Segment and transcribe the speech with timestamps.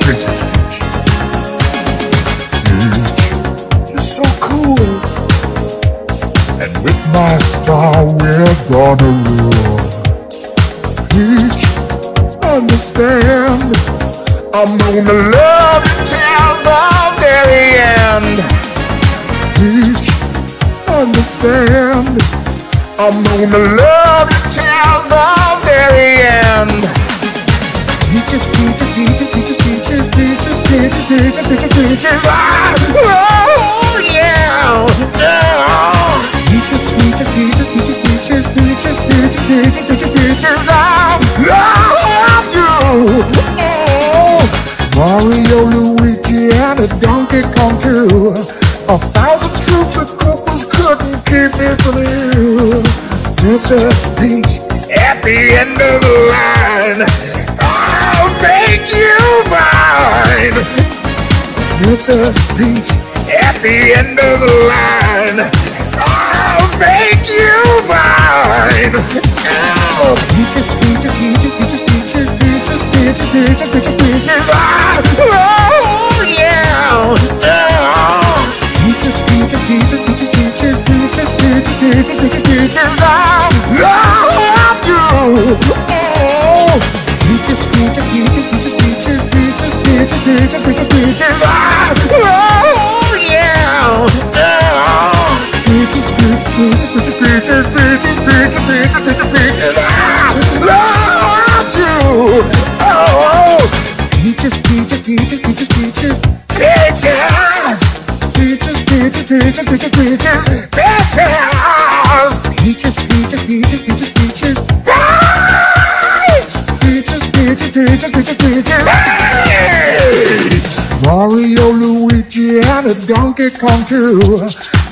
[0.00, 0.80] Princess Peach.
[2.64, 3.22] Peach,
[3.90, 4.80] you're so cool.
[6.62, 9.25] And with my star, we're gonna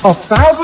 [0.05, 0.54] A thousand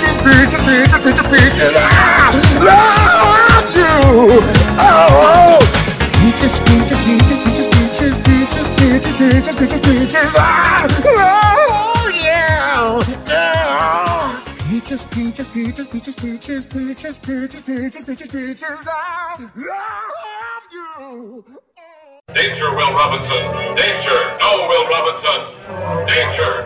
[0.00, 1.74] peaches, peaches, peaches, peaches, peaches, peaches.
[1.76, 2.32] I
[2.64, 4.40] love you.
[4.80, 5.60] Oh,
[6.16, 10.32] peaches, peaches, peaches, peaches, peaches, peaches, peaches, peaches, peaches, peaches.
[10.36, 14.40] Oh yeah, yeah.
[14.70, 18.88] Peaches, peaches, peaches, peaches, peaches, peaches, peaches, peaches, peaches, peaches.
[18.88, 21.44] I love you.
[22.34, 23.42] Danger, Will Robinson.
[23.76, 24.18] Danger.
[24.40, 26.06] No, Will Robinson.
[26.06, 26.59] Danger.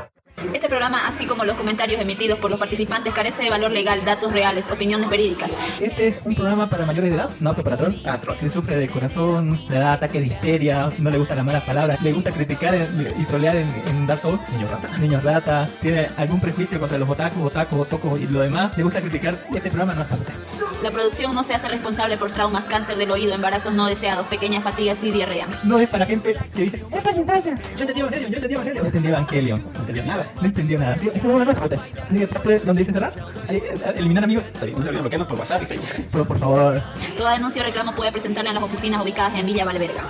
[1.44, 5.50] Los comentarios emitidos por los participantes, carece de valor legal, datos reales, opiniones verídicas.
[5.80, 7.94] Este es un programa para mayores de edad, no para troll.
[8.04, 8.36] Ah, troll.
[8.36, 12.00] Si sufre de corazón, le da ataque de histeria, no le gustan las malas palabras,
[12.00, 16.40] le gusta criticar y trolear en, en Dark Souls, niños rata, niños rata, tiene algún
[16.40, 20.02] prejuicio contra los otakus, otakus, otocos y lo demás, le gusta criticar, este programa no
[20.02, 20.43] es para usted.
[20.84, 24.62] La producción no se hace responsable por traumas, cáncer del oído, embarazos no deseados, pequeñas
[24.62, 25.48] fatigas y diarrea.
[25.62, 27.54] No es para gente que dice, es para infancia.
[27.74, 28.82] Yo entendí Evangelion, yo entendí Evangelion.
[28.82, 29.64] No entendí Evangelion.
[29.64, 30.26] No entendió nada.
[30.36, 30.96] No entendió nada.
[31.14, 33.14] Es como una nueva Así que donde dice cerrar.
[33.48, 34.44] Ahí, eh, eliminar amigos.
[34.44, 35.88] Está bien, no se olviden bloquearnos por WhatsApp y Facebook.
[36.12, 36.82] Pero por favor.
[37.16, 40.02] Toda denuncia o reclamo puede presentarla en las oficinas ubicadas en Villa Valverga.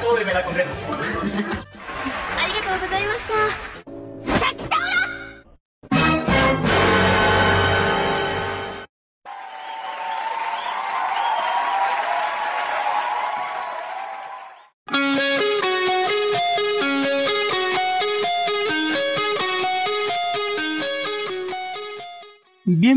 [0.00, 0.70] Súbeme la concreta.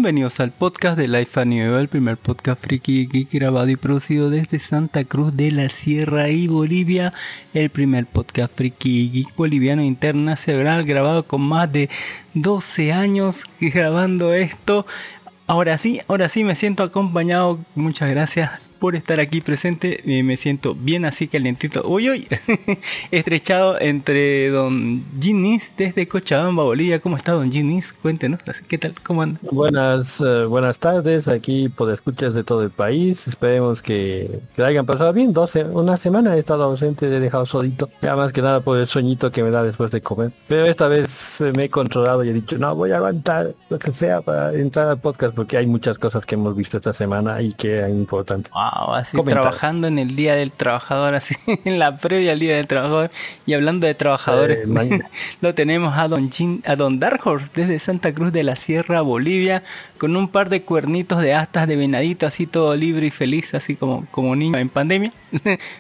[0.01, 4.31] Bienvenidos al podcast de Life a Nuevo, el primer podcast friki geek grabado y producido
[4.31, 7.13] desde Santa Cruz de la Sierra y Bolivia,
[7.53, 11.88] el primer podcast friki geek boliviano internacional grabado con más de
[12.33, 14.88] 12 años grabando esto.
[15.45, 20.01] Ahora sí, ahora sí me siento acompañado, muchas gracias por estar aquí presente.
[20.06, 21.88] Eh, me siento bien así calientito.
[21.88, 22.28] Uy, uy.
[23.12, 27.00] Estrechado entre don Ginis desde Cochabamba, Bolivia.
[27.00, 27.94] ¿Cómo está don Ginis?
[27.94, 28.39] Cuéntenos.
[28.48, 28.95] Así, ¿Qué tal?
[29.04, 29.39] ¿Cómo anda?
[29.51, 33.28] Buenas, eh, buenas tardes, aquí por escuchas de todo el país.
[33.28, 35.31] Esperemos que, que hayan pasado bien.
[35.31, 37.88] Dos, se- una semana he estado ausente, he dejado solito.
[38.01, 40.31] Ya más que nada por el sueñito que me da después de comer.
[40.48, 43.77] Pero esta vez eh, me he controlado y he dicho, no, voy a aguantar lo
[43.77, 47.39] que sea para entrar al podcast porque hay muchas cosas que hemos visto esta semana
[47.44, 48.51] y que eran importantes.
[48.51, 49.41] Wow, así Comentar.
[49.44, 51.35] trabajando en el Día del Trabajador, así
[51.65, 53.12] en la previa al Día del Trabajador.
[53.45, 55.00] Y hablando de trabajadores, Eh,
[55.41, 59.01] lo tenemos a don, Jin- a don Dark Horse desde Santa Cruz de la Sierra,
[59.01, 59.63] Bolivia,
[59.97, 63.75] con un par de cuernitos de astas de venadito, así todo libre y feliz, así
[63.75, 65.12] como, como niño en pandemia.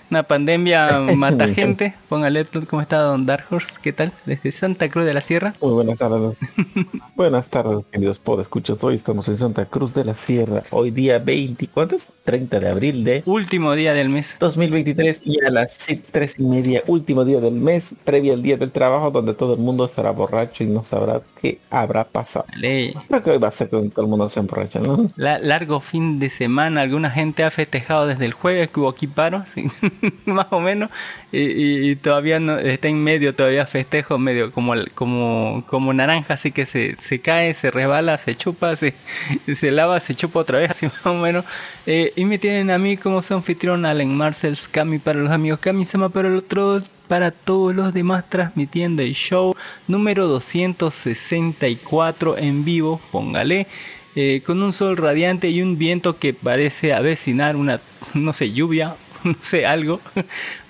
[0.09, 1.93] Una pandemia mata gente.
[2.09, 4.11] Póngale cómo está don Dark Horse, ¿qué tal?
[4.25, 5.53] Desde Santa Cruz de la Sierra.
[5.61, 6.37] Muy buenas tardes.
[7.15, 8.83] buenas tardes, queridos por escuchas.
[8.83, 10.63] Hoy estamos en Santa Cruz de la Sierra.
[10.71, 12.11] Hoy día 20, ¿cuánto es?
[12.23, 14.37] 30 de abril de Último día del mes.
[14.39, 18.57] 2023 y a las sí, tres y media, último día del mes, previo al día
[18.57, 22.45] del trabajo, donde todo el mundo estará borracho y no sabrá qué habrá pasado.
[22.49, 22.93] Vale.
[23.07, 25.11] Creo que hoy va a ser que todo el mundo se emborracha, ¿no?
[25.15, 29.07] La- largo fin de semana, alguna gente ha festejado desde el jueves que hubo aquí
[29.07, 29.40] paro,
[30.25, 30.89] más o menos,
[31.31, 36.65] y, todavía no, está en medio, todavía festejo medio como, como, como naranja, así que
[36.65, 38.93] se, se cae, se resbala, se chupa, se,
[39.55, 41.45] se lava, se chupa otra vez, así más o menos.
[41.85, 45.59] Eh, y me tienen a mí como su anfitrión Allen Marcel Cami para los amigos
[45.59, 49.53] Cami Sama para el otro para todos los demás transmitiendo el show
[49.85, 53.67] número 264 en vivo, póngale,
[54.15, 57.81] eh, con un sol radiante y un viento que parece avecinar una,
[58.13, 60.01] no sé, lluvia, no sé, algo.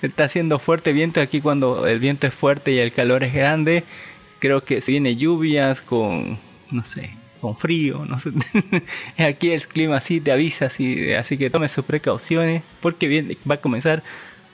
[0.02, 3.84] Está haciendo fuerte viento aquí cuando el viento es fuerte y el calor es grande.
[4.38, 6.38] Creo que se viene lluvias con,
[6.70, 7.10] no sé,
[7.40, 8.30] con frío, no sé.
[9.24, 13.56] aquí el clima así te avisa, así, así que tome sus precauciones porque viene, va
[13.56, 14.02] a comenzar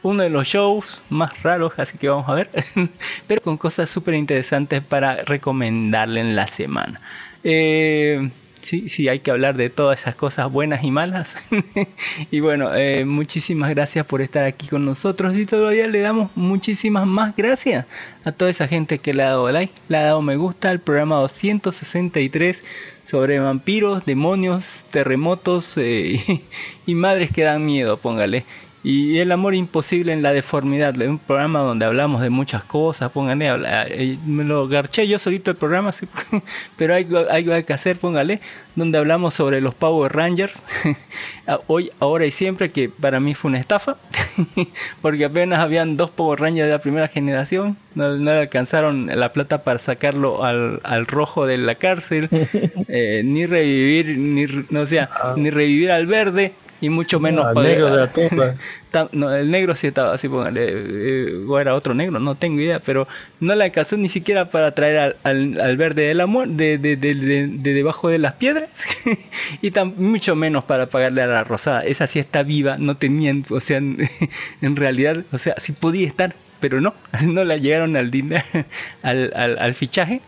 [0.02, 2.50] uno de los shows más raros, así que vamos a ver,
[3.26, 7.00] pero con cosas súper interesantes para recomendarle en la semana.
[7.44, 8.30] Eh,
[8.60, 11.36] sí, sí, hay que hablar de todas esas cosas buenas y malas.
[12.30, 17.06] y bueno, eh, muchísimas gracias por estar aquí con nosotros y todavía le damos muchísimas
[17.06, 17.86] más gracias
[18.24, 20.80] a toda esa gente que le ha dado like, le ha dado me gusta al
[20.80, 22.62] programa 263
[23.04, 26.20] sobre vampiros, demonios, terremotos eh,
[26.86, 28.44] y madres que dan miedo, póngale.
[28.84, 33.10] Y el amor imposible en la deformidad, de un programa donde hablamos de muchas cosas,
[33.10, 36.06] póngale, habla- eh, me lo garché yo solito el programa, sí,
[36.76, 38.40] pero hay algo hay que hacer, póngale,
[38.76, 40.64] donde hablamos sobre los Power Rangers,
[41.66, 43.96] hoy, ahora y siempre, que para mí fue una estafa,
[45.02, 49.32] porque apenas habían dos Power Rangers de la primera generación, no, no le alcanzaron la
[49.32, 52.28] plata para sacarlo al, al rojo de la cárcel,
[52.88, 57.90] eh, ni revivir, ni, no, o sea, ni revivir al verde, y mucho menos negro
[57.90, 58.54] de la tumba.
[59.12, 62.80] No, el negro sí estaba así, póngale, eh, o era otro negro, no tengo idea,
[62.80, 63.06] pero
[63.38, 66.96] no le alcanzó ni siquiera para traer al, al, al verde del amor de, de,
[66.96, 68.86] de, de- de debajo de las piedras,
[69.62, 71.82] y tan, mucho menos para pagarle a la rosada.
[71.84, 73.98] Esa sí está viva, no tenían, o sea, en,
[74.62, 76.34] en realidad, o sea, sí podía estar.
[76.60, 76.92] Pero no,
[77.22, 78.42] no la llegaron al dinero,
[79.04, 80.22] al, al, al fichaje.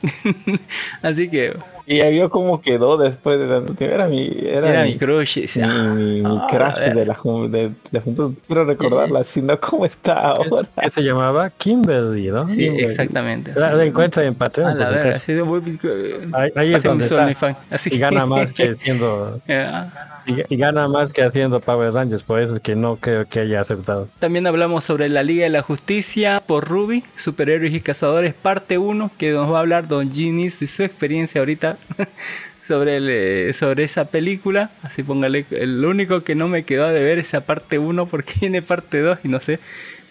[1.02, 1.54] Así que
[1.86, 5.38] Y ya vio cómo quedó después de la Era mi, era, era mi, mi crush.
[5.40, 7.18] mi, sea, mi- mi ah, crush de la,
[7.48, 8.32] de, de asunto.
[8.46, 10.68] Quiero recordarla, sino cómo está ahora.
[10.80, 12.46] Que se llamaba Kimberly, ¿no?
[12.46, 12.84] Sí, Kimberly.
[12.84, 13.52] exactamente.
[13.56, 14.70] La, la encuentra en Patreon.
[14.70, 17.22] A la verga, así de eh, Ahí, ahí es donde está.
[17.22, 17.90] OnlyFans, así.
[17.92, 20.22] Y gana más que haciendo Ya.
[20.26, 23.40] y, y gana más que haciendo Power Rangers, por eso es que no creo que
[23.40, 24.08] haya aceptado.
[24.18, 29.10] También hablamos sobre la Liga de la Justicia por Ruby, Superhéroes y Cazadores, parte 1,
[29.18, 31.76] que nos va a hablar Don Ginis y su experiencia ahorita
[32.62, 34.70] sobre, el, eh, sobre esa película.
[34.82, 38.62] Así póngale, el único que no me quedó de ver esa parte 1 porque viene
[38.62, 39.58] parte 2 y no sé.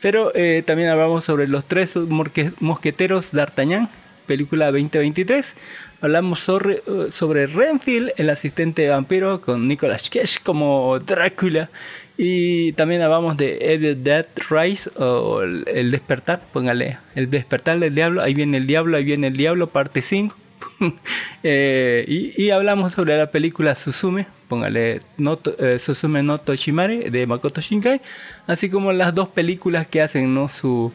[0.02, 1.96] Pero eh, también hablamos sobre los tres
[2.60, 3.90] mosqueteros d'Artagnan,
[4.26, 5.56] película 2023.
[6.02, 11.70] Hablamos sobre, eh, sobre Renfield, el asistente vampiro, con Nicolas Cage como Drácula.
[12.18, 18.22] Y también hablamos de Evil Dead Rise o el despertar, póngale, el despertar del diablo,
[18.22, 20.36] ahí viene el diablo, ahí viene el diablo, parte 5.
[21.42, 25.78] Eh, y, hablamos sobre la película Suzume, póngale no, eh,
[26.22, 28.02] no Toshimare de Makoto Shinkai,
[28.46, 30.50] así como las dos películas que hacen, ¿no?
[30.50, 30.92] Su,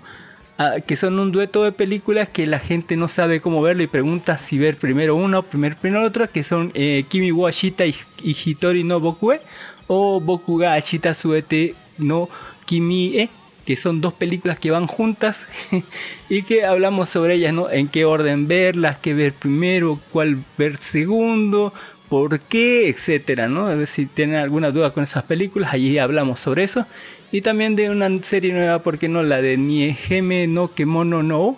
[0.59, 3.87] ah, que son un dueto de películas que la gente no sabe cómo verlo y
[3.87, 7.87] pregunta si ver primero una o primero, primero otra, que son eh, Kimi wa Ashita
[7.87, 9.41] y, Hitori no Bokue
[9.87, 12.29] o Boku ga Ashita Suete no
[12.67, 13.31] Kimi e
[13.65, 15.49] que son dos películas que van juntas
[16.29, 17.71] y que hablamos sobre ellas, ¿no?
[17.71, 21.73] En qué orden verlas, qué ver primero, cuál ver segundo,
[22.09, 23.67] por qué, etcétera, ¿no?
[23.67, 26.87] A ver si tienen alguna duda con esas películas, allí hablamos sobre eso.
[27.33, 29.23] Y también de una serie nueva, ¿por qué no?
[29.23, 31.57] La de Nieheme no Kemono no,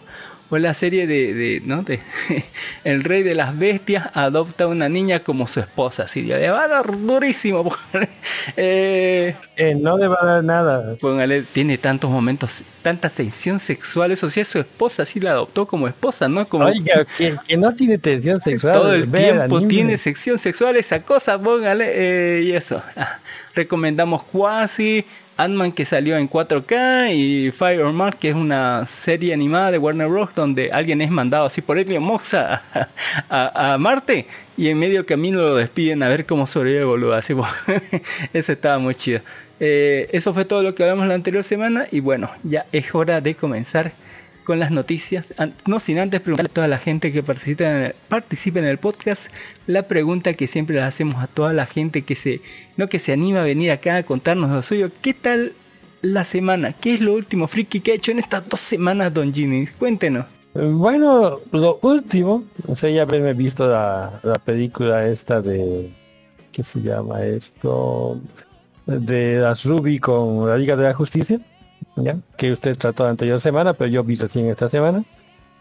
[0.51, 1.83] o la serie de, de, ¿no?
[1.83, 2.01] de
[2.85, 6.63] El Rey de las Bestias adopta a una niña como su esposa, así le va
[6.65, 7.65] a dar durísimo.
[7.65, 8.09] póngale.
[8.57, 10.97] Eh, Eh, no le va a dar nada.
[10.97, 15.67] póngale, tiene tantos momentos, tanta tensión sexual, eso sí es su esposa, sí la adoptó
[15.67, 16.47] como esposa, ¿no?
[16.49, 18.75] Como Oiga, que, que no tiene tensión sexual.
[18.75, 21.87] todo el tiempo tiene sección sexual, esa cosa, póngale,
[22.39, 22.83] eh, y eso.
[22.97, 23.19] Ah,
[23.55, 25.05] recomendamos Quasi,
[25.37, 30.09] Ant-Man que salió en 4K y Fire Mark que es una serie animada de Warner
[30.09, 30.31] Bros.
[30.35, 32.89] donde alguien es mandado así por Elio Moxa a,
[33.29, 34.27] a- a Marte
[34.57, 37.15] y en medio camino lo despiden a ver cómo sobrevive boludo.
[37.15, 37.51] Así, pues,
[38.33, 39.21] eso estaba muy chido.
[39.61, 43.21] Eh, eso fue todo lo que hablamos la anterior semana y bueno, ya es hora
[43.21, 43.93] de comenzar
[44.47, 45.35] con las noticias.
[45.67, 48.79] No sin antes preguntarle a toda la gente que participa en, el, participa en el
[48.79, 49.31] podcast
[49.67, 52.41] la pregunta que siempre le hacemos a toda la gente que se,
[52.77, 54.91] no que se anima a venir acá a contarnos lo suyo.
[55.03, 55.53] ¿Qué tal
[56.01, 56.73] la semana?
[56.73, 59.67] ¿Qué es lo último friki que ha hecho en estas dos semanas, Don Ginny?
[59.67, 60.25] Cuéntenos.
[60.55, 65.93] Bueno, lo último, o sea, ya haberme visto la, la película esta de,
[66.53, 68.19] ¿qué se llama esto?
[68.87, 71.41] De las Ruby con la Liga de la Justicia,
[71.97, 72.19] ¿ya?
[72.37, 75.05] Que usted trató la anterior semana, pero yo vi recién esta semana.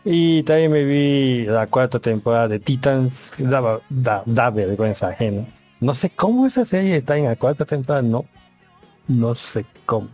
[0.03, 5.47] Y también me vi la cuarta temporada de Titans, daba, da, da vergüenza ajena.
[5.79, 8.25] No sé cómo esa serie está en la cuarta temporada, no,
[9.07, 10.09] no sé cómo.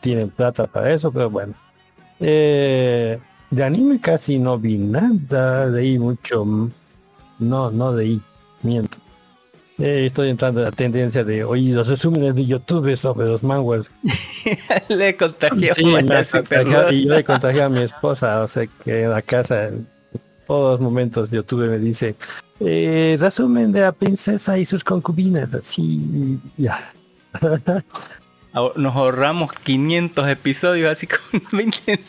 [0.00, 1.54] Tienen plata para eso, pero bueno.
[2.20, 3.18] Eh,
[3.50, 6.44] de anime casi no vi nada, leí mucho,
[7.38, 8.20] no, no leí,
[8.62, 8.98] miento.
[9.78, 13.90] Eh, estoy entrando en la tendencia de oír los resúmenes de YouTube sobre los manguas.
[14.88, 19.22] le contagió Sí, y yo le contagié a mi esposa, o sea que en la
[19.22, 19.88] casa en
[20.46, 22.14] todos los momentos YouTube me dice
[22.60, 26.92] eh, resumen de la princesa y sus concubinas, así ya.
[28.76, 32.00] Nos ahorramos 500 episodios así con 20.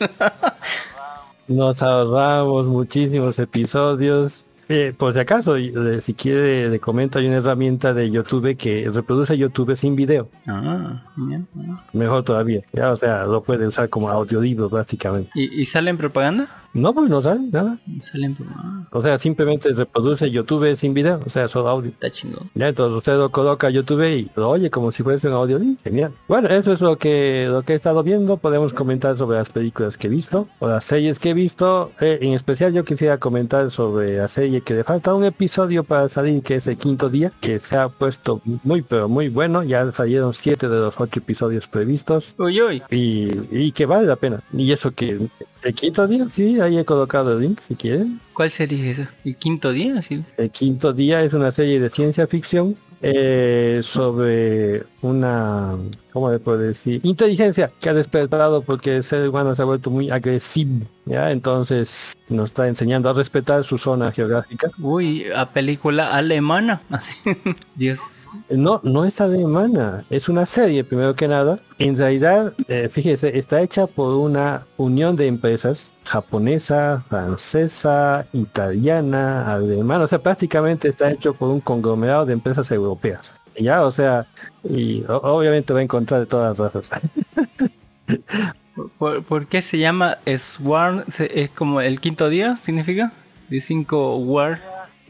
[1.48, 4.45] Nos ahorramos muchísimos episodios.
[4.68, 8.90] Eh, por si acaso, eh, si quiere, le comento, hay una herramienta de YouTube que
[8.92, 10.28] reproduce YouTube sin video.
[10.46, 11.78] Ah, bien, bien.
[11.92, 12.62] Mejor todavía.
[12.72, 15.30] Ya, o sea, lo puede usar como audiolibro prácticamente.
[15.34, 16.48] ¿Y, ¿Y sale en propaganda?
[16.76, 17.78] No, pues no sale nada.
[18.00, 18.88] Sale en propaganda.
[18.92, 21.90] O sea, simplemente reproduce YouTube sin video, o sea, solo audio.
[21.90, 22.50] Está chingón.
[22.54, 25.80] Ya, entonces usted lo coloca a YouTube y lo oye como si fuese un audiolibro.
[25.82, 26.12] Genial.
[26.28, 28.36] Bueno, eso es lo que lo que he estado viendo.
[28.36, 31.92] Podemos comentar sobre las películas que he visto o las series que he visto.
[32.00, 36.08] Eh, en especial yo quisiera comentar sobre la serie que le falta un episodio para
[36.10, 39.62] salir, que es el quinto día, que se ha puesto muy pero muy bueno.
[39.62, 42.82] Ya salieron siete de los ocho episodios previstos Uy, uy.
[42.90, 44.42] y, y que vale la pena.
[44.52, 45.28] Y eso que
[45.66, 48.20] el quinto día, sí, ahí he colocado el link si quieren.
[48.32, 49.10] ¿Cuál serie es esa?
[49.24, 50.00] ¿El quinto día?
[50.00, 50.22] Sí.
[50.36, 55.76] El quinto día es una serie de ciencia ficción eh, sobre una,
[56.12, 57.00] ¿cómo le puedo decir?
[57.04, 61.30] Inteligencia que ha despertado porque el ser humano se ha vuelto muy agresivo, ¿ya?
[61.30, 64.70] Entonces nos está enseñando a respetar su zona geográfica.
[64.78, 66.82] Uy, a película alemana.
[66.90, 67.16] Así.
[67.74, 68.00] Dios.
[68.50, 71.58] No, no es alemana, es una serie primero que nada.
[71.78, 80.04] En realidad, eh, fíjese, está hecha por una unión de empresas japonesa, francesa, italiana, alemana,
[80.04, 83.34] o sea, prácticamente está hecho por un conglomerado de empresas europeas.
[83.58, 84.26] Ya, o sea,
[84.64, 87.00] y obviamente va a encontrar de todas las razas.
[88.98, 91.04] ¿Por, por qué se llama Swarm?
[91.18, 92.56] ¿Es como el quinto día?
[92.56, 93.12] ¿Significa?
[93.48, 94.60] De cinco War.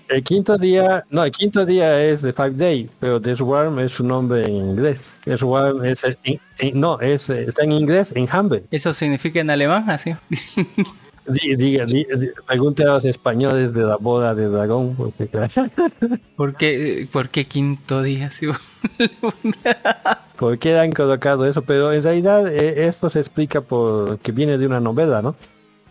[0.08, 3.90] El quinto día, no, el quinto día es The Five Day, pero The Swarm es
[3.92, 5.18] su nombre en inglés.
[5.24, 8.62] The Swarm es, en- en- no, es, eh, está en inglés, en Humble.
[8.70, 9.90] ¿Eso significa en alemán?
[9.90, 10.14] Así.
[11.28, 14.94] Di- diga, di- di- pregunte a los españoles de la boda de dragón.
[14.96, 15.28] Porque...
[16.36, 18.28] ¿Por qué, por qué quinto día?
[18.28, 18.46] Así?
[20.38, 21.62] ¿Por qué han colocado eso?
[21.62, 25.34] Pero en realidad eh, esto se explica por que viene de una novela, ¿no?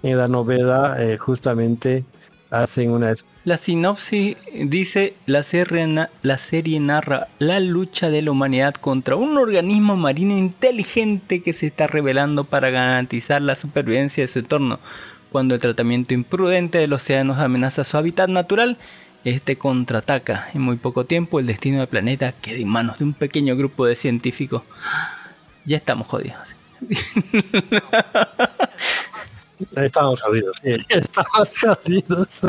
[0.04, 2.06] En la novela eh, justamente
[2.52, 3.16] hacen una...
[3.44, 9.16] La sinopsis dice la serie, na- la serie narra la lucha de la humanidad contra
[9.16, 14.80] un organismo marino inteligente que se está revelando para garantizar la supervivencia de su entorno.
[15.36, 18.78] Cuando el tratamiento imprudente de los océanos amenaza su hábitat natural,
[19.26, 20.48] este contraataca.
[20.54, 23.86] En muy poco tiempo el destino del planeta queda en manos de un pequeño grupo
[23.86, 24.62] de científicos.
[25.66, 26.56] Ya estamos jodidos.
[29.76, 30.56] Estamos jodidos.
[30.64, 32.42] Estamos jodidos.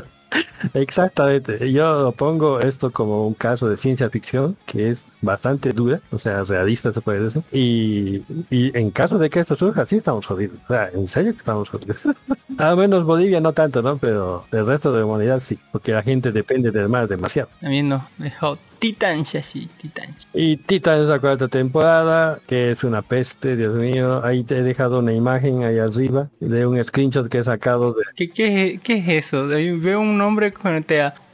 [0.74, 1.72] Exactamente.
[1.72, 6.44] Yo pongo esto como un caso de ciencia ficción que es bastante dura, o sea,
[6.44, 7.42] realista se puede decir.
[7.52, 10.58] Y, y en caso de que esto surja, sí estamos jodidos.
[10.68, 12.08] O sea, en serio que estamos jodidos.
[12.58, 13.98] Al menos Bolivia no tanto, ¿no?
[13.98, 17.48] Pero el resto de la humanidad sí, porque la gente depende del mar demasiado.
[17.62, 20.14] A mí no, dejó Titan sí, Titan.
[20.34, 24.24] Y Titan es la cuarta temporada, que es una peste, Dios mío.
[24.24, 28.02] Ahí te he dejado una imagen ahí arriba de un screenshot que he sacado de...
[28.14, 29.46] ¿Qué, qué, qué es eso?
[29.48, 30.84] Veo un nombre con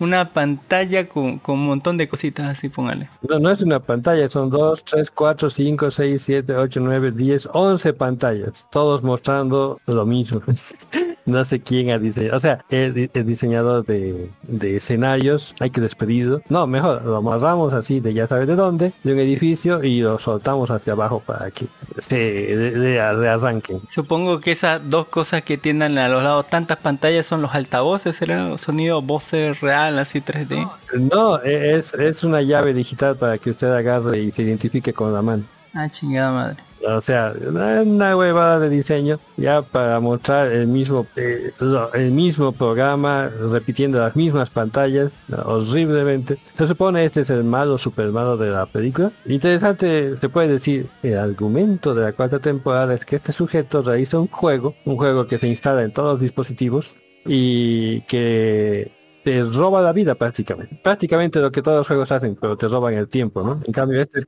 [0.00, 3.08] una pantalla con, con un montón de cositas así, póngale.
[3.28, 7.48] No, no es una pantalla, son 2, 3, 4, 5, 6, 7, 8, 9, 10,
[7.52, 10.42] 11 pantallas, todos mostrando lo mismo.
[11.24, 15.80] no sé quién ha diseñado, o sea, el, el diseñador de, de escenarios, hay que
[15.80, 16.42] despedirlo.
[16.48, 20.18] No, mejor, lo amarramos así de ya sabes de dónde, de un edificio y lo
[20.18, 21.66] soltamos hacia abajo para que
[21.98, 23.80] se de, de- rearranquen.
[23.88, 28.16] Supongo que esas dos cosas que tienen a los lados tantas pantallas son los altavoces,
[28.16, 28.56] ¿será?
[28.58, 30.68] Sonido voces real, así 3D.
[31.12, 35.12] No, e- es, es una llave digital para que usted agarre y se identifique con
[35.12, 35.44] la mano.
[35.74, 36.62] Ah, chingada madre.
[36.86, 41.52] O sea, una huevada de diseño ya para mostrar el mismo eh,
[41.94, 45.12] el mismo programa repitiendo las mismas pantallas
[45.44, 46.38] horriblemente.
[46.56, 49.12] Se supone este es el malo super malo de la película.
[49.26, 54.18] Interesante, se puede decir, el argumento de la cuarta temporada es que este sujeto realiza
[54.18, 58.92] un juego, un juego que se instala en todos los dispositivos y que
[59.24, 60.80] te roba la vida prácticamente.
[60.82, 63.60] Prácticamente lo que todos los juegos hacen, pero te roban el tiempo, ¿no?
[63.64, 64.24] En cambio este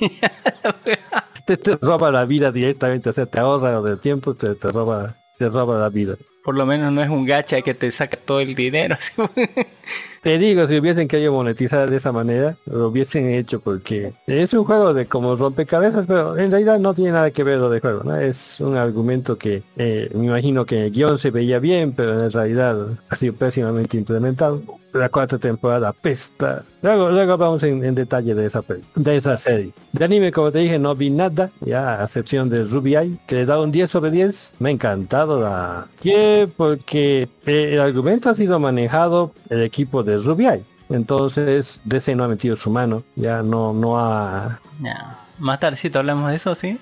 [1.56, 4.70] te, te roba la vida directamente, o sea, te ahorra lo del tiempo, te, te
[4.70, 6.16] roba, te roba la vida.
[6.44, 8.96] Por lo menos no es un gacha que te saca todo el dinero.
[10.22, 14.64] Te digo, si hubiesen querido monetizar de esa manera, lo hubiesen hecho porque es un
[14.64, 18.04] juego de como rompecabezas, pero en realidad no tiene nada que ver lo de juego,
[18.04, 18.14] ¿no?
[18.16, 22.22] Es un argumento que eh, me imagino que en el guion se veía bien, pero
[22.22, 24.62] en realidad ha sido pésimamente implementado.
[24.92, 26.64] La cuarta temporada pesta.
[26.82, 29.72] Luego, luego vamos en, en detalle de esa peli- de esa serie.
[29.92, 33.36] De anime, como te dije, no vi nada, ya a excepción de Ruby Eye, que
[33.36, 34.54] le da un 10 sobre 10.
[34.58, 35.86] Me ha encantado la...
[36.00, 40.64] que porque eh, el argumento ha sido manejado el equipo de Ruby Eye.
[40.88, 44.60] Entonces, DC no ha metido su mano, ya no, no ha...
[44.80, 45.18] Ya.
[45.38, 46.78] Más tardecito hablamos de eso, ¿sí?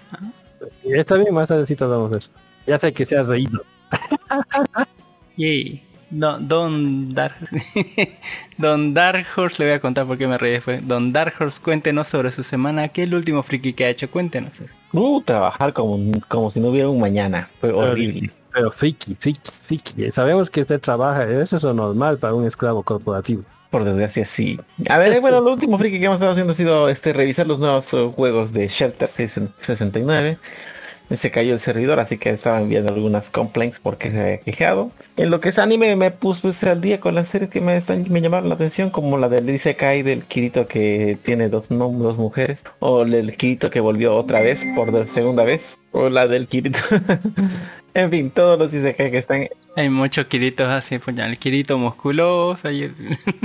[0.82, 2.30] Está bien, más tardecito hablamos de eso.
[2.66, 3.62] Ya sé que se ha reído.
[5.36, 5.82] Yay.
[6.10, 7.36] Don, Don Dark
[8.58, 10.86] Don Dark Horse le voy a contar por qué me reí después.
[10.86, 12.88] Don Dark Horse, cuéntenos sobre su semana.
[12.88, 14.10] ¿Qué es el último friki que ha hecho?
[14.10, 14.62] Cuéntenos.
[14.92, 17.50] Uh, trabajar como, como si no hubiera un mañana.
[17.60, 18.30] Fue horrible.
[18.52, 20.10] Pero friki, friki, friki.
[20.10, 23.44] Sabemos que usted trabaja, eso es lo normal para un esclavo corporativo.
[23.70, 24.58] Por desgracia sí.
[24.88, 27.58] A ver, bueno, lo último friki que hemos estado haciendo ha sido este revisar los
[27.58, 30.38] nuevos eh, juegos de Shelter 69.
[31.14, 34.90] Se cayó el servidor, así que estaba enviando algunas complaints porque se había quejado.
[35.16, 37.76] En lo que es anime me puse pues, al día con las series que me
[37.76, 41.70] están me llamaron la atención, como la del Dice Kai del Kirito que tiene dos
[41.70, 46.28] nombres, dos mujeres, o el Kirito que volvió otra vez por segunda vez, o la
[46.28, 46.78] del Kirito.
[47.94, 51.78] en fin, todos los Isekai que están Hay muchos Kiritos así, pues ya, el Kirito
[51.78, 52.94] musculoso, y el,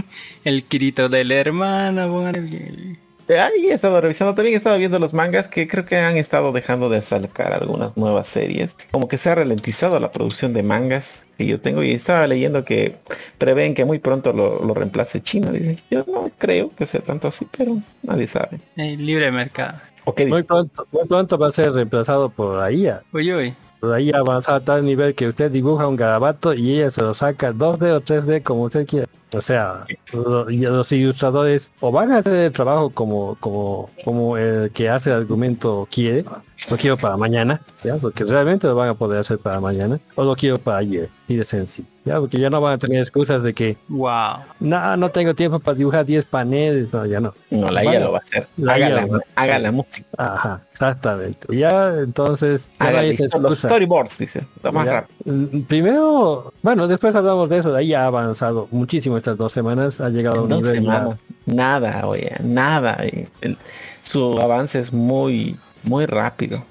[0.43, 2.97] el Kirito de la hermana, bueno, el-
[3.29, 6.51] Ahí he estado revisando, también he estado viendo los mangas que creo que han estado
[6.51, 8.75] dejando de sacar algunas nuevas series.
[8.91, 12.65] Como que se ha ralentizado la producción de mangas que yo tengo y estaba leyendo
[12.65, 12.97] que
[13.37, 15.51] prevén que muy pronto lo, lo reemplace China.
[15.51, 18.59] Dicen, yo no creo que sea tanto así, pero nadie sabe.
[18.77, 19.79] el libre mercado.
[20.05, 23.03] ¿O qué Muy pronto, muy pronto va a ser reemplazado por la IA.
[23.13, 23.55] Uy, uy.
[23.83, 27.13] Por ahí avanzado a tal nivel que usted dibuja un garabato y ella se lo
[27.13, 29.07] saca 2D o 3D como usted quiera.
[29.33, 34.37] O sea, lo- y los ilustradores o van a hacer el trabajo como, como, como
[34.37, 36.23] el que hace el argumento quiere,
[36.69, 37.97] lo quiero para mañana, ¿ya?
[37.97, 41.35] Porque realmente lo van a poder hacer para mañana, o lo quiero para ayer, y
[41.35, 42.19] de sencillo, ¿ya?
[42.19, 44.37] Porque ya no van a tener excusas de que, Wow.
[44.59, 47.33] no, no tengo tiempo para dibujar 10 paneles, no, ya no.
[47.49, 48.47] No, la Bueno, IA lo va a hacer.
[48.57, 50.07] la haga, la, lo va a haga la música.
[50.17, 51.47] Ajá, exactamente.
[51.55, 54.45] Ya, entonces, ya Haga listo los storyboards, dice.
[54.63, 54.91] Lo más Ya.
[55.01, 55.17] rápido.
[55.25, 60.01] Mm, Primero, bueno, después hablamos de eso, de ahí ha avanzado muchísimo estas dos semanas,
[60.01, 61.19] ha llegado a un Dos nivel ya- semanas.
[61.45, 62.97] Nada, oye, nada.
[63.41, 63.57] el-
[64.01, 66.63] su avance es muy, muy rápido.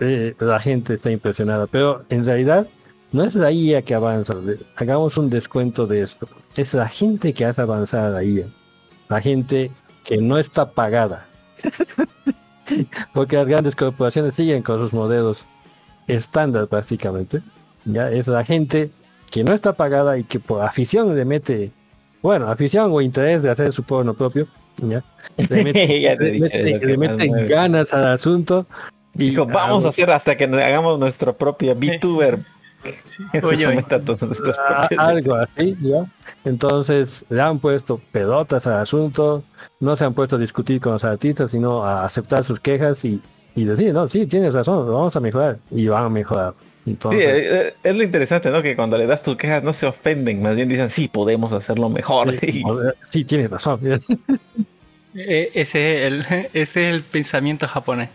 [0.00, 2.66] eh, la gente está impresionada, pero en realidad
[3.12, 4.34] no es la IA que avanza,
[4.76, 8.46] hagamos un descuento de esto, es la gente que hace avanzar a la IA,
[9.08, 9.70] la gente
[10.04, 11.26] que no está pagada,
[13.14, 15.46] porque las grandes corporaciones siguen con sus modelos
[16.06, 17.42] estándar prácticamente,
[17.84, 18.90] ya es la gente
[19.30, 21.70] que no está pagada y que por afición le mete,
[22.22, 24.46] bueno, afición o interés de hacer su porno propio,
[24.78, 25.02] ya,
[25.36, 27.48] le mete, le mete- le mueve.
[27.48, 28.66] ganas al asunto
[29.18, 32.40] Y Dijo, vamos a hacer hasta que hagamos nuestro propio VTuber.
[33.32, 33.84] Eso Oye,
[34.68, 36.04] Ah, algo así, ¿ya?
[36.44, 39.42] Entonces le han puesto pelotas al asunto,
[39.80, 43.20] no se han puesto a discutir con los artistas, sino a aceptar sus quejas y,
[43.54, 45.58] y decir, no, sí, tienes razón, vamos a mejorar.
[45.70, 46.54] Y van a mejorar.
[46.86, 48.62] Entonces, eh, eh, es lo interesante, ¿no?
[48.62, 51.88] Que cuando le das tus quejas no se ofenden, más bien dicen, sí, podemos hacerlo
[51.88, 52.38] mejor.
[52.38, 52.62] sí,
[53.10, 53.80] sí, tienes razón.
[55.18, 58.10] Eh, ese, es el, ese es el pensamiento japonés.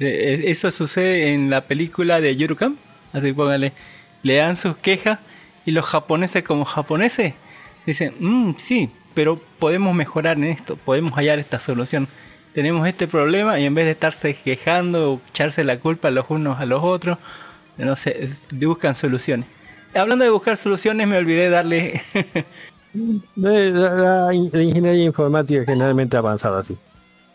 [0.00, 2.76] Eh, eh, Eso sucede en la película de Yurukam.
[3.12, 3.72] Así póngale.
[4.22, 5.18] Le dan sus quejas
[5.64, 7.34] y los japoneses como japoneses
[7.86, 12.08] dicen, "Mm, sí, pero podemos mejorar en esto, podemos hallar esta solución.
[12.54, 16.58] Tenemos este problema y en vez de estarse quejando o echarse la culpa los unos
[16.60, 17.18] a los otros,
[17.76, 19.46] no sé, buscan soluciones.
[19.94, 22.02] Hablando de buscar soluciones, me olvidé darle
[23.36, 23.50] La,
[24.26, 26.76] la in- la ingeniería informática generalmente ha avanzado así.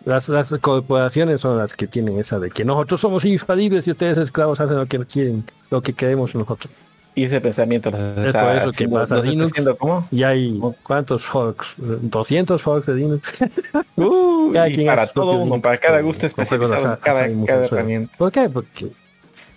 [0.05, 4.17] Las, las corporaciones son las que tienen esa de que nosotros somos infalibles y ustedes
[4.17, 6.71] esclavos hacen lo que quieren, lo que queremos nosotros.
[7.15, 9.53] Y ese pensamiento los Es está por eso que pasa Linux.
[9.79, 10.05] ¿cómo?
[10.11, 13.45] Y hay cuántos forks, 200 forks de Linux.
[13.97, 18.13] Uh, Cada y para todo uno, para cada gusto especializado, cada, cada herramienta.
[18.17, 18.49] ¿Por qué?
[18.49, 18.91] Porque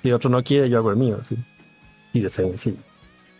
[0.00, 1.18] si otro no quiere, yo hago el mío.
[1.28, 1.36] Sí,
[2.12, 2.76] y de ser, sí.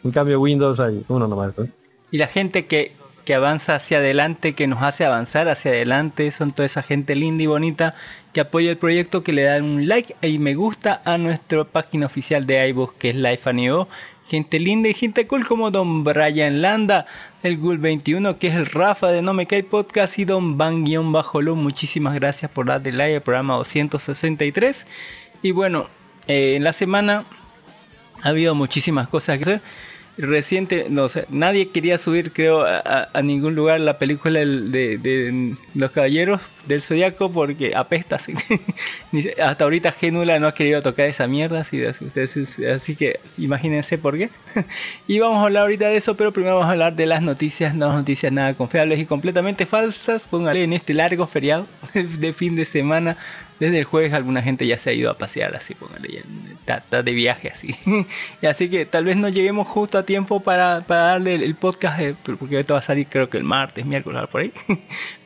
[0.03, 1.57] En cambio Windows hay uno nomás.
[1.57, 1.69] ¿no?
[2.11, 2.97] Y la gente que,
[3.29, 7.43] que avanza hacia adelante, que nos hace avanzar hacia adelante, son toda esa gente linda
[7.43, 7.95] y bonita
[8.33, 12.07] que apoya el proyecto, que le dan un like y me gusta a nuestra página
[12.07, 13.87] oficial de iBooks, que es Life Anio.
[14.27, 17.05] Gente linda y gente cool como Don Brian Landa,
[17.43, 22.15] el Gul21, que es el Rafa de No Me Cae Podcast y Don Van-Bajo Muchísimas
[22.15, 24.87] gracias por darle like al programa 263.
[25.43, 25.89] Y bueno,
[26.29, 27.27] eh, en la semana
[28.23, 29.63] ha habido muchísimas cosas que hacer.
[30.19, 35.93] Reciente, no sé, nadie quería subir, creo, a, ningún lugar la película de, de Los
[35.93, 38.17] Caballeros del Zodiaco porque apesta.
[38.17, 38.35] Así,
[39.43, 42.07] hasta ahorita Genula no ha querido tocar esa mierda, así, así,
[42.67, 44.31] así que imagínense por qué.
[45.09, 47.75] y vamos a hablar ahorita de eso, pero primero vamos a hablar de las noticias,
[47.75, 50.29] no noticias nada confiables y completamente falsas.
[50.29, 53.17] Póngale en este largo feriado de fin de semana.
[53.59, 56.23] Desde el jueves alguna gente ya se ha ido a pasear, así póngale,
[56.65, 57.75] ya está, de viaje así.
[58.41, 61.57] y así que tal vez no lleguemos justo a tiempo para, para darle el, el
[61.57, 64.53] podcast, eh, porque esto va a salir creo que el martes, miércoles, por ahí.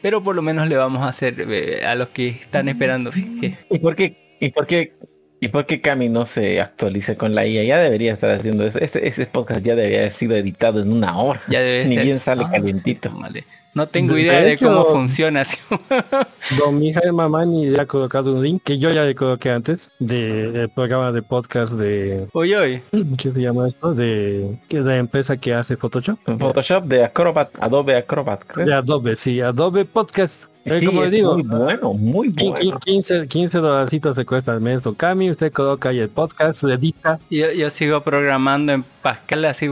[0.02, 3.10] Pero por lo menos le vamos a hacer eh, a los que están esperando.
[3.14, 4.36] ¿Y por qué?
[4.40, 4.94] ¿Y por qué?
[5.42, 7.64] ¿Y por qué Cami no se actualiza con la IA?
[7.64, 8.78] Ya debería estar haciendo eso.
[8.78, 11.40] Este, ese podcast ya debería haber sido editado en una hora.
[11.48, 13.10] ya debe Ni ser- bien sale Ah, calientito.
[13.10, 13.44] sí, vale.
[13.74, 15.40] No tengo De- idea de de, hecho- cómo funciona.
[15.40, 15.56] así.
[16.58, 20.68] Don Mijael Mamani le ha colocado un link que yo ya le coloqué antes del
[20.68, 22.82] programa de podcast de Oye, oye.
[23.18, 23.94] ¿qué se llama esto?
[23.94, 26.18] De, de la empresa que hace Photoshop.
[26.38, 28.64] Photoshop de Acrobat, Adobe Acrobat, creo.
[28.66, 30.51] De Adobe, sí, Adobe Podcast.
[30.64, 32.78] Eh, Sí, como digo, muy bueno, muy bueno.
[32.78, 34.80] 15, 15 dolarcitos se cuesta al mes.
[34.96, 37.18] Cami, usted coloca ahí el podcast, le edita.
[37.30, 39.68] Yo, yo sigo programando en Pascal, así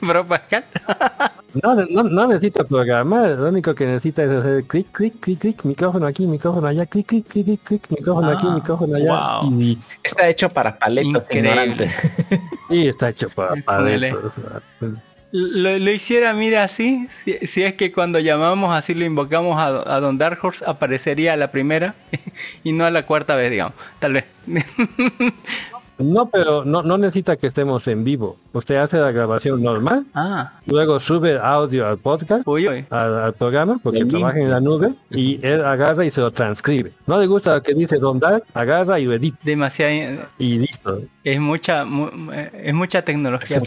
[0.00, 0.64] Pro Pascal.
[1.62, 5.64] No, no, no necesita programar, lo único que necesita es hacer clic, clic, clic, clic,
[5.64, 9.38] micrófono aquí, micrófono allá, clic, clic, clic, clic, clic, micrófono aquí, Ah, micrófono allá.
[9.40, 9.60] wow.
[9.60, 11.92] Y, Está hecho para paletos ignorantes.
[12.70, 14.32] y está hecho para, esto.
[15.36, 19.98] Lo, lo hiciera, mira, así, si, es que cuando llamamos así lo invocamos a, a
[19.98, 21.96] Don Dark Horse, aparecería a la primera
[22.62, 24.24] y no a la cuarta vez, digamos, tal vez.
[25.96, 28.36] No, pero no necesita que estemos en vivo.
[28.54, 32.86] Usted hace la grabación normal, ah, luego sube audio al podcast, uy, uy.
[32.88, 36.30] al, al programa, porque En trabaja en la nube, y él agarra y se lo
[36.30, 36.92] transcribe.
[37.06, 41.02] No le gusta lo que dice Don Dark, agarra y lo edita, Demasiada, y listo.
[41.24, 43.60] es mucha, mu- es mucha tecnología.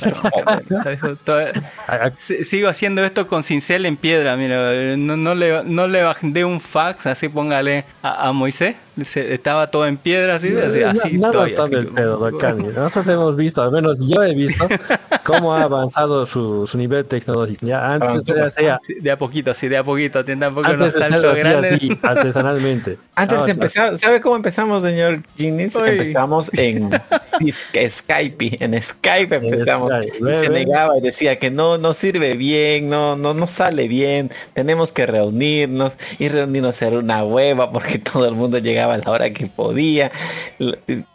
[2.17, 6.45] Sigo haciendo esto con cincel en piedra, mira, eh, no, no le no le mandé
[6.45, 11.17] un fax, así póngale a, a Moisés, se- estaba todo en piedra, así, así, así
[11.17, 12.12] no, no todavía, todo así el pedo.
[12.17, 14.67] Nosotros hemos visto, al menos yo he visto,
[15.24, 17.66] cómo ha avanzado su, su nivel tecnológico.
[17.66, 20.70] Ya antes Avanzó usted hacía, Sí, de a poquito, sí, de a poquito, tiene tampoco
[20.72, 21.74] unos saltos grandes.
[21.74, 22.98] así, artesanalmente.
[23.17, 25.75] Antes de empezar, ¿sabe cómo empezamos, señor Ginis?
[25.75, 25.89] Uy.
[25.89, 26.91] Empezamos en
[27.89, 29.91] Skype, en Skype empezamos.
[29.91, 33.88] Skype, y se negaba y decía que no, no sirve bien, no, no, no sale
[33.88, 38.97] bien, tenemos que reunirnos y reunirnos era una hueva porque todo el mundo llegaba a
[38.99, 40.12] la hora que podía.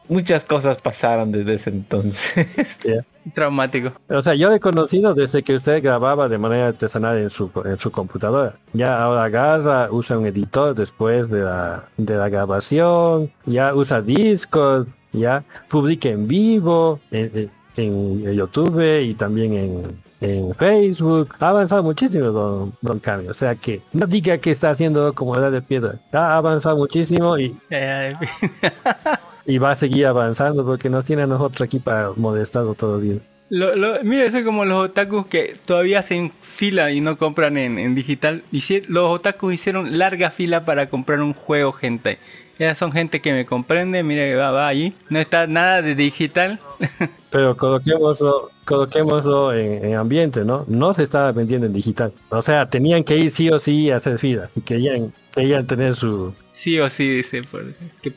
[0.08, 2.46] Muchas cosas pasaron desde ese entonces.
[3.34, 3.92] Traumático.
[4.08, 7.78] O sea, yo he conocido desde que usted grababa de manera artesanal en su, en
[7.78, 8.56] su computadora.
[8.72, 14.86] Ya ahora agarra, usa un editor después de la, de la grabación, ya usa Discord,
[15.12, 21.34] ya publica en vivo, en, en- en YouTube y también en, en Facebook.
[21.40, 23.28] Ha avanzado muchísimo Don, don Cami.
[23.28, 25.98] O sea que no diga que está haciendo como edad de piedra.
[26.12, 27.56] Ha avanzado muchísimo y
[29.46, 33.02] y va a seguir avanzando porque nos tiene a nosotros aquí para molestarlo todo el
[33.02, 33.18] día.
[33.52, 37.58] Lo, lo- mira, eso es como los otakus que todavía hacen fila y no compran
[37.58, 38.42] en, en digital.
[38.50, 42.18] Hici- los otakus hicieron larga fila para comprar un juego, gente.
[42.58, 44.70] Ya son gente que me comprende, mira va, va.
[45.10, 46.60] No está nada de digital.
[47.30, 50.64] Pero coloquémoslo, coloquémoslo en, en ambiente, ¿no?
[50.68, 52.12] No se estaba vendiendo en digital.
[52.30, 54.48] O sea, tenían que ir sí o sí a hacer fila.
[54.54, 56.34] Si querían, querían tener su...
[56.52, 57.42] Sí o sí, dice.
[57.42, 57.64] Por,
[58.02, 58.12] qué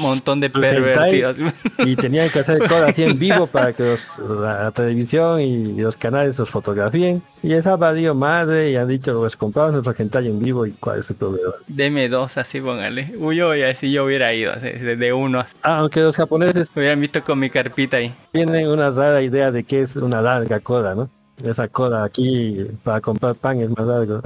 [0.00, 1.38] montón de pervertidos.
[1.78, 5.80] Y tenían que hacer cosas así en vivo para que los- la, la televisión y
[5.80, 7.22] los canales los fotografíen.
[7.42, 11.00] Y esa valió madre y han dicho, pues compramos nuestro hentai en vivo y cuál
[11.00, 11.52] es el problema.
[11.66, 13.14] Deme dos, así póngale.
[13.18, 15.40] Uy, yo voy a decir, yo hubiera ido, así, desde uno.
[15.40, 15.56] así.
[15.62, 18.14] Ah, Aunque los japoneses Hubieran visto con mi carpita ahí.
[18.32, 21.10] tienen una rara idea de que es una larga cola, ¿no?
[21.44, 24.20] Esa cola aquí para comprar pan es más largo.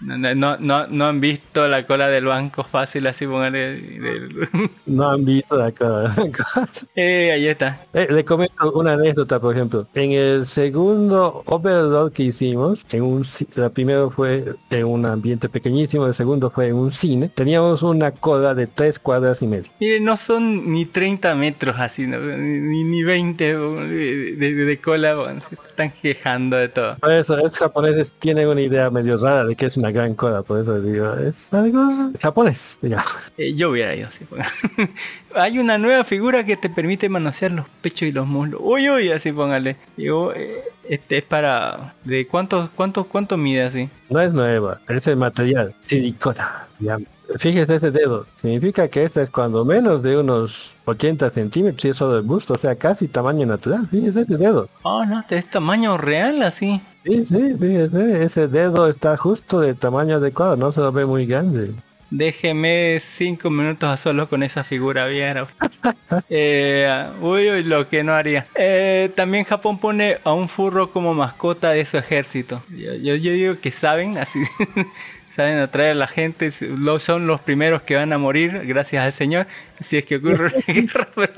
[0.00, 3.58] No, no, no, han visto la cola del banco fácil, así póngale.
[3.80, 4.48] del-
[4.86, 6.14] no han visto la cola.
[6.94, 7.84] eh, ahí está.
[7.92, 9.86] Eh, le comento una anécdota, por ejemplo.
[9.94, 13.24] En el segundo Overlord que hicimos, en un
[13.56, 17.30] el primero fue en un ambiente pequeñísimo, el segundo fue en un cine.
[17.34, 19.70] Teníamos una cola de tres cuadras y medio.
[19.80, 22.18] Mire, no son ni 30 metros así, ¿no?
[22.20, 25.16] ni, ni 20 de, de- de cola,
[25.48, 26.96] se están quejando de todo.
[26.96, 30.42] Por eso, los japoneses tienen una idea medio rara de que es una gran cola,
[30.42, 33.32] por eso digo, es algo japonés, digamos.
[33.38, 34.24] Eh, yo hubiera ido así.
[35.34, 38.60] Hay una nueva figura que te permite manosear los pechos y los muslos.
[38.64, 39.76] Uy, uy, así póngale.
[39.96, 41.94] Digo, eh, este es para...
[42.04, 43.88] ¿De cuánto, cuánto, cuánto mide así?
[44.10, 46.66] No es nueva, es el material, silicona.
[46.78, 47.08] digamos.
[47.36, 51.96] Fíjese ese dedo, significa que este es cuando menos de unos 80 centímetros y es
[51.96, 53.86] solo el busto, o sea, casi tamaño natural.
[53.90, 54.68] Fíjese ese dedo.
[54.82, 56.80] Oh, no, este es tamaño real así.
[57.04, 61.26] Sí, sí, fíjese, ese dedo está justo de tamaño adecuado, no se lo ve muy
[61.26, 61.74] grande.
[62.10, 65.46] Déjeme cinco minutos a solo con esa figura viera.
[66.30, 68.46] Eh, uy, uy, lo que no haría.
[68.54, 72.62] Eh, también Japón pone a un furro como mascota de su ejército.
[72.70, 74.40] Yo, yo, yo digo que saben, así
[75.38, 76.50] saben atraer a la gente.
[76.76, 79.46] Lo, son los primeros que van a morir, gracias al Señor.
[79.78, 81.32] Si es que ocurre una guerra, pero,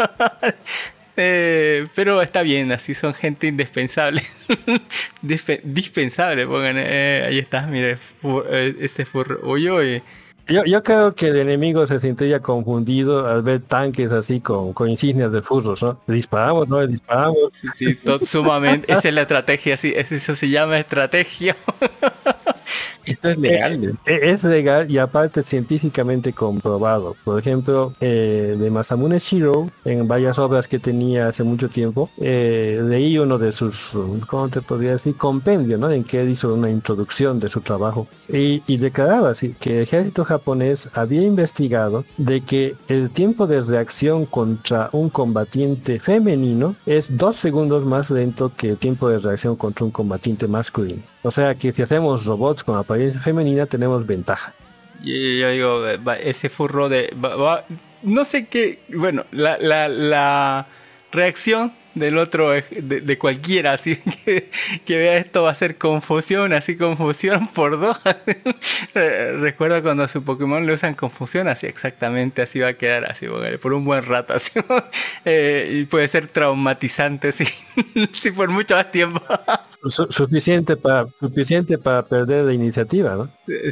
[1.18, 4.22] eh, pero está bien, así son gente indispensable.
[5.22, 6.76] Dispe- dispensable, pongan.
[6.78, 9.06] eh, ahí está, mire, fu- eh, ese
[9.42, 10.02] uy.
[10.48, 14.88] Yo, yo creo que el enemigo se sentiría confundido al ver tanques así con, con
[14.88, 16.00] insignias de furros, ¿no?
[16.08, 16.84] Disparamos, ¿no?
[16.86, 17.36] Disparamos.
[17.52, 18.90] Sí, sí, sumamente.
[18.92, 19.92] Esa es la estrategia, sí.
[19.94, 21.54] es- Eso se llama estrategia.
[23.04, 23.98] Esto es legal.
[24.06, 27.16] E- Es legal y aparte científicamente comprobado.
[27.24, 32.80] Por ejemplo, eh, de Masamune Shiro, en varias obras que tenía hace mucho tiempo, eh,
[32.84, 33.90] leí uno de sus,
[34.28, 35.16] ¿cómo te podría decir?
[35.16, 35.90] Compendio, ¿no?
[35.90, 38.06] En que él hizo una introducción de su trabajo.
[38.28, 43.62] Y, y declaraba así, que el ejército japonés había investigado de que el tiempo de
[43.62, 49.56] reacción contra un combatiente femenino es dos segundos más lento que el tiempo de reacción
[49.56, 51.02] contra un combatiente masculino.
[51.22, 54.54] O sea que si hacemos robots con apariencia femenina tenemos ventaja.
[55.02, 55.86] Y yo digo,
[56.22, 57.14] ese furro de...
[58.02, 58.80] no sé qué...
[58.88, 60.66] Bueno, la, la, la
[61.12, 63.96] reacción del otro, eh, de, de cualquiera, así
[64.84, 67.98] que, vea esto va a ser confusión, así confusión por dos.
[68.94, 73.04] Eh, Recuerda cuando a su Pokémon le usan confusión, así exactamente, así va a quedar,
[73.04, 73.26] así
[73.62, 74.50] por un buen rato, así.
[75.24, 77.44] Eh, y puede ser traumatizante, sí,
[78.12, 79.22] sí, por mucho más tiempo.
[79.82, 83.30] Su- suficiente para suficiente para perder la iniciativa, ¿no?
[83.48, 83.70] Eh,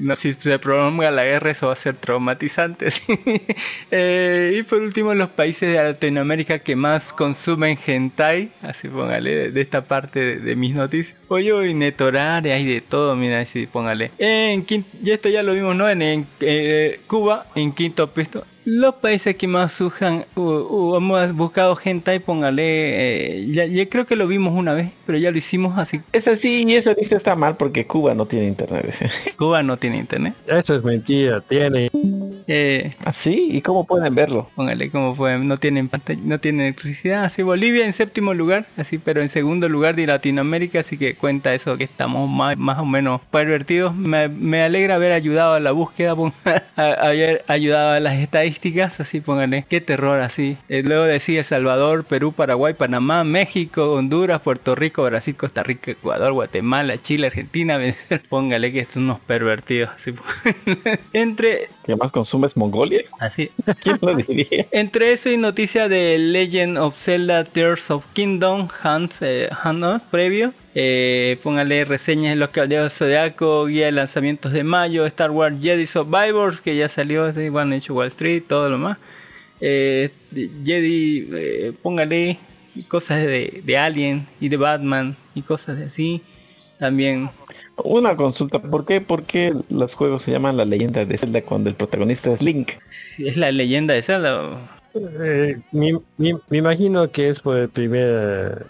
[0.00, 2.88] no, si se prolonga la guerra eso va a ser traumatizante.
[3.92, 9.60] Eh, y por último los países de Latinoamérica que más consumen hentai, así póngale, de,
[9.60, 11.18] esta parte de, mis noticias.
[11.28, 14.12] Oye, hoy Netorare, hay de todo, mira, así póngale.
[14.18, 15.88] En quin- y esto ya lo vimos, ¿no?
[15.90, 18.44] En, en, eh, Cuba, en quinto puesto.
[18.64, 22.62] Los países que más usan, u- u- hemos buscado hentai, póngale,
[23.42, 26.00] eh, ya, ya creo que lo vimos una vez, pero ya lo hicimos así.
[26.12, 28.94] Esa sí, y esa lista está mal porque Cuba no tiene internet.
[29.38, 30.34] Cuba no tiene internet.
[30.46, 31.89] Eso es mentira, tiene.
[32.52, 33.48] Eh, ¿Así?
[33.52, 34.50] ¿Y cómo pueden verlo?
[34.56, 38.98] Póngale como fue, no tienen pantalla, no tienen electricidad, así Bolivia en séptimo lugar, así
[38.98, 42.84] pero en segundo lugar de Latinoamérica, así que cuenta eso que estamos más, más o
[42.84, 43.94] menos pervertidos.
[43.94, 46.34] Me, me alegra haber ayudado a la búsqueda, pon-
[46.76, 50.56] a- haber ayudado a las estadísticas, así póngale, qué terror así.
[50.68, 56.32] Eh, luego decía Salvador, Perú, Paraguay, Panamá, México, Honduras, Puerto Rico, Brasil, Costa Rica, Ecuador,
[56.32, 58.20] Guatemala, Chile, Argentina, Venezuela.
[58.28, 60.12] Póngale que son unos pervertidos, así.
[61.12, 63.02] Entre ¿Qué más consumes Mongolia?
[63.18, 63.50] así
[63.82, 64.66] ¿Quién lo diría?
[64.72, 70.52] entre eso y noticia de Legend of Zelda Tears of Kingdom Hans eh, Hanno, previo.
[70.74, 75.86] Eh, póngale reseñas de los caballeros Zodiaco, guía de lanzamientos de mayo, Star Wars Jedi
[75.86, 78.98] Survivors, que ya salió, sí, bueno, hecho Wall Street, todo lo más.
[79.60, 82.38] eh, Jedi, eh, póngale
[82.88, 86.22] cosas de, de Alien y de Batman y cosas de así.
[86.78, 87.30] También
[87.84, 91.68] Una consulta, ¿por qué, ¿por qué los juegos se llaman la leyenda de Zelda cuando
[91.70, 92.72] el protagonista es Link?
[93.18, 94.42] es la leyenda de Zelda.
[94.94, 98.66] Eh, me, me- me imagino que es por el primer...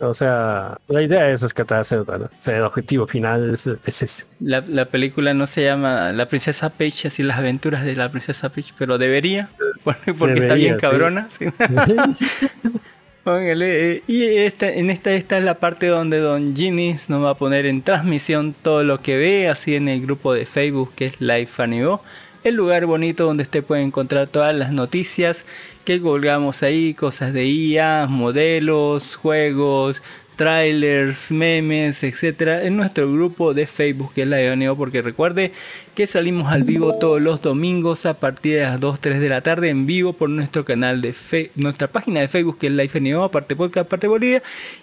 [0.00, 2.24] O sea, la idea es rescatar a Zelda, ¿no?
[2.24, 4.24] O sea, el objetivo final es, es ese.
[4.40, 8.48] La, la película no se llama La Princesa Peach, así las aventuras de la Princesa
[8.48, 9.50] Peach, pero debería,
[9.84, 10.80] porque, porque está Debería, bien sí.
[10.80, 11.28] cabrona.
[11.30, 11.44] sí.
[13.30, 17.34] Eh, y esta, en esta, esta es la parte donde Don Ginis nos va a
[17.34, 21.20] poner en transmisión todo lo que ve, así en el grupo de Facebook que es
[21.20, 22.00] Live Animo,
[22.42, 25.44] el lugar bonito donde usted puede encontrar todas las noticias
[25.84, 30.02] que colgamos ahí, cosas de IA, modelos, juegos,
[30.38, 35.52] trailers, memes, etcétera, en nuestro grupo de Facebook que es Live Animo, porque recuerde
[35.96, 39.40] que salimos al vivo todos los domingos a partir de las 2, 3 de la
[39.40, 43.00] tarde en vivo por nuestro canal de fe nuestra página de Facebook que es Life
[43.00, 44.40] NO, aparte podcast, aparte Bolivia,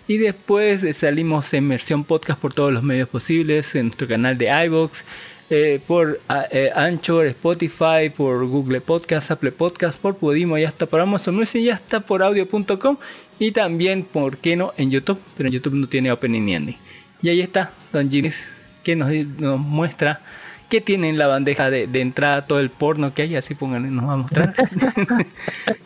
[0.09, 4.37] y después eh, salimos en versión podcast por todos los medios posibles, en nuestro canal
[4.37, 5.03] de iVoox,
[5.51, 10.85] eh, por ah, eh, Anchor, Spotify, por Google Podcast, Apple Podcast, por Podimo, ya está
[10.85, 12.97] por Amazon Music, ya está por audio.com
[13.39, 14.73] y también, ¿por qué no?
[14.77, 16.77] En YouTube, pero en YouTube no tiene opening ni ending.
[17.21, 18.51] Y ahí está Don Ginis
[18.83, 20.21] que nos, nos muestra
[20.69, 23.89] que tiene en la bandeja de, de entrada todo el porno que hay, así pónganle,
[23.89, 24.53] nos va a mostrar.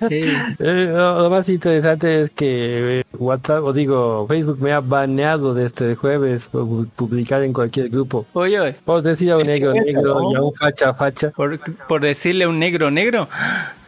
[0.09, 4.79] Eh, Eh, lo, lo más interesante es que eh, WhatsApp, o digo, Facebook me ha
[4.81, 8.25] baneado desde el jueves por pu- publicar en cualquier grupo.
[8.33, 10.31] oye, oye, Por decir a un negro negro ¿no?
[10.31, 11.31] y a un facha facha.
[11.31, 13.27] por, por decirle un negro negro,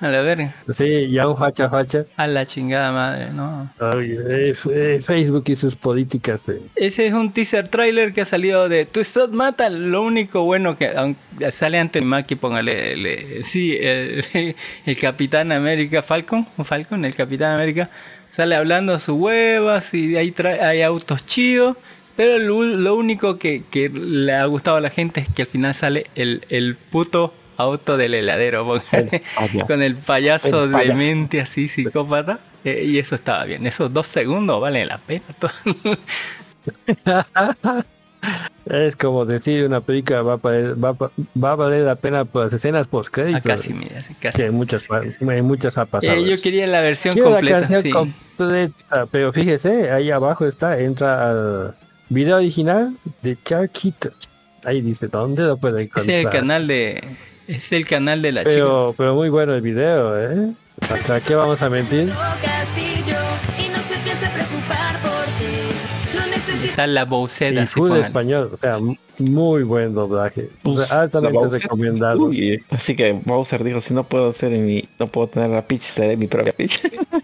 [0.01, 2.06] a la verga, Sí, y a un facha facha.
[2.17, 3.69] a la chingada madre, ¿no?
[3.80, 6.41] Ay, eh, eh, Facebook y sus políticas.
[6.47, 6.62] eh.
[6.75, 9.91] Ese es un teaser trailer que ha salido de Twisted Metal.
[9.91, 14.26] Lo único bueno que aunque sale ante Maki, póngale, le- sí, el,
[14.86, 17.89] el Capitán América Falcon, Falcon, el Capitán América,
[18.30, 21.78] sale hablando a sus huevas y trae, hay autos chidos.
[22.17, 25.48] Pero lo, lo único que, que le ha gustado a la gente es que al
[25.48, 29.22] final sale el, el puto auto del heladero, póngale,
[29.65, 32.39] con el payaso El de mente así psicópata.
[32.65, 33.65] eh, y eso estaba bien.
[33.65, 35.24] Esos dos segundos valen la pena.
[38.65, 42.43] Es como decir una película va a, valer- va, va a valer la pena por
[42.45, 43.41] las escenas post Ah, créditos.
[43.43, 44.38] casi, mira, sí, casi.
[44.38, 46.13] que en muchas, casi, en muchas ha pasado.
[46.13, 47.89] Eh, yo quería la versión Quiero la completa, canción sí.
[47.91, 51.75] completa, pero fíjese, ahí abajo está, entra al
[52.10, 54.12] video original de Charquito.
[54.63, 56.15] Ahí dice, ¿dónde lo puede encontrar?
[56.17, 57.03] Es el canal de
[57.47, 58.53] es el canal de la chica.
[58.53, 60.53] Pero, pero muy bueno el video, ¿eh?
[60.81, 62.12] ¿Hasta qué vamos a mentir?
[66.63, 68.08] Está la Y full póngale.
[68.08, 68.78] español, o sea,
[69.17, 70.50] muy buen doblaje.
[70.63, 72.19] O sea, altamente recomendado.
[72.26, 75.82] Uy, así que Bowser dijo, si no puedo hacer mi, no puedo tener la Peach,
[75.84, 76.80] seré mi propia Peach.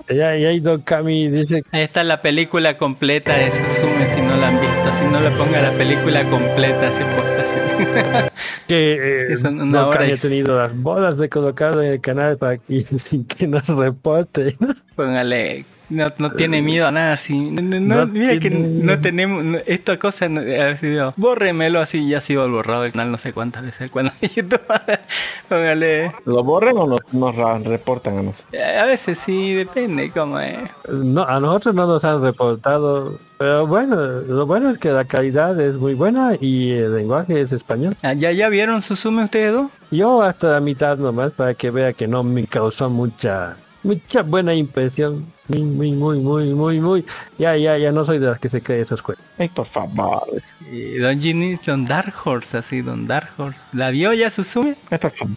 [0.10, 4.22] Y ahí, y ahí Don Cami dice Ahí está la película completa de Suzume si
[4.22, 4.94] no la han visto.
[4.94, 7.56] Si no le ponga la película completa, se puede así.
[8.68, 9.34] que eh,
[9.88, 13.26] hora Cami y- ha tenido las bolas de colocarlo en el canal para que sin
[13.26, 14.56] que nos reporte.
[14.96, 15.66] Póngale.
[15.90, 17.38] No, no tiene miedo a nada así.
[17.38, 19.44] No, no, no, No mira que no tenemos.
[19.44, 21.14] no- esta cosa no- ha sido.
[21.18, 22.08] Bórremelo así.
[22.10, 23.82] Ya ha sido borrado el canal no sé cuántas veces.
[23.82, 24.62] El canal de YouTube.
[25.50, 26.12] Póngale.
[26.26, 28.62] ¿Lo borran o nos, reportan a nosotros?
[28.80, 30.58] A veces sí, depende cómo es.
[30.92, 35.60] No, a nosotros no nos han reportado, pero bueno, lo bueno es que la calidad
[35.62, 37.96] es muy buena y el lenguaje es español.
[38.04, 39.72] Ah, ¿Ya, ya vieron Suzume ustedes dos?
[39.92, 43.56] Yo hasta la mitad nomás para que vea que no me causó mucha,
[43.88, 45.26] mucha buena impresión.
[45.48, 47.06] Muy, muy, muy, muy, muy, muy.
[47.38, 49.24] Ya, ya, ya no soy de las que se cree esas cosas.
[49.38, 50.28] Ay, por favor.
[50.72, 53.70] Y Don Ginny, Don Dark Horse, así, Don Dark Horse.
[53.72, 54.76] ¿La vio ya Suzume?
[54.90, 55.36] Ay, por favor.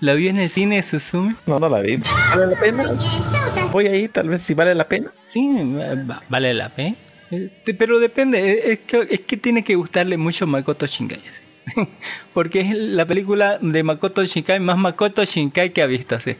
[0.00, 1.34] ¿La vio en el cine Suzume?
[1.46, 1.96] No, no la vi.
[1.96, 2.84] ¿Vale la pena?
[3.72, 5.10] Voy ahí, tal vez si vale la pena.
[5.24, 5.48] Sí,
[6.08, 6.94] va- vale la pena.
[7.32, 11.20] Eh, Pero depende, eh, es que, es que tiene que gustarle mucho Makoto Shinkai.
[11.28, 11.42] así.
[12.32, 16.30] Porque es la película de Makoto Shinkai más Makoto Shinkai que ha visto así.
[16.30, 16.36] Eh,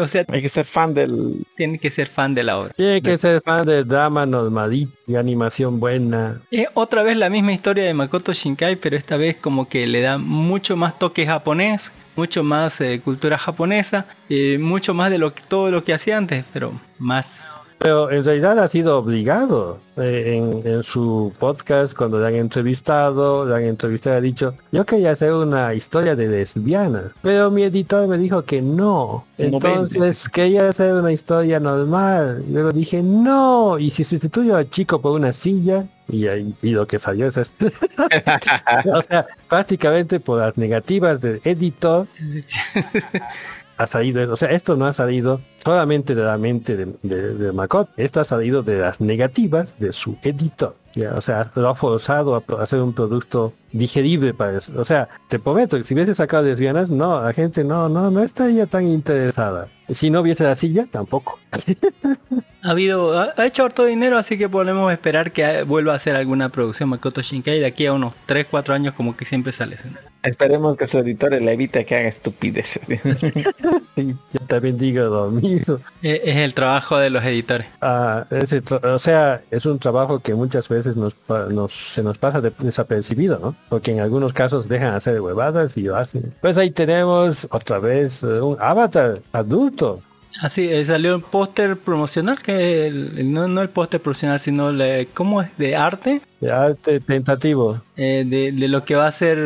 [0.00, 1.46] O sea, Hay que ser fan del...
[1.56, 2.72] tiene que ser fan de la obra.
[2.74, 6.40] Tiene que ser fan de drama normalito y animación buena.
[6.50, 10.00] Es otra vez la misma historia de Makoto Shinkai, pero esta vez como que le
[10.00, 15.32] da mucho más toque japonés, mucho más eh, cultura japonesa, eh, mucho más de lo
[15.34, 20.34] que todo lo que hacía antes, pero más Pero en realidad ha sido obligado eh,
[20.36, 25.12] en, en su podcast cuando le han entrevistado, le han entrevistado ha dicho, yo quería
[25.12, 29.24] hacer una historia de lesbianas, pero mi editor me dijo que no.
[29.38, 29.46] No.
[29.46, 32.44] Entonces quería hacer una historia normal.
[32.50, 36.98] Luego dije no, y si sustituyo al chico por una silla, y, y lo que
[36.98, 37.66] salió es esto.
[38.92, 42.06] o sea, prácticamente por las negativas del editor
[43.78, 46.86] ha salido, o sea, esto no ha salido solamente de la mente de,
[47.34, 50.74] de, Makot, esto ha salido de las negativas de su editor.
[51.14, 54.72] O sea, lo ha forzado a hacer un producto digerible para eso.
[54.76, 58.22] O sea, te prometo que si hubiese sacado lesbianas, no, la gente no, no, no
[58.22, 59.68] estaría tan interesada.
[59.88, 61.38] Si no hubiese la silla, tampoco.
[62.60, 66.16] Ha habido, ha, ha hecho harto dinero, así que podemos esperar que vuelva a hacer
[66.16, 69.76] alguna producción Makoto Shinkai de aquí a unos 3, 4 años como que siempre sale.
[70.24, 72.82] Esperemos que su editor le evite que haga estupideces.
[73.96, 75.78] Yo también digo lo mismo.
[76.02, 77.68] Es, es el trabajo de los editores.
[77.80, 82.18] Ah, tra- o sea, es un trabajo que muchas veces nos, pa- nos se nos
[82.18, 83.54] pasa de- desapercibido, ¿no?
[83.68, 86.34] Porque en algunos casos dejan hacer huevadas y lo hacen.
[86.40, 90.00] Pues ahí tenemos otra vez eh, un avatar adulto.
[90.42, 94.70] Así, eh, salió un póster promocional que el- el- no, no el póster promocional, sino
[94.72, 95.56] le, ¿cómo es?
[95.58, 97.82] De arte, De arte tentativo.
[97.96, 99.38] eh, de, de lo que va a ser,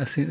[0.00, 0.24] así,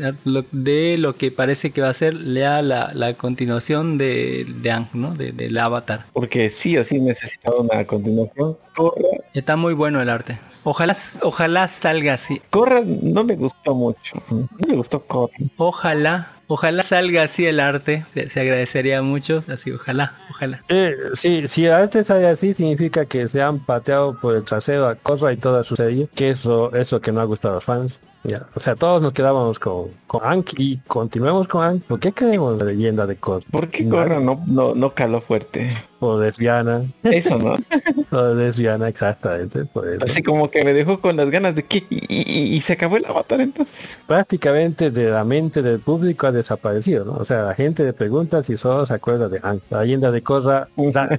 [0.52, 4.88] de lo que parece que va a ser lea la, la continuación de, de Ang,
[4.94, 5.14] ¿no?
[5.14, 6.06] De- del avatar.
[6.12, 8.56] Porque sí o sí necesitaba una continuación.
[8.74, 9.02] Corra,
[9.34, 10.38] Está muy bueno el arte.
[10.64, 12.40] Ojalá, ojalá salga así.
[12.50, 14.20] Corra no me gustó mucho.
[14.30, 15.32] No me gustó Corra.
[15.56, 18.04] Ojalá, ojalá salga así el arte.
[18.28, 19.44] Se, agradecería mucho.
[19.46, 20.62] Así, ojalá, ojalá.
[20.68, 24.88] Eh, sí, si el arte sale así, significa que se han pateado por el trasero
[24.88, 27.64] a Korra y toda su serie, que eso eso que no ha gustado a los
[27.64, 28.00] fans.
[28.24, 31.84] Ya, O sea, todos nos quedábamos con, con Ank y continuemos con Ank.
[31.84, 33.44] ¿Por qué creemos la leyenda de Korra?
[33.50, 35.70] ¿Por qué Corra no, no, no caló fuerte?
[36.00, 36.82] Por lesbiana.
[37.02, 37.56] Eso, ¿no?
[38.10, 39.64] Por lesbiana, exactamente.
[39.64, 40.04] Por eso.
[40.04, 41.78] Así como que me dejó con las ganas de que...
[41.90, 43.96] Y, y- y se acabó el avatar entonces.
[44.06, 47.12] prácticamente de la mente del público ha desaparecido, ¿no?
[47.14, 49.62] O sea, la gente le pregunta si solo se acuerda de Ank.
[49.70, 51.18] La leyenda de Korra, la-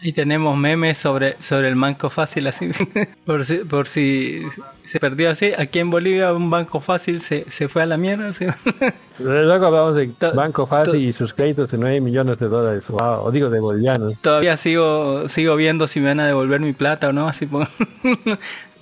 [0.00, 2.70] Y tenemos memes sobre, sobre el banco fácil así.
[3.24, 4.42] por, si, por si
[4.82, 5.52] se perdió así.
[5.56, 8.28] Aquí en Bolivia un banco fácil se, se fue a la mierda.
[8.28, 8.46] así.
[9.18, 12.84] luego hablamos de Banco Fácil y sus créditos de 9 millones de dólares.
[12.88, 14.14] Wow, o digo de bolivianos.
[14.20, 17.28] Todavía sigo sigo viendo si me van a devolver mi plata o no.
[17.28, 17.68] Así por-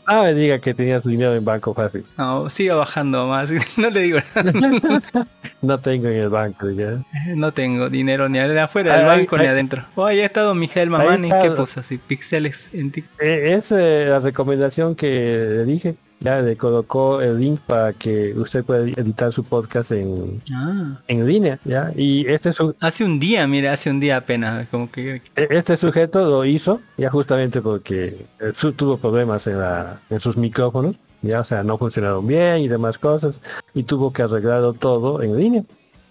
[0.07, 2.05] Ah, me diga que tenía su dinero en Banco Fácil.
[2.19, 3.51] no, sigo bajando más.
[3.79, 5.27] No le digo nada.
[5.63, 7.03] No tengo en el banco, ya.
[7.35, 9.83] No tengo dinero ni afuera del Ahí- banco ni ahí- adentro.
[9.95, 11.31] Hoy ha estado Miguel Mamani.
[11.43, 11.97] ¿Qué puso así?
[11.97, 13.19] Pixeles en TikTok.
[13.23, 15.95] Eh, es eh, la recomendación que le dije.
[16.25, 20.99] Ya le colocó el link para que usted pueda editar su podcast en, Ah.
[21.07, 21.93] en línea, ¿ya?
[21.95, 22.51] Y este
[22.81, 24.67] Hace un día, mira, hace un día apenas.
[24.71, 30.01] Como que E- Este sujeto lo hizo ya justamente porque eh, tuvo problemas en, la,
[30.09, 33.39] en sus micrófonos, ya o sea, no funcionaron bien y demás cosas,
[33.75, 35.63] y tuvo que arreglarlo todo en línea.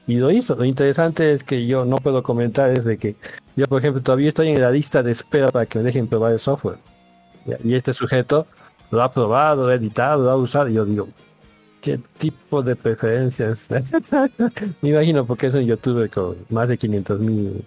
[0.05, 0.55] Y lo hizo.
[0.55, 3.15] Lo interesante es que yo no puedo comentar es de que
[3.55, 6.33] yo, por ejemplo, todavía estoy en la lista de espera para que me dejen probar
[6.33, 6.77] el software.
[7.63, 8.45] Y este sujeto
[8.93, 11.07] lo ha probado, lo ha editado, lo ha usado, y yo digo,
[11.81, 13.67] ¿qué tipo de preferencias?
[14.81, 17.65] me imagino porque es un youtuber con más de 500 mil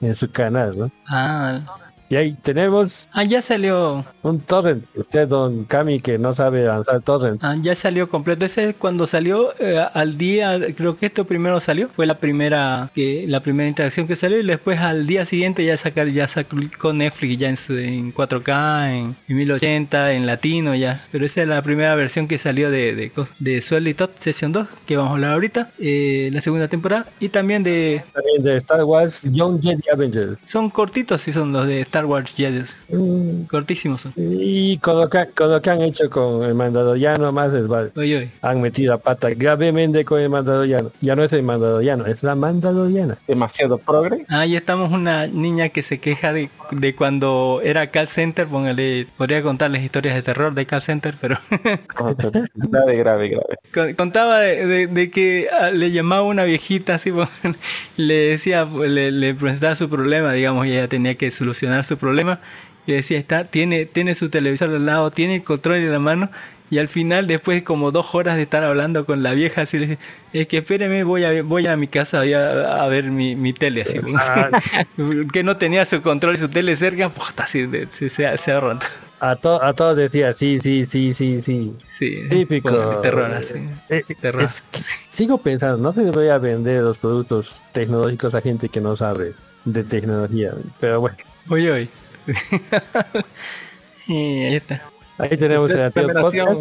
[0.00, 0.92] en su canal, ¿no?
[1.08, 1.60] Ah,
[2.08, 4.04] Y ahí tenemos ah, ya salió.
[4.22, 4.84] un torrent.
[4.94, 7.40] Usted, don Cami, que no sabe lanzar torrent.
[7.42, 8.44] Ah, ya salió completo.
[8.44, 11.88] Ese es cuando salió eh, al día, creo que esto primero salió.
[11.88, 15.76] Fue la primera que la primera interacción que salió y después al día siguiente ya
[15.76, 21.02] sacar ya sacó Netflix ya en, su- en 4K, en, en 1080, en latino ya.
[21.10, 24.68] Pero esa es la primera versión que salió de de, de y Tot Session 2
[24.86, 28.84] que vamos a hablar ahorita, eh, la segunda temporada y también de También de Star
[28.84, 30.38] Wars Young Jedi Avengers.
[30.42, 32.62] son cortitos sí son los de Star Wars Jedi.
[32.88, 34.12] Mm, Cortísimos son.
[34.16, 37.92] Y con lo, que, con lo que han hecho con el Mandaloriano, más les vale.
[37.94, 38.30] Oye, oye.
[38.42, 40.90] Han metido a pata gravemente con el Mandaloriano.
[41.00, 43.16] Ya no es el Mandaloriano, es la Mandaloriana.
[43.28, 44.24] Demasiado progre.
[44.28, 49.42] Ahí estamos una niña que se queja de, de cuando era call center, póngale, podría
[49.44, 51.38] contarles historias de terror de call center, pero
[52.54, 53.56] grave, grave, grave.
[53.72, 57.12] con- contaba de, de- de que ah, le llamaba una viejita así,
[57.96, 62.40] le decía, le, le presentaba su problema, digamos, y ella tenía que solucionar su problema,
[62.86, 66.30] y decía, está, tiene, tiene su televisor al lado, tiene el control en la mano,
[66.70, 69.78] y al final, después de como dos horas de estar hablando con la vieja, así
[69.78, 69.98] le dice,
[70.32, 73.52] es que espéreme, voy a, voy a mi casa voy a, a ver mi, mi
[73.52, 74.00] tele, así.
[75.32, 78.60] que no tenía su control y su tele cerca, pues así se, se, se ha
[78.60, 78.86] roto.
[79.20, 81.72] A, to- a todos decía, sí, sí, sí, sí, sí.
[81.86, 82.70] Sí, Típico.
[83.00, 83.54] terror así.
[83.88, 84.42] Eh, Terror.
[84.42, 84.80] es que
[85.10, 89.32] sigo pensando, no se debería vender los productos tecnológicos a gente que no sabe
[89.64, 90.52] de tecnología.
[90.80, 91.16] Pero bueno,
[91.48, 91.88] Oye, oye.
[94.06, 94.82] y ahí está.
[95.18, 96.60] Ahí tenemos el podcast.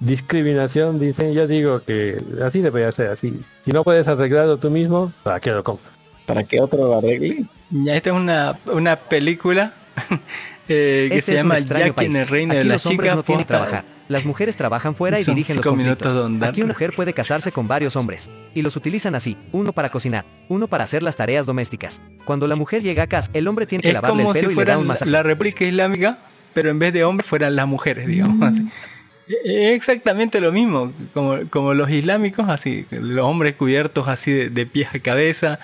[0.00, 3.40] Discriminación, dicen, yo digo que así debería ser así.
[3.64, 5.92] Si no puedes arreglarlo tú mismo, ¿para qué lo compras?
[6.24, 7.46] para que otro lo arregle.
[7.70, 9.72] Ya esta es una, una película
[10.68, 12.30] eh, que Este se llama extraño Jack en el país.
[12.30, 13.28] reino Aquí de las los hombres chicas.
[13.28, 13.84] no trabajar.
[14.08, 16.16] Las mujeres trabajan fuera y Son dirigen los conflictos.
[16.42, 18.30] Aquí una mujer puede casarse con varios hombres.
[18.54, 19.36] Y los utilizan así.
[19.52, 20.24] Uno para cocinar.
[20.48, 22.00] Uno para hacer las tareas domésticas.
[22.24, 24.40] Cuando la mujer llega a casa, el hombre tiene que Es lavarle el como si
[24.40, 25.10] pelo y le da un masaje.
[25.10, 26.18] la República Islámica,
[26.54, 28.42] pero en vez de hombres fueran las mujeres, digamos.
[28.42, 28.66] así.
[29.44, 34.64] Es exactamente lo mismo, como, como los islámicos, así, los hombres cubiertos así de, de
[34.64, 35.58] pies a cabeza,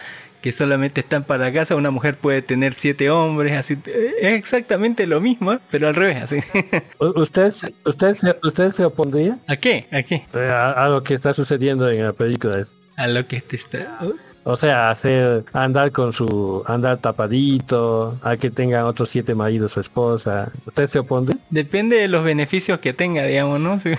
[0.45, 3.79] que solamente están para casa, una mujer puede tener siete hombres, así,
[4.21, 6.37] es exactamente lo mismo, pero al revés, así.
[6.99, 7.55] ¿Usted,
[7.87, 9.87] usted, usted se opondría ¿A qué?
[9.91, 10.27] ¿A qué?
[10.35, 12.63] eh, a, a lo que está sucediendo en la película?
[12.95, 13.99] A lo que este está...
[14.47, 19.81] O sea, hacer andar con su andar tapadito, a que tengan otros siete maridos su
[19.81, 20.53] esposa.
[20.67, 21.39] ¿Usted se opondría?
[21.49, 23.79] Depende de los beneficios que tenga, digamos, ¿no?
[23.81, 23.95] Sí.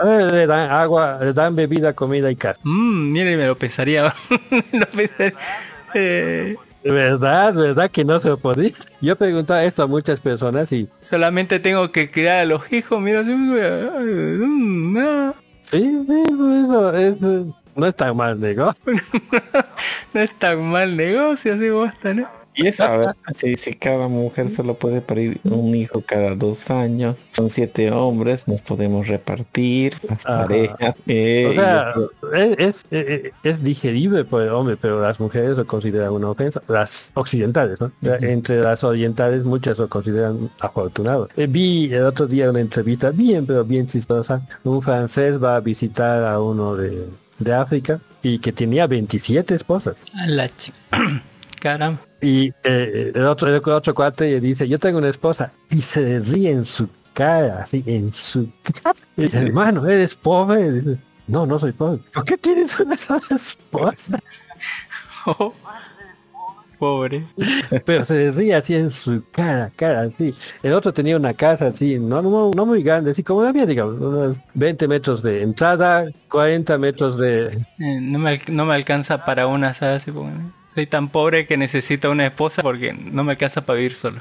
[0.00, 2.60] Le dan agua, le dan bebida, comida y casa.
[2.62, 4.04] Mm, mire, me lo pensaría.
[4.72, 5.34] lo pensaría.
[5.94, 7.54] Eh, ¿Verdad?
[7.54, 8.72] ¿Verdad que no se opondría?
[9.00, 13.24] Yo preguntaba esto a muchas personas y solamente tengo que criar a los hijos, mira,
[13.24, 15.34] sí, mm, no.
[15.60, 18.82] sí, sí, pues eso, eso no es tan mal negocio.
[20.14, 22.28] No es tan mal negocio así bosta, ¿no?
[22.54, 26.68] Y eso, a ver, si, si cada mujer solo puede parir un hijo cada dos
[26.70, 30.46] años, son siete hombres, nos podemos repartir las Ajá.
[30.46, 30.94] tareas.
[31.06, 31.94] eh, O sea,
[32.34, 36.62] es, es, es- es digerible por el hombre, pero las mujeres lo consideran una ofensa.
[36.68, 37.90] Las occidentales, ¿no?
[38.02, 41.28] Entre las orientales muchas lo consideran afortunado.
[41.36, 44.46] Eh, vi el otro día una entrevista bien, pero bien chistosa.
[44.64, 47.06] Un francés va a visitar a uno de,
[47.38, 49.96] de África y que tenía 27 esposas.
[50.14, 50.76] A la chica.
[51.60, 52.00] Caramba.
[52.22, 55.52] Y eh, el, otro, el otro cuate le dice, yo tengo una esposa.
[55.70, 58.48] Y se ríe en su cara, así, en su
[58.82, 58.96] cara.
[59.16, 60.60] Y dice, hermano, ¿eres pobre?
[60.60, 62.00] Y dice, no, no soy pobre.
[62.14, 64.18] ¿Por qué tienes una sola esposa?
[65.26, 65.52] Oh.
[66.78, 67.24] Pobre.
[67.84, 70.34] Pero se ríe así en su cara, cara, así.
[70.64, 73.66] El otro tenía una casa así, no, no, no muy grande, así como la mía,
[73.66, 77.64] digamos, unos 20 metros de entrada, 40 metros de...
[77.78, 80.06] Eh, no, me, no me alcanza para una, ¿sabes?
[80.06, 80.32] Como,
[80.74, 84.20] Soy tan pobre que necesito una esposa porque no me alcanza para vivir solo.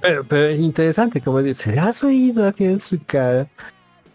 [0.00, 3.48] Pero, pero es interesante, como dice, ¿se has oído aquí en su cara?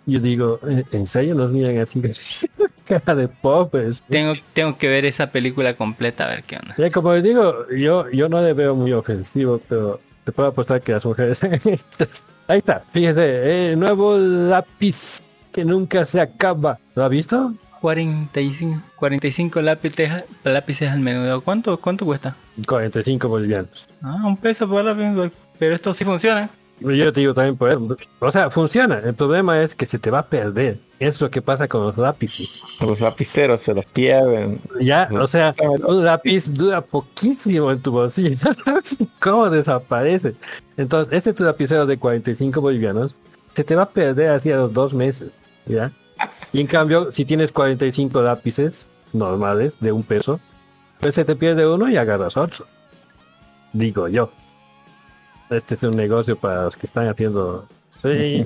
[0.05, 2.01] Yo digo, "¿En- ¿en serio nos miran así?
[2.86, 4.01] cara de pobres.
[4.10, 6.74] Tengo, tengo que ver esa película completa a ver qué onda.
[6.78, 10.82] Ya, como les digo, yo, yo no le veo muy ofensivo, pero te puedo apostar
[10.82, 11.41] que las mujeres...
[12.47, 15.20] Ahí está, fíjese, el nuevo lápiz
[15.51, 16.80] que nunca se acaba.
[16.95, 17.53] ¿Lo ha visto?
[17.80, 21.42] 45, 45 lápices, lápices al menudo.
[21.42, 22.36] ¿Cuánto, ¿Cuánto cuesta?
[22.66, 23.88] 45 bolivianos.
[24.02, 25.32] Ah, un peso por lápiz.
[25.60, 26.50] Pero esto sí funciona.
[26.80, 27.98] Yo te digo también por eso.
[28.20, 29.00] O sea, funciona.
[29.00, 30.80] El problema es que se te va a perder.
[31.00, 32.78] Es lo que pasa con los lápices.
[32.82, 34.62] los lapiceros se los pierden.
[34.80, 35.56] Ya, o sea,
[35.86, 38.36] un lápiz dura poquísimo en tu bolsillo.
[38.44, 40.36] No sabes cómo desaparece.
[40.76, 43.16] Entonces, este tu lapicero de 45 bolivianos
[43.56, 45.32] se te va a perder así a los dos meses.
[45.66, 45.92] ¿Ya?
[46.58, 50.39] Y en cambio, si tienes 45 lápices normales de un peso,
[50.99, 52.66] pues se te pierde uno y agarras otro.
[53.74, 54.32] Digo yo.
[55.51, 57.68] Este es un negocio para los que están haciendo...
[58.01, 58.43] Sí,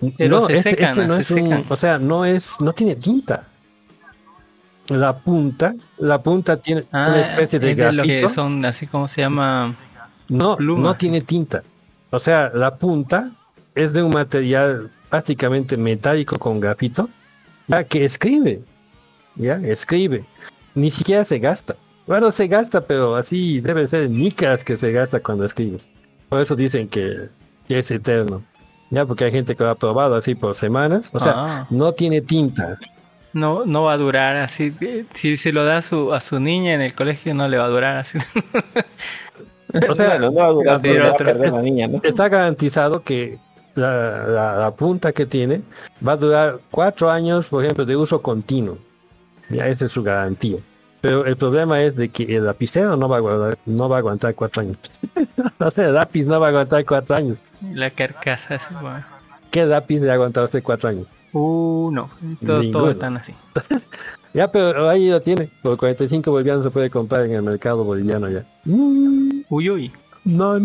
[0.16, 2.72] Pero no, se este- secan, este no se es un- o sea, no es, no
[2.72, 3.44] tiene tinta.
[4.88, 8.86] La punta, la punta tiene Ah, una especie de es de lo que son así
[8.86, 9.74] como se llama.
[10.30, 11.62] No, no tiene tinta.
[12.08, 13.32] O sea, la punta
[13.74, 17.08] es de un material prácticamente metálico con grafito,
[17.68, 18.62] ya que escribe,
[19.36, 20.24] ya escribe.
[20.74, 21.76] Ni siquiera se gasta.
[22.06, 25.88] Bueno, se gasta, pero así debe ser micas que se gasta cuando escribes.
[26.28, 27.28] Por eso dicen que,
[27.66, 28.42] que es eterno.
[28.90, 31.10] Ya, porque hay gente que lo ha probado así por semanas.
[31.12, 31.66] O sea, Ah.
[31.70, 32.78] no tiene tinta.
[33.32, 34.72] No, no va a durar así.
[35.12, 37.64] Si se lo da a su, a su niña en el colegio, no le va
[37.64, 38.18] a durar así.
[39.88, 42.00] O sea, no va a durar, pero pero va a otra- perder la niña, ¿no?
[42.02, 43.38] está garantizado que
[43.76, 45.62] la, la- la punta que tiene
[46.06, 48.78] va a durar cuatro años, por ejemplo, de uso continuo.
[49.48, 50.58] Ya esa es su garantía.
[51.00, 53.98] Pero el problema es de que el lapicero no va a guardar, no va a
[54.00, 54.76] aguantar cuatro años.
[55.58, 57.38] o sea, el lápiz no va a aguantar cuatro años.
[57.72, 59.04] La carcasa así, bueno.
[59.50, 61.06] ¿Qué lápiz le ha aguantado usted cuatro años?
[61.32, 62.10] Uh, no.
[62.44, 63.32] Todo, todo están así.
[64.34, 65.48] Ya, pero ahí lo tiene.
[65.62, 68.44] Por 45 bolivianos se puede comprar en el mercado boliviano ya.
[68.66, 69.92] Mm, Uy, uy.
[70.26, 70.58] No,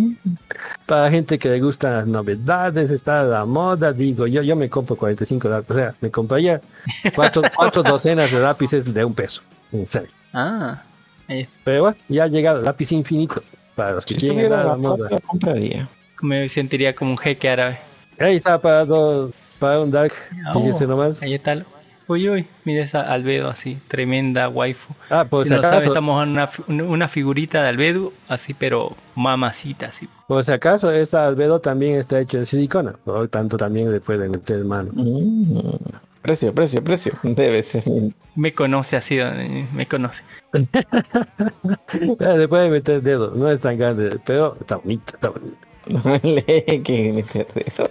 [0.87, 4.67] para gente que le gustan las novedades, está a la moda, digo, yo yo me
[4.69, 6.59] compro 45 lápices, o sea, me compraría
[7.13, 9.41] cuatro, cuatro docenas de lápices de un peso,
[9.71, 10.09] en serio.
[10.33, 10.81] Ah.
[11.27, 13.39] ahí- Pero bueno, ya ha llegado el lápiz infinito,
[13.75, 15.09] Para los que Si entrar a la la moda.
[15.27, 15.87] compraría.
[16.23, 17.77] Me sentiría como un jeque árabe.
[18.19, 20.11] Ahí está para, dos- para un dark.
[20.53, 21.21] Fíjese nomás.
[21.21, 21.63] Ahí está.
[22.11, 24.93] Uy, uy, mira esa Albedo así, tremenda waifu.
[25.09, 26.49] Ah, por si si no sabe, acaso, estamos en una,
[26.83, 30.09] una figurita de Albedo, así, pero mamacita, así.
[30.27, 32.95] por si acaso, esta albedo también está hecho de silicona.
[33.05, 34.91] Por lo tanto, también le pueden meter mano.
[34.93, 35.57] Mm.
[36.21, 37.13] Precio, precio, precio.
[37.23, 37.85] Debe ser.
[38.35, 40.25] Me conoce así, eh, me conoce.
[40.51, 40.67] Eh,
[42.37, 43.31] Le pueden meter dedo.
[43.33, 45.13] No es tan grande, pero está bonito.
[45.13, 45.57] Está bonito.
[45.87, 47.89] No le que meter dedo.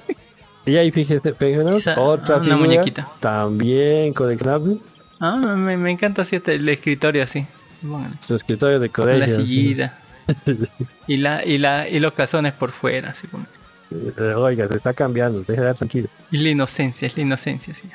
[0.67, 1.35] Y ahí fíjese,
[1.77, 3.09] Esa- otra una figura muñequita.
[3.21, 4.79] también coleccionable.
[5.19, 7.47] Ah, me, me encanta así este, el escritorio así.
[7.83, 9.21] Bueno, Su escritorio de colegio.
[9.21, 9.99] la sillita.
[11.07, 13.45] y la, y la, y los calzones por fuera, así como.
[13.91, 16.09] Eh, Oiga, se está cambiando, déjela tranquilo.
[16.31, 17.89] Y la inocencia, es la inocencia, sí.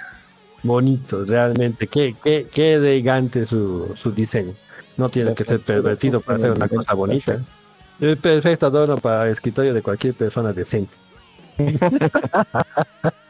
[0.63, 1.87] Bonito, realmente.
[1.87, 4.53] Qué, qué, qué elegante su, su diseño.
[4.97, 7.39] No tiene que ser pervertido para hacer una cosa bonita.
[7.99, 10.93] Es perfecto adorno para el escritorio de cualquier persona decente.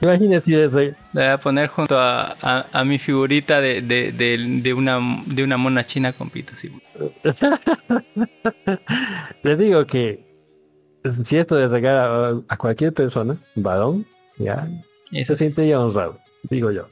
[0.00, 0.78] Imagínese eso.
[1.12, 4.98] La voy a poner junto a, a, a mi figurita de, de, de, de una,
[5.26, 6.70] de una mona china con pito, así.
[9.42, 10.24] Le digo que
[11.24, 14.06] si esto le regala a, a cualquier persona, varón,
[14.38, 14.68] ya,
[15.10, 16.88] Eso se sentiría honrado, digo yo.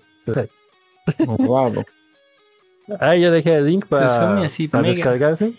[1.27, 1.85] Honrado.
[2.99, 4.95] Ahí yo dejé el link para, así, para mega.
[4.95, 5.53] descargarse.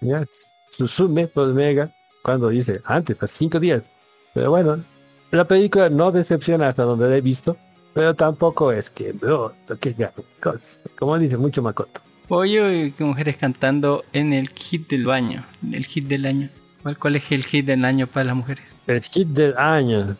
[0.00, 0.24] Ya,
[0.70, 1.92] Susume por mega,
[2.22, 3.82] cuando dice antes, hace cinco días.
[4.34, 4.82] Pero bueno,
[5.30, 7.56] la película no decepciona hasta donde la he visto,
[7.92, 9.94] pero tampoco es que, bro, que
[10.98, 12.00] como dice mucho Makoto.
[12.28, 16.48] Oye, que mujeres cantando en el hit del baño, en el hit del año.
[16.82, 18.76] ¿Cuál, ¿Cuál es el hit del año para las mujeres?
[18.86, 20.16] El hit del año.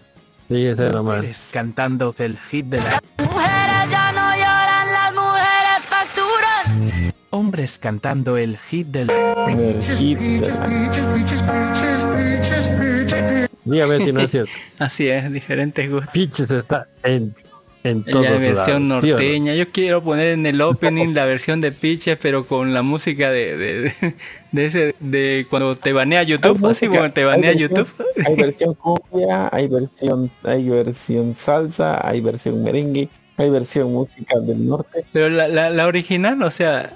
[0.48, 1.50] Fíjese nomás.
[1.53, 3.00] Cantando el hit de la...
[3.18, 4.21] Mujeres ya no
[7.43, 9.11] Hombres cantando el hit del...
[9.11, 10.93] El hit de la-
[13.64, 14.53] Dígame si no es cierto.
[14.78, 16.14] Así es, diferentes gustos.
[16.14, 17.34] Peaches está en,
[17.82, 19.18] en todos La versión lados, ¿sí o no?
[19.18, 19.55] norteña.
[19.57, 23.57] Yo quiero poner en el opening la versión de Pitches, pero con la música de,
[23.57, 24.14] de, de,
[24.53, 27.88] de ese de cuando te banea YouTube, así cuando te hay banea versión- YouTube.
[28.24, 34.64] Hay versión cumbia, hay versión, hay versión salsa, hay versión merengue, hay versión música del
[34.64, 35.05] norte.
[35.12, 36.95] Pero la, la, la original, o sea,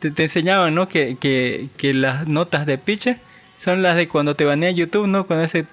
[0.00, 0.88] te, te enseñaban, ¿no?
[0.88, 3.18] Que, que, que las notas de Pitches
[3.56, 5.26] son las de cuando te banea YouTube, ¿no?
[5.26, 5.66] Cuando ese.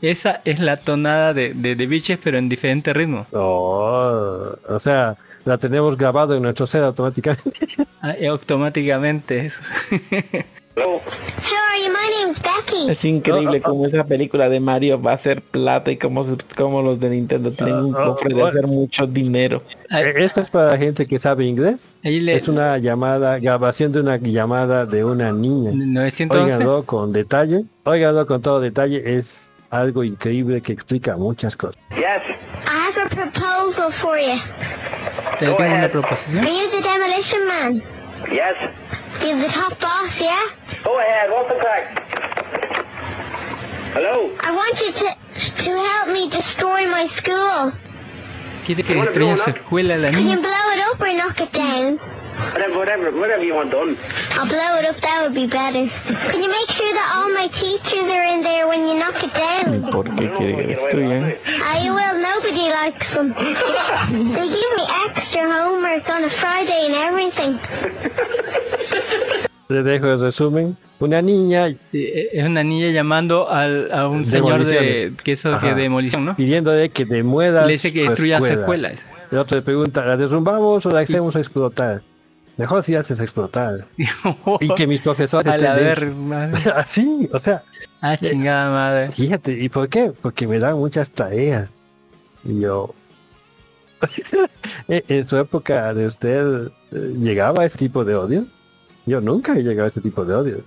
[0.00, 3.26] Esa es la tonada de, de, de Bitches, pero en diferente ritmo.
[3.32, 7.52] Oh, o sea, la tenemos grabado en nuestro set automáticamente.
[8.00, 9.62] Ah, automáticamente eso.
[10.74, 12.90] Sorry, my name's Becky.
[12.90, 16.98] Es increíble cómo esa película de Mario va a ser plata y cómo, cómo los
[16.98, 18.46] de Nintendo tienen un Ah, ah, cofre de ah.
[18.48, 19.62] hacer mucho dinero.
[19.90, 21.92] Eh, Esto es para gente que sabe inglés.
[22.02, 25.72] Le Es una llamada, grabación de una llamada de una niña.
[25.74, 26.38] 911.
[26.38, 27.64] Óiganlo con detalle.
[27.84, 29.18] Óiganlo con todo detalle.
[29.18, 31.76] Es algo increíble que explica muchas cosas.
[31.90, 32.02] I
[32.66, 34.38] have a proposal for you.
[35.38, 36.44] ¿Te tengo una proposición?
[36.44, 38.01] Are you the demolition man?
[38.30, 38.56] Yes.
[39.22, 40.48] You're the top boss, yeah?
[40.84, 41.30] Go ahead.
[41.30, 41.98] What's the crack?
[43.94, 44.36] Hello.
[44.40, 45.16] I want you to
[45.64, 47.72] to help me destroy my school.
[48.64, 51.98] Quiere que destruyan su escuela la Can you blow it up or knock it down?
[52.52, 53.98] Whatever, whatever, whatever you want done.
[54.32, 55.86] I'll blow it up, that would be better.
[56.30, 59.34] Can you make sure that all my teachers are in there when you knock it
[59.34, 59.90] down?
[59.90, 61.36] ¿Por qué quiere que destruyan?
[61.62, 63.34] I will, nobody likes them.
[64.32, 64.84] They give me
[69.72, 70.76] Les dejo el resumen.
[71.00, 75.58] Una niña Sí, e- es una niña llamando al, a un señor de que eso
[75.60, 76.36] que demolición, ¿no?
[76.36, 78.88] pidiéndole que demuela Le dice que destruya su escuela.
[78.90, 79.06] esa.
[79.30, 82.02] El otro le pregunta, ¿la derrumbamos o la hacemos explotar?
[82.56, 83.86] Mejor si haces explotar.
[84.60, 86.12] y que mis profesores A la ver.
[86.76, 87.64] Así, o sea,
[88.00, 89.10] Ah, chingada madre.
[89.10, 90.12] fíjate, ¿y por qué?
[90.20, 91.70] Porque me dan muchas tareas.
[92.44, 92.94] Y yo...
[94.88, 98.46] en en su época de usted eh, llegaba ese tipo de odio.
[99.06, 100.64] Yo nunca he llegado a este tipo de odio.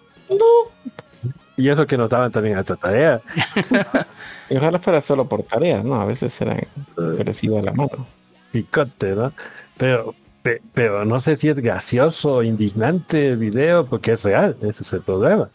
[1.57, 3.21] Y eso que nos daban también otra tarea.
[4.47, 5.95] Y ojalá fuera solo por tareas, ¿no?
[5.99, 6.61] A veces serán
[6.97, 8.05] agresivos a la mano.
[8.51, 9.33] picote, ¿no?
[9.75, 10.13] Pero,
[10.43, 14.83] pe- pero no sé si es gracioso o indignante el video porque es real, ese
[14.83, 15.49] es el problema.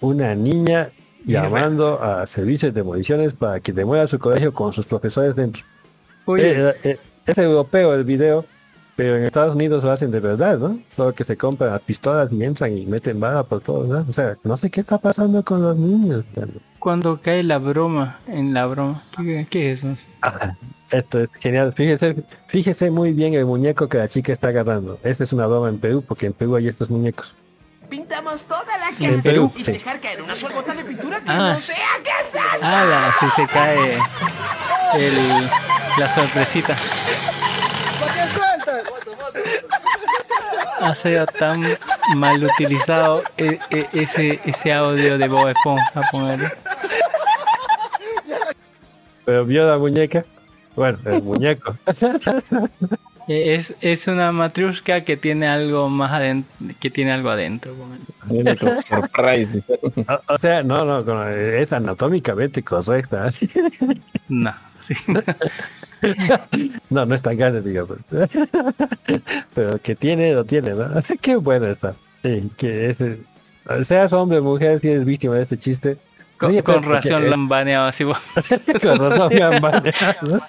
[0.00, 0.90] Una niña
[1.26, 5.62] llamando a servicios de demoliciones para que demuela su colegio con sus profesores dentro.
[6.24, 8.46] Oye, Eh, eh, es europeo el video,
[9.02, 10.78] Pero en Estados Unidos lo hacen de verdad, ¿no?
[10.88, 14.06] Solo que se compran las pistolas y entran y meten bala por todos lados.
[14.08, 16.24] O sea, no sé qué está pasando con los niños.
[16.32, 16.62] Carlos.
[16.78, 19.02] Cuando cae la broma en la broma.
[19.16, 20.04] ¿Qué, qué es eso?
[20.22, 20.54] Ah,
[20.92, 21.74] Esto es genial.
[21.76, 25.00] Fíjese, fíjese muy bien el muñeco que la chica está agarrando.
[25.02, 27.34] Esta es una broma en Perú, porque en Perú hay estos muñecos.
[27.90, 29.72] Pintamos toda la En Perú, y sí.
[29.72, 31.54] dejar caer una sola gota de pintura que Ah.
[31.54, 32.10] no sea que.
[32.62, 33.98] Ah, si se cae
[34.94, 35.50] el,
[35.98, 36.76] la sorpresita.
[40.82, 41.62] Ha sido tan
[42.16, 46.50] mal utilizado e- e- ese, ese audio de Bob Esponja, ponerle.
[49.24, 50.24] Pero vio la muñeca.
[50.74, 51.76] Bueno, el muñeco.
[53.28, 57.72] E- Es, es una matriushka que tiene algo más adentro, que tiene algo adentro.
[60.08, 63.30] o, o sea, no, no, es anatómicamente correcta.
[64.28, 64.94] No, sí.
[66.90, 67.98] No, no es tan grande, digamos.
[69.54, 70.88] Pero que tiene, lo tiene, ¿no?
[71.20, 71.94] Qué bueno está.
[72.22, 73.18] Sí, que ese,
[73.84, 75.96] seas hombre o mujer, si eres víctima de este chiste.
[76.38, 78.02] Con, sí, razón lo han baneado así.
[78.02, 78.16] bo-
[78.82, 80.40] con razón me han baneado.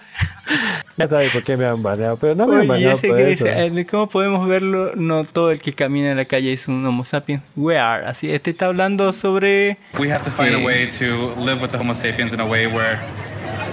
[0.97, 3.32] Ya sabes por qué me han baneado, pero no me han baneado ese por que
[3.32, 3.45] eso.
[3.45, 4.93] dice, eh, ¿cómo podemos verlo?
[4.95, 7.43] No todo el que camina en la calle es un homo sapiens.
[7.56, 8.08] We are.
[8.08, 9.78] Así, este está hablando sobre...
[9.99, 12.45] We have to find eh, a way to live with the Homo sapiens in a
[12.45, 12.99] way where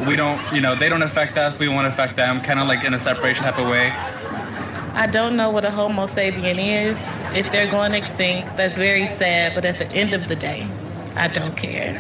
[0.07, 2.85] we don't, you know, they don't affect us, we won't affect them, kind of like
[2.85, 3.93] in a separation type of way.
[4.95, 6.99] I don't know what a Homo sapien is.
[7.37, 9.55] If they're going extinct, that's very sad.
[9.55, 10.69] But at the end of the day,
[11.17, 11.95] I don't care.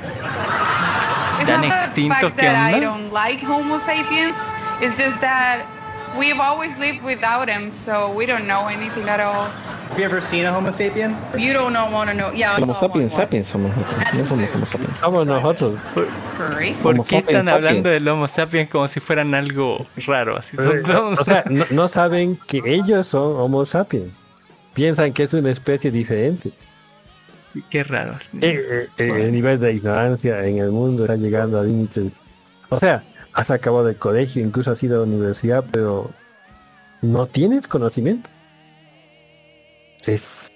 [1.38, 4.36] It's Tan not the fact that I don't like Homo sapiens.
[4.82, 5.66] It's just that
[6.18, 9.48] we've always lived without them, so we don't know anything at all.
[9.90, 11.16] Have you ever seen a Homo sapien?
[11.36, 12.30] You don't know, want to know.
[12.32, 14.14] Yeah, I Homo sapiens, sapiens somos nosotros.
[14.14, 15.00] No somos Homo sapiens.
[15.00, 15.80] Somos nosotros.
[16.36, 16.72] Furry.
[16.82, 20.36] ¿Por qué están hablando del homo sapiens como si fueran algo raro?
[20.36, 24.12] Así son, son- O sea, no, no saben que ellos son Homo sapiens.
[24.74, 26.52] Piensan que es una especie diferente.
[27.68, 28.14] Qué raro.
[28.40, 32.22] Eh, eh, eh, el nivel de ignorancia en el mundo está llegando a límites.
[32.68, 33.02] O sea,
[33.34, 36.10] has acabado el colegio, incluso has ido a la universidad, pero
[37.02, 38.30] no tienes conocimiento.
[40.06, 40.50] Es...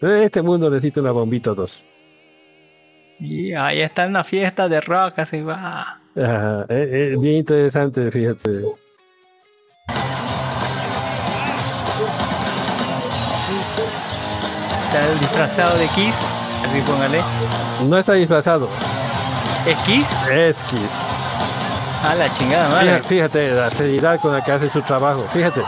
[0.00, 1.82] Este mundo necesita una bombita o dos.
[3.18, 6.00] Y ahí está en una fiesta de rock, así va.
[6.16, 8.64] Ajá, es, es bien interesante, fíjate.
[14.86, 16.16] Está el disfrazado de Kiss.
[16.64, 17.20] Así póngale.
[17.88, 18.68] No está disfrazado.
[19.66, 20.08] ¿Es Kiss?
[20.30, 21.13] Es Kiss.
[22.04, 23.02] A la chingada madre.
[23.02, 25.26] Fíjate, fíjate la seriedad con la que hace su trabajo.
[25.32, 25.62] Fíjate.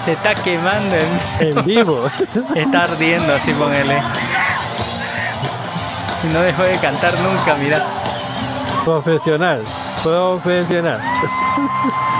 [0.00, 2.08] Se está quemando en, En vivo.
[2.54, 3.96] está ardiendo, así póngale.
[6.22, 7.82] Y no dejó de cantar nunca, mira.
[8.84, 9.64] Profesional.
[10.02, 11.00] Profesional.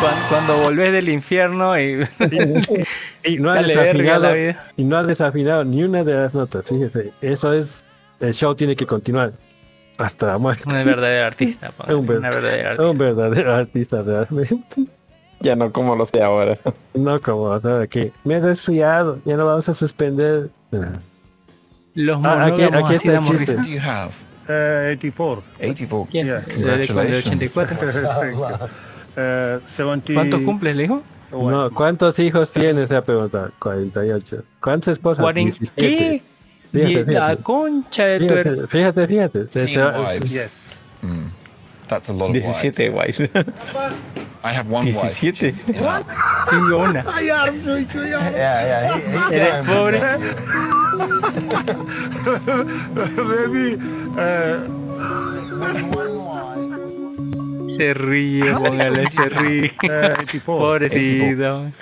[0.00, 2.06] Cuando, cuando volvés del infierno y,
[3.24, 4.64] y no ha desafinado la vida.
[4.76, 7.84] y no ha desafinado ni una de las notas fíjese eso es
[8.20, 9.32] el show tiene que continuar
[9.98, 11.72] hasta la muerte un verdadero artista.
[11.88, 12.90] un, ver- una verdadera artista.
[12.90, 14.58] un verdadero artista realmente
[15.40, 16.58] Ya no como lo sé ahora.
[16.94, 20.50] no como ahora que me he resfriado ya no vamos a suspender
[21.94, 23.56] Los Ah, aquí- aquí está el chiste.
[23.66, 24.10] you have?
[24.46, 25.42] Uh, 84.
[25.58, 26.08] 84.
[26.10, 26.26] ¿Quién?
[26.26, 26.40] Yeah.
[26.40, 27.12] ¿De cuándo?
[27.12, 27.76] ¿De 84?
[29.16, 30.14] Uh, 70...
[30.14, 31.02] ¿Cuántos cumples, le dijo?
[31.32, 36.22] no cuántos hijos tienes se ha preguntado 48 cuántas esposas Cuaren- 17 ¿Qué?
[36.72, 37.42] Fíjate, Y la fíjate.
[37.42, 39.46] concha de tu fíjate fíjate, fíjate.
[39.50, 40.80] Se- se va- Yes.
[41.02, 41.26] Mm.
[41.88, 43.18] That's a lot of 17 wives.
[43.18, 43.32] wives.
[44.42, 45.20] I have one wife.
[45.20, 45.52] 17.
[46.50, 47.04] Tengo una.
[49.30, 50.00] Eres pobre.
[53.16, 53.76] Maybe,
[57.68, 59.72] Se ríe, póngale, se ríe.
[60.44, 61.72] Pobrecito.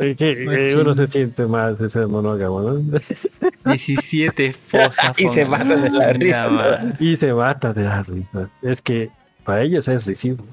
[0.00, 2.74] Eh, que, eh, uno se siente mal de ser monógamo, ¿no?
[3.64, 5.14] 17 esposas.
[5.16, 6.48] Y se mata de la risa.
[6.48, 6.92] madre.
[6.98, 8.50] Y se mata de la risa.
[8.62, 9.10] Es que
[9.44, 10.44] para ellos es risible.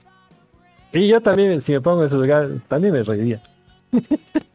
[0.91, 3.41] Y yo también, si me pongo en su lugar, también me reiría.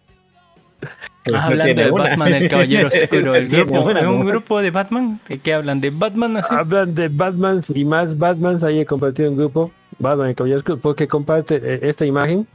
[1.34, 5.20] Ah, hablando de Batman, el Caballero Oscuro, el grupo, ¿es un grupo de Batman?
[5.28, 5.80] ¿De qué hablan?
[5.80, 6.54] ¿De Batman así?
[6.54, 10.78] Hablan de Batman y más Batman, ahí he compartido un grupo, Batman y Caballero Oscuro,
[10.78, 12.46] porque comparte eh, esta imagen,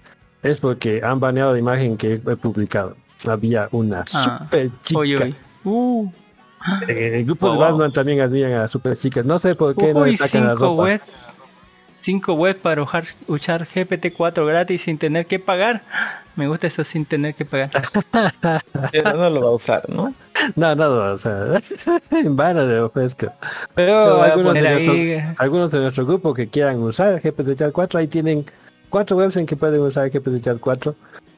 [0.41, 2.95] es porque han baneado la imagen que he publicado.
[3.27, 5.27] Había una Ah, super chica.
[5.63, 6.09] Uh,
[6.87, 7.61] Eh, el grupo de Wow.
[7.61, 9.25] Batman también admiran a super chicas.
[9.25, 10.97] No sé por qué no le sacan la ropa.
[11.95, 15.83] 5 web para usar, usar GPT-4 gratis sin tener que pagar.
[16.35, 17.69] Me gusta eso sin tener que pagar.
[19.15, 20.13] no lo va a usar, ¿no?
[20.55, 21.59] No, no, no, o sea,
[22.11, 23.27] en vano de ofrezco.
[23.75, 24.87] Pero Lo a algunos de, ahí.
[24.87, 28.45] nuestro, algunos de nuestro grupo que quieran usar GPT Chat 4, ahí tienen
[28.89, 30.95] cuatro webs en que pueden usar GPT Chat 4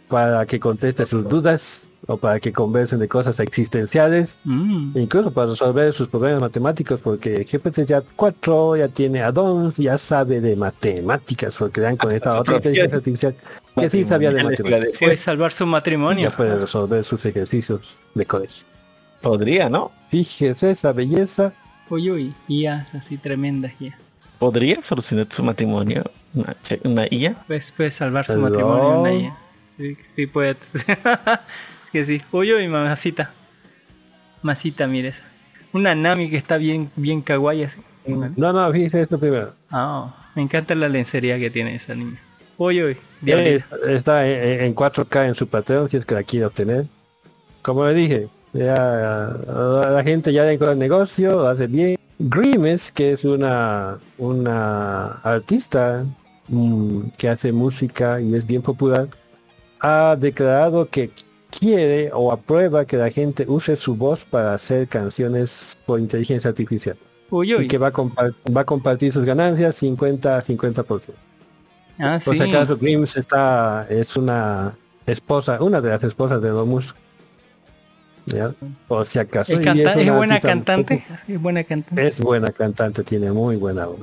[0.08, 4.91] para que conteste sus dudas o para que conversen de cosas existenciales, Mm.
[4.95, 9.97] e incluso para resolver sus problemas matemáticos, porque GPT Chat 4 ya tiene add-ons, ya
[9.97, 13.36] sabe de matemáticas, porque le han conectado a otra inteligencia artificial
[13.76, 14.99] que sí sabía de matemáticas.
[14.99, 16.30] Puede salvar su matrimonio.
[16.30, 18.64] Ya puede resolver sus ejercicios de colegio.
[19.22, 19.91] Podría, ¿no?
[20.12, 21.53] Fíjese esa belleza.
[21.89, 23.97] Uy, uy, IAs así tremendas ya.
[24.38, 26.03] ¿Podría solucionar su matrimonio
[26.34, 27.36] una, una IA?
[27.47, 28.41] Pues puede salvar su Hello.
[28.43, 29.38] matrimonio una IA.
[29.78, 30.58] Sí, sí puede.
[31.95, 32.21] que sí.
[32.33, 33.31] Uy, uy, mamacita.
[34.41, 35.23] Masita, mire esa.
[35.71, 37.79] Una Nami que está bien, bien kawaii así.
[38.05, 39.53] No, no, fíjese esto primero.
[39.71, 42.19] Ah, me encanta la lencería que tiene esa niña.
[42.57, 46.47] Uy, uy, Eh, está en, en 4K en su Patreon si es que la quiere
[46.47, 46.85] obtener.
[47.61, 51.97] Como le dije, ya la gente ya dentro del negocio hace bien.
[52.19, 56.03] Grimes, que es una una artista
[56.49, 59.07] mm, que hace música y es bien popular,
[59.79, 61.09] ha declarado que
[61.60, 66.97] quiere o aprueba que la gente use su voz para hacer canciones por inteligencia artificial.
[67.30, 71.01] Uy, Y que va a, va a compartir sus ganancias 50 a 50%.
[71.97, 72.43] Ah, Por sí.
[72.43, 74.78] si acaso, Grims está, es una
[75.08, 76.95] esposa, una de las esposas de Elon Musk.
[78.28, 78.53] ¿Ya?
[78.88, 79.53] Por si acaso.
[79.53, 81.03] Es, y canta- es una buena cantante.
[81.28, 82.08] Es buena cantante.
[82.08, 83.99] Es buena cantante, tiene muy buena voz.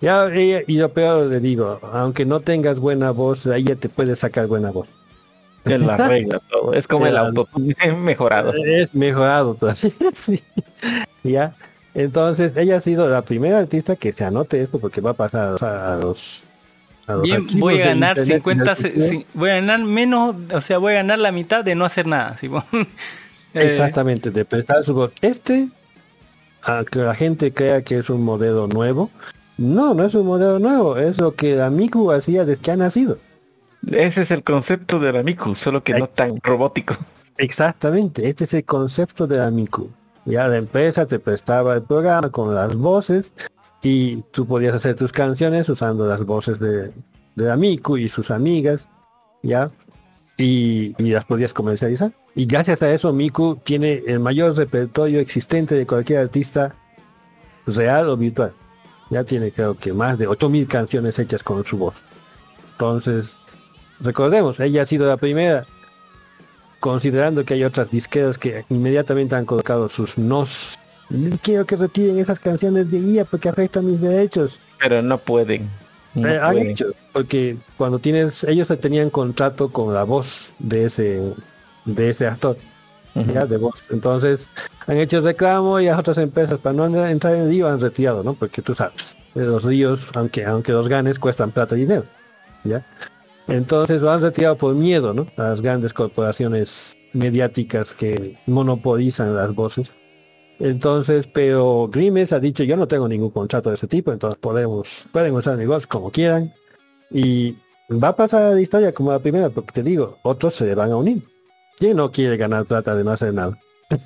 [0.00, 4.14] Ya, ella- y lo peor le digo, aunque no tengas buena voz, ella te puede
[4.16, 4.88] sacar buena voz.
[5.64, 6.72] Se la arregla todo.
[6.74, 7.48] Es como el auto
[7.98, 8.52] mejorado.
[8.64, 9.90] Es mejorado todavía.
[10.14, 10.42] sí.
[11.22, 11.54] Ya.
[11.94, 15.62] Entonces, ella ha sido la primera artista que se anote esto porque va a pasar
[15.62, 16.42] a los...
[17.06, 19.06] a los Bien, voy a ganar internet 50, del se- futuro.
[19.08, 22.06] sí, voy a ganar menos, o sea, voy a ganar la mitad de no hacer
[22.06, 22.36] nada.
[22.38, 22.48] ¿sí?
[23.52, 25.10] Eh, Exactamente, de prestar su voz.
[25.20, 25.68] Este,
[26.62, 29.10] aunque la gente crea que es un modelo nuevo,
[29.58, 32.76] no, no es un modelo nuevo, es lo que la Miku hacía desde que ha
[32.76, 33.18] nacido.
[33.86, 36.96] Ese es el concepto de la Miku, solo que no tan robótico.
[37.38, 39.90] Exactamente, este es el concepto de la Miku.
[40.26, 43.32] Ya la empresa te prestaba el programa con las voces
[43.82, 46.92] y tú podías hacer tus canciones usando las voces de,
[47.34, 48.88] de la Miku y sus amigas,
[49.42, 49.70] ya,
[50.36, 52.12] y, y las podías comercializar.
[52.34, 56.74] Y gracias a eso Miku tiene el mayor repertorio existente de cualquier artista
[57.66, 58.52] real o virtual.
[59.10, 61.94] Ya tiene creo que más de 8000 canciones hechas con su voz.
[62.72, 63.36] Entonces,
[64.00, 65.66] recordemos, ella ha sido la primera
[66.80, 70.76] considerando que hay otras disqueras que inmediatamente han colocado sus nos.
[71.42, 74.60] Quiero que retiren esas canciones de IA porque afectan mis derechos.
[74.78, 75.68] Pero no pueden.
[76.14, 76.70] No Eh, han pueden.
[76.70, 81.34] hecho, porque cuando tienes, ellos tenían contrato con la voz de ese,
[81.84, 82.56] de ese actor,
[83.14, 83.84] ya de voz.
[83.90, 84.48] Entonces
[84.86, 88.34] han hecho reclamo y las otras empresas para no entrar en lío han retirado, ¿no?
[88.34, 92.04] Porque tú sabes, los ríos, aunque aunque los ganes cuestan plata y dinero,
[92.64, 92.86] ya.
[93.48, 95.26] Entonces lo han retirado por miedo, ¿no?
[95.36, 99.96] A las grandes corporaciones mediáticas que monopolizan las voces.
[100.58, 105.06] Entonces, pero Grimes ha dicho, yo no tengo ningún contrato de ese tipo, entonces podemos,
[105.10, 106.52] pueden usar mi voz como quieran.
[107.10, 107.56] Y
[107.90, 110.92] va a pasar a la historia como la primera, porque te digo, otros se van
[110.92, 111.24] a unir.
[111.78, 113.58] ¿Quién no quiere ganar plata de no hacer nada?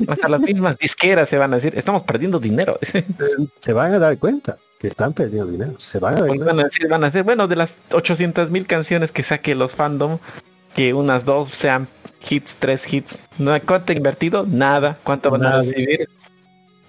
[0.08, 2.78] Hasta las mismas disqueras se van a decir, estamos perdiendo dinero.
[3.60, 4.56] se van a dar cuenta
[4.88, 5.74] están perdiendo dinero.
[5.78, 6.22] Se van a.
[6.22, 9.72] Van a decir, van a decir, bueno, de las 800 mil canciones que saque los
[9.72, 10.18] fandom,
[10.74, 11.88] que unas dos sean
[12.28, 13.18] hits, tres hits.
[13.38, 13.52] ¿No?
[13.66, 14.46] ¿Cuánto ha invertido?
[14.46, 14.98] Nada.
[15.04, 15.54] ¿Cuánto van Nada.
[15.56, 16.08] a recibir?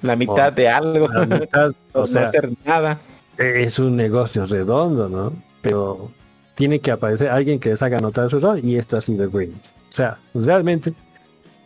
[0.01, 1.07] La mitad de algo.
[1.07, 2.99] La mitad, o no sea, hacer nada.
[3.37, 5.33] es un negocio redondo, ¿no?
[5.61, 6.11] Pero
[6.55, 9.73] tiene que aparecer alguien que les haga notar su rol y esto ha sido Grimes.
[9.89, 10.93] O sea, realmente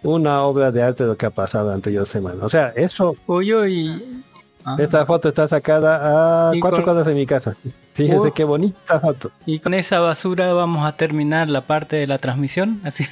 [0.03, 2.43] una obra de arte lo que ha pasado anterior semana.
[2.45, 4.23] O sea, eso, Uy, uy.
[4.65, 4.75] Ah.
[4.79, 7.55] esta foto está sacada a Y cuatro con- cuadras de mi casa.
[7.93, 8.33] Fíjense Uh.
[8.33, 9.31] qué bonita foto.
[9.45, 13.05] Y con esa basura vamos a terminar la parte de la transmisión, así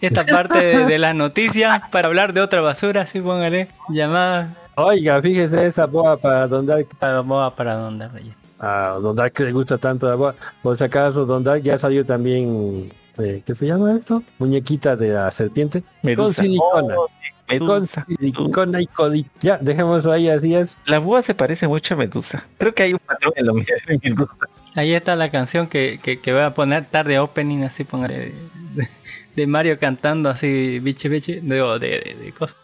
[0.00, 5.20] esta parte de, de las noticias para hablar de otra basura, así póngale llamada Oiga,
[5.20, 6.86] fíjese esa boa para Don Dark.
[6.98, 8.08] para boa para donde.
[8.58, 10.34] A Don Dark que le gusta tanto la boa.
[10.62, 14.22] Por si acaso, Don Dark ya salió también, eh, ¿qué se llama esto?
[14.38, 15.82] Muñequita de la serpiente.
[16.02, 16.42] Medusa.
[16.42, 16.94] Con silicona.
[16.96, 18.04] Oh, sí, con Medusa.
[18.06, 19.30] silicona y colita.
[19.40, 20.78] Ya, dejémoslo ahí, así es.
[20.86, 22.46] La búa se parece mucho a Medusa.
[22.58, 23.66] Creo que hay un patrón en lo mío.
[24.74, 28.32] Ahí está la canción que, que, que voy a poner tarde opening, así póngale
[28.74, 28.88] de,
[29.36, 32.56] de Mario cantando así biche biche, de, de- de cosas.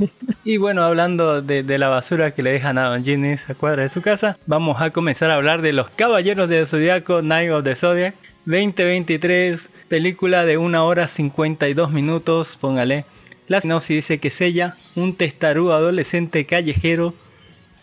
[0.42, 3.82] Y bueno, hablando de, de la basura que le dejan a Don Ginny a cuadra
[3.82, 7.64] de su casa, vamos a comenzar a hablar de los Caballeros del Zodiaco, Night of
[7.64, 8.14] the Zodiac
[8.49, 13.05] 2023, película de una hora 52 minutos, póngale.
[13.46, 17.12] La sinopsis dice que Sella, un testarudo adolescente callejero,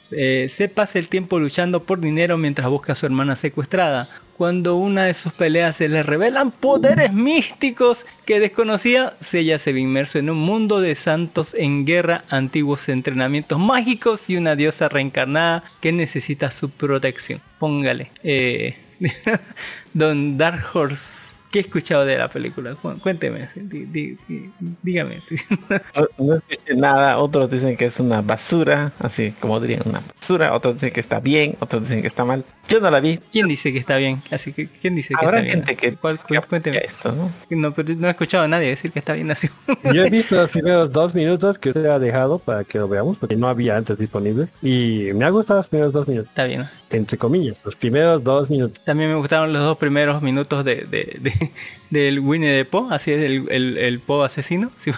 [0.09, 4.09] eh, se pasa el tiempo luchando por dinero mientras busca a su hermana secuestrada.
[4.37, 9.81] Cuando una de sus peleas se le revelan poderes místicos que desconocía, Sella se ve
[9.81, 15.63] inmerso en un mundo de santos en guerra, antiguos entrenamientos mágicos y una diosa reencarnada
[15.79, 17.39] que necesita su protección.
[17.59, 18.09] Póngale.
[18.23, 18.79] eh,
[19.95, 22.75] Don Dark Horse, ¿qué he escuchado de la película?
[22.75, 24.51] Cu- Cuénteme, sí, di- di- di-
[24.83, 25.21] dígame.
[25.21, 25.35] sí.
[25.95, 30.53] No, no escuché nada, otros dicen que es una basura, así como dirían una basura,
[30.53, 32.43] otros dicen que está bien, otros dicen que está mal.
[32.67, 33.19] Yo no la vi.
[33.31, 34.21] ¿Quién dice que está bien?
[34.31, 35.65] Así que, ¿quién dice que Habrá está bien?
[35.65, 36.77] gente que, ¿Cuál- cu- cuénteme.
[36.83, 37.31] esto, ¿no?
[37.51, 39.47] No, pero no he escuchado a nadie decir que está bien así.
[39.93, 43.17] Yo he visto los primeros dos minutos que usted ha dejado para que lo veamos,
[43.19, 44.49] porque no había antes disponible.
[44.61, 46.29] Y me ha gustado los primeros dos minutos.
[46.29, 46.63] Está bien.
[46.89, 48.83] Entre comillas, los primeros dos minutos.
[48.83, 51.44] También me gustaron los dos primeros minutos de, de- de-
[51.89, 54.91] del Winnie the Pooh, así es el, el, el Pooh asesino, sí,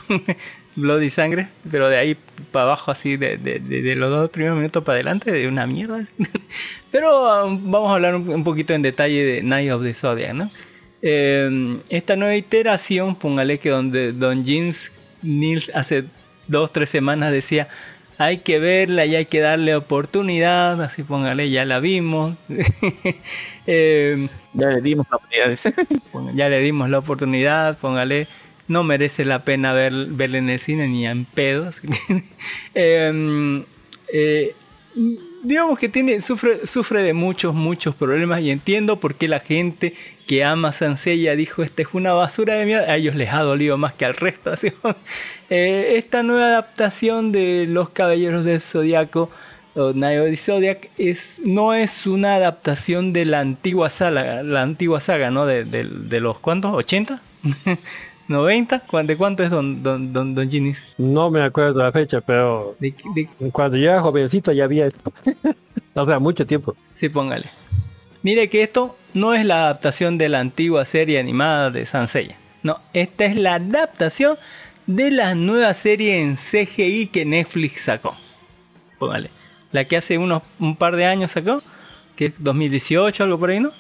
[0.76, 2.18] Bloody Sangre, pero de ahí
[2.52, 6.04] para abajo, así de, de- los dos primeros minutos para adelante, de una mierda.
[6.92, 10.50] Pero um, vamos a hablar un, poquito en detalle de Night of the Zodiac, ¿no?
[11.02, 14.92] Eh, esta nueva iteración, póngale que donde Don Jeans
[15.24, 16.06] Nils hace
[16.48, 17.68] dos, tres semanas decía
[18.18, 22.36] hay que verla y hay que darle oportunidad, así póngale, ya la vimos.
[23.70, 25.74] Eh, ya le dimos la oportunidad.
[26.36, 28.30] ya le dimos la oportunidad, póngale,
[28.70, 31.82] no merece la pena ver, verla en el cine ni en pedos.
[32.76, 33.64] Eh,
[34.14, 34.56] eh,
[35.48, 39.94] digamos que tiene, sufre, sufre de muchos, muchos problemas y entiendo por qué la gente
[40.28, 43.78] que ama Sansella dijo esta es una basura de mierda, a ellos les ha dolido
[43.78, 44.52] más que al resto.
[44.54, 44.72] así.
[45.50, 49.30] Eh, esta nueva adaptación de Los Caballeros del Zodiaco
[49.76, 55.30] o Night Zodiac es, no es una adaptación de la antigua saga, la antigua saga,
[55.32, 55.46] ¿no?
[55.46, 57.22] De, de- de los cuántos, 80,
[58.28, 60.94] 90, ¿Cuán- ¿de cuánto es Don, don, don, don Ginis?
[60.98, 62.76] No me acuerdo la fecha, pero
[63.52, 65.12] cuando yo era jovencito ya había esto.
[65.94, 66.76] o sea, mucho tiempo.
[66.94, 67.46] Sí, póngale.
[68.24, 72.36] Mire que esto no es la adaptación de la antigua serie animada de Sansella.
[72.64, 74.36] No, esta es la adaptación
[74.88, 78.16] de la nueva serie en CGI que Netflix sacó.
[79.00, 79.30] Póngale.
[79.72, 81.62] La que hace unos un par de años sacó,
[82.16, 83.72] que es 2018, algo por ahí, ¿no?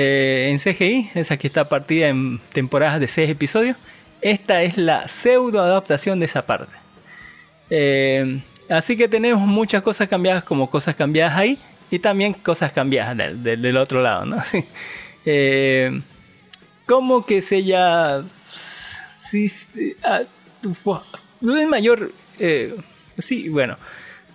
[0.00, 3.76] Eh, en CGI, esa que está partida en temporadas de 6 episodios.
[4.20, 6.76] Esta es la pseudo adaptación de esa parte.
[7.68, 11.58] Eh, así que tenemos muchas cosas cambiadas como cosas cambiadas ahí
[11.90, 14.36] y también cosas cambiadas del, del- otro lado, ¿no?
[15.30, 16.00] Eh,
[16.86, 18.22] como que se ya...
[20.04, 20.22] Ah,
[21.42, 22.12] el mayor...
[23.18, 23.76] sí, bueno.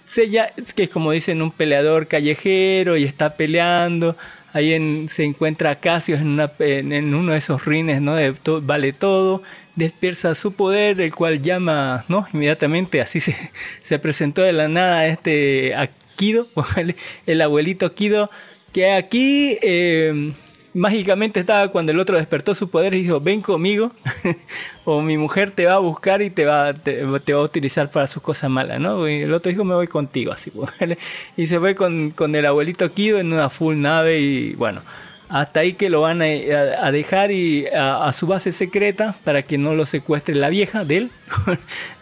[0.04, 4.16] Sella, que es como dicen, un peleador callejero y está peleando.
[4.54, 8.16] Ahí en- se encuentra Cassius en, una, en, uno de esos rines, ¿no?
[8.16, 9.42] De vale todo.
[9.76, 12.28] Despierta su poder, el cual llama, ¿no?
[12.32, 13.36] Inmediatamente, así se,
[13.82, 16.96] se presentó de la nada este a Kido, póngale,
[17.26, 18.30] el abuelito Kido,
[18.72, 20.34] que aquí eh,
[20.74, 23.92] mágicamente estaba cuando el otro despertó su poder y dijo, ven conmigo,
[24.86, 28.08] o mi mujer te va a buscar y te va, te, va a utilizar para
[28.08, 29.08] sus cosas malas, ¿no?
[29.08, 30.52] Y el otro dijo, me voy contigo, así,
[31.38, 34.82] y se fue con, con el abuelito Kido en una full nave y bueno,
[35.30, 39.74] hasta ahí que lo van a, dejar y a, su base secreta para que no
[39.74, 41.12] lo secuestre la vieja de él,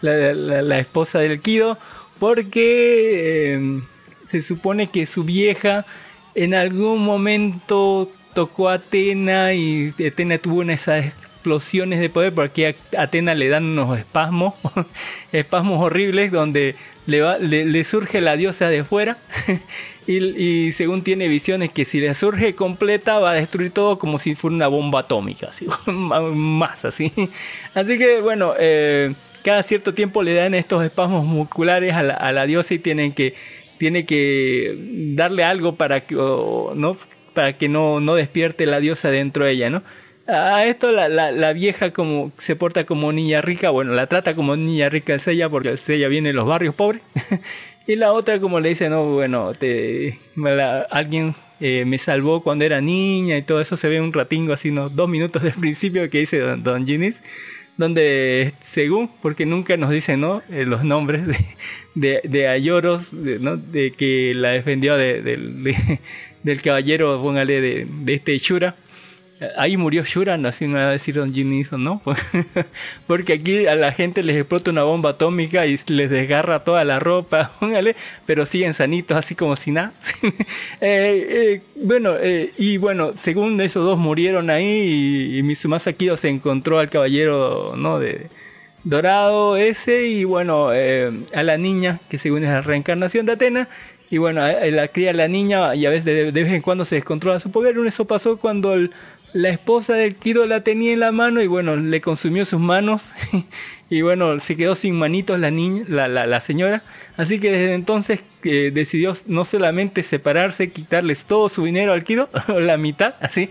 [0.02, 1.78] la esposa del Kido,
[2.18, 3.82] porque eh,
[4.26, 5.86] se supone que su vieja
[6.34, 12.76] en algún momento tocó a Atena y Atena tuvo una esas explosiones de poder porque
[12.96, 14.54] a Atena le dan unos espasmos,
[15.32, 16.76] espasmos horribles donde
[17.06, 19.18] le, va- le, surge la diosa de fuera
[20.06, 24.34] y, según tiene visiones que si le surge completa va a destruir todo como si
[24.34, 27.12] fuera una bomba atómica, así, más así.
[27.74, 32.02] Así que bueno, eh, cada cierto tiempo le dan estos espasmos musculares a
[32.32, 33.34] la, diosa y tienen que,
[33.78, 34.76] tiene que
[35.14, 36.96] darle algo para que, ¿no?
[37.34, 39.82] Para que no, no despierte la diosa dentro de ella, ¿no?
[40.26, 44.34] A esto la, la, la vieja como se porta como niña rica, bueno, la trata
[44.36, 47.02] como niña rica el Sella porque el Sella viene de los barrios pobres.
[47.86, 52.64] y la otra como le dice, no, bueno, te, la- alguien eh, me salvó cuando
[52.64, 56.08] era niña y todo eso se ve un ratingo así, unos dos minutos del principio
[56.08, 57.20] que dice Don, Don Ginis,
[57.76, 60.42] donde según, porque nunca nos dicen ¿no?
[60.50, 61.36] Eh, los nombres de,
[61.94, 63.56] de, de Ayoros, de, ¿no?
[63.56, 66.00] de que la defendió de- de-
[66.42, 68.74] del caballero, póngale, de, de este Shura.
[69.56, 71.32] Ahí murió Shura, no así me va a decir Don
[71.82, 72.02] no.
[73.06, 77.00] Porque aquí a la gente les explota una bomba atómica y les desgarra toda la
[77.00, 79.92] ropa, póngale, pero siguen sanitos, así como si nada.
[80.84, 86.16] Eh, eh, bueno, eh, y bueno, según esos dos murieron ahí y, y Mitsumasa Kido
[86.16, 88.00] se encontró al caballero, ¿no?
[88.00, 88.26] De,
[88.82, 93.68] dorado ese y bueno, a la niña, que según es la reencarnación de Atena,
[94.12, 97.40] y bueno, la cría la niña y a veces de, vez en cuando se descontrola
[97.40, 97.78] su poder.
[97.86, 98.76] Eso pasó cuando
[99.32, 103.12] la esposa del Kido la tenía en la mano y bueno, le consumió sus manos
[103.92, 106.82] y bueno, se quedó sin manitos la niña, la, la, señora.
[107.18, 112.30] Así que desde entonces eh, decidió no solamente separarse, quitarles todo su dinero al Kido,
[112.48, 113.50] la mitad, así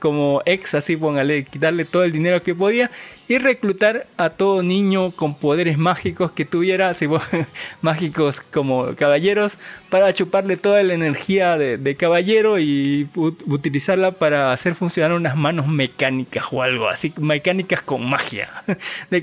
[0.00, 2.90] como, ex, así póngale, quitarle todo el dinero que podía
[3.28, 7.06] y reclutar a todo niño con poderes mágicos que tuviera, así,
[7.82, 9.58] mágicos como caballeros,
[9.90, 16.46] para chuparle toda la energía de, caballero y utilizarla para hacer funcionar unas manos mecánicas
[16.50, 18.50] o algo así, mecánicas con magia
[19.10, 19.22] de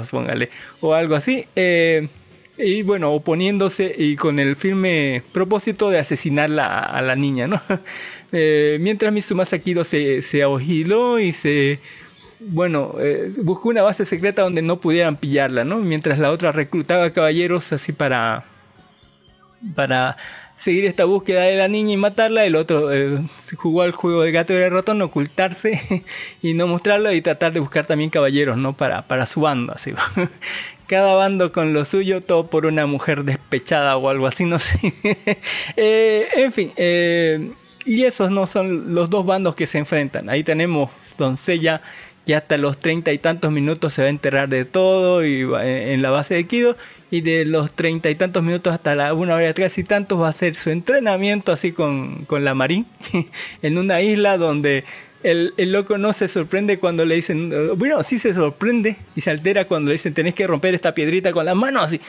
[0.00, 1.46] póngale, o algo así.
[1.56, 2.08] eh,
[2.58, 7.60] y bueno, oponiéndose y con el firme propósito de asesinarla a, la niña, ¿no?
[8.34, 11.80] Eh, mientras Mitsuma Sakido se, se ahogiló y se,
[12.40, 15.80] bueno, eh, buscó una base secreta donde no pudieran pillarla, ¿no?
[15.80, 18.46] Mientras la otra reclutaba caballeros así para,
[19.74, 20.16] para
[20.62, 23.20] seguir esta búsqueda de la niña y matarla, el otro eh,
[23.56, 26.04] jugó al juego del gato y el ratón, ocultarse
[26.42, 28.76] y no mostrarla y tratar de buscar también caballeros, ¿no?
[28.76, 29.92] Para, para su bando, así.
[30.86, 34.78] Cada bando con lo suyo, todo por una mujer despechada o algo así, no sé.
[35.76, 37.50] Eh, en fin, eh,
[37.84, 40.30] y esos no son los dos bandos que se enfrentan.
[40.30, 41.82] Ahí tenemos Doncella
[42.24, 46.02] que hasta los treinta y tantos minutos se va a enterar de todo y en
[46.02, 46.76] la base de Kido
[47.12, 50.18] y de los treinta y tantos minutos hasta la una hora y tres y tantos
[50.18, 52.86] va a hacer su entrenamiento así con, con la Marín
[53.62, 54.84] en una isla donde
[55.22, 59.30] el, el loco no se sorprende cuando le dicen, bueno, sí se sorprende y se
[59.30, 62.00] altera cuando le dicen tenés que romper esta piedrita con las manos así.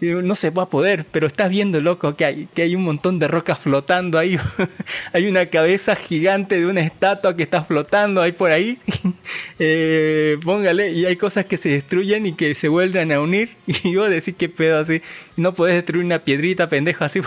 [0.00, 3.18] No se va a poder, pero estás viendo, loco, que hay, que hay un montón
[3.18, 4.38] de rocas flotando ahí.
[5.12, 8.78] hay una cabeza gigante de una estatua que está flotando ahí por ahí.
[9.62, 13.50] Eh, póngale, y hay cosas que se destruyen y que se vuelven a unir.
[13.84, 15.02] Y vos decís qué pedo así.
[15.36, 17.20] No podés destruir una piedrita, pendejo, así.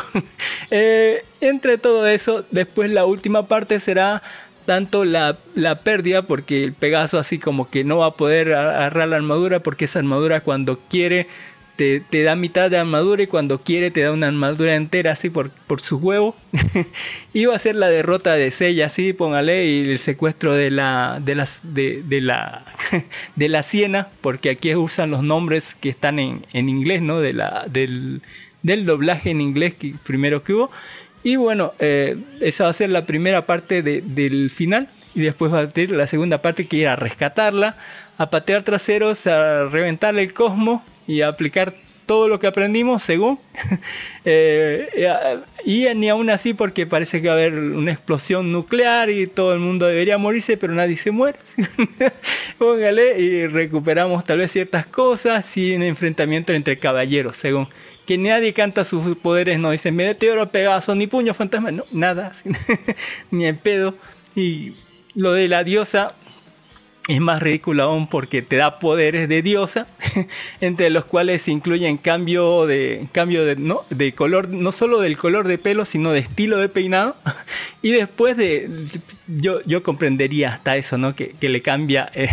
[0.71, 4.23] Eh, entre todo eso, después la última parte será
[4.65, 9.09] tanto la, la pérdida, porque el Pegaso así como que no va a poder agarrar
[9.09, 11.27] la armadura, porque esa armadura cuando quiere
[11.75, 15.29] te, te da mitad de armadura y cuando quiere te da una armadura entera así
[15.29, 16.35] por, por su huevo.
[17.33, 21.35] Iba a ser la derrota de Sella, así, póngale, y el secuestro de la, de
[21.35, 22.65] las, de, de la,
[23.35, 27.19] de la Siena, porque aquí usan los nombres que están en, en inglés, ¿no?
[27.19, 28.21] De la, del,
[28.61, 30.71] del doblaje en inglés que, primero que hubo.
[31.23, 34.89] Y bueno, eh, esa va a ser la primera parte de- del final.
[35.15, 37.77] Y después va a tener la segunda parte que ir a rescatarla,
[38.17, 41.75] a patear traseros, a reventarle el cosmos y aplicar
[42.05, 43.39] todo lo que aprendimos según.
[44.25, 44.87] Eh,
[45.65, 49.53] y ni aún así porque parece que va a haber una explosión nuclear y todo
[49.53, 51.37] el mundo debería morirse, pero nadie se muere.
[52.57, 57.67] Póngale y recuperamos tal vez ciertas cosas un enfrentamiento entre caballeros, según.
[58.07, 62.31] Que nadie canta sus poderes, no dicen meteoro, pegaso, ni puño fantasma, no, nada,
[63.31, 63.95] ni el pedo.
[64.37, 64.73] Y
[65.15, 66.15] lo de la diosa
[67.07, 69.87] es más ridículo aún porque te da poderes de diosa,
[70.61, 73.81] entre los cuales se incluyen cambio de cambio de, ¿no?
[73.89, 77.15] de color, no solo del color de pelo, sino de estilo de peinado.
[77.81, 78.69] Y después de
[79.27, 81.17] yo, yo comprendería hasta eso, ¿no?
[81.17, 82.29] Que, que le cambia eh,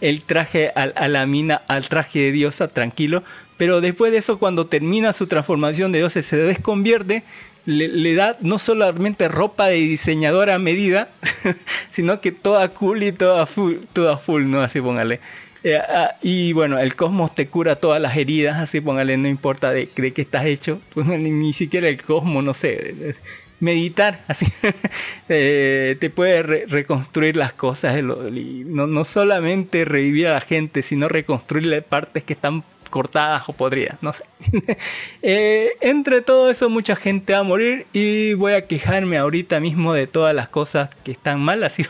[0.00, 3.22] el traje a, a la mina al traje de diosa, tranquilo.
[3.58, 7.24] Pero después de eso, cuando termina su transformación de diosa, se desconvierte,
[7.66, 11.08] le, le da no solamente ropa de diseñadora a medida,
[11.90, 14.62] sino que toda cool y toda full, toda full ¿no?
[14.62, 15.20] Así póngale.
[15.64, 19.72] Eh, ah, y bueno, el cosmos te cura todas las heridas, así póngale, no importa
[19.72, 23.16] de, de qué estás hecho, ni, siquiera el cosmos, no sé,
[23.58, 24.46] meditar, así,
[25.28, 30.82] eh, te puede re- reconstruir las cosas, y no, no solamente revivir a la gente,
[30.82, 32.62] sino reconstruirle partes que están
[32.96, 34.24] cortadas o podridas, no sé.
[35.22, 39.92] Eh, entre todo eso mucha gente va a morir y voy a quejarme ahorita mismo
[39.92, 41.84] de todas las cosas que están mal, así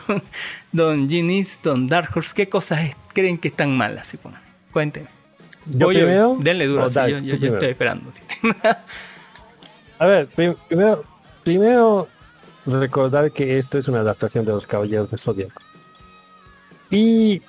[0.71, 3.97] Don Ginis, Don Dark Horse, ¿qué cosas es- creen que están mal?
[3.97, 4.41] Así pongan.
[4.71, 5.07] Cuéntenme.
[5.65, 6.35] ¿Yo Oye, primero?
[6.39, 7.53] Denle duro, O sí, Dark, yo, yo- yo primero.
[7.55, 8.11] estoy esperando.
[8.13, 8.21] sí.
[9.99, 11.03] A ver, prim- primero,
[11.43, 12.07] primero
[12.65, 15.61] recordar que esto es una adaptación de los Caballeros de Zodiaco.
[16.91, 17.41] Y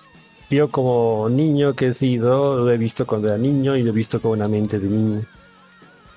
[0.51, 3.93] yo como niño que he sido, lo he visto cuando era niño y lo he
[3.93, 5.23] visto con una mente de niño.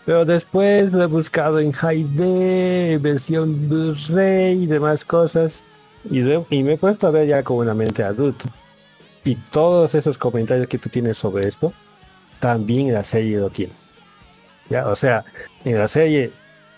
[0.06, 5.64] Pero después lo he buscado en HD, versión Blu-ray y demás cosas.
[6.10, 8.46] Y, y me he puesto a ver ya con una mente adulta.
[9.24, 11.74] Y todos esos comentarios que tú tienes sobre esto,
[12.40, 13.74] también la serie lo tiene.
[14.70, 15.26] Ya, o sea,
[15.64, 16.32] en la serie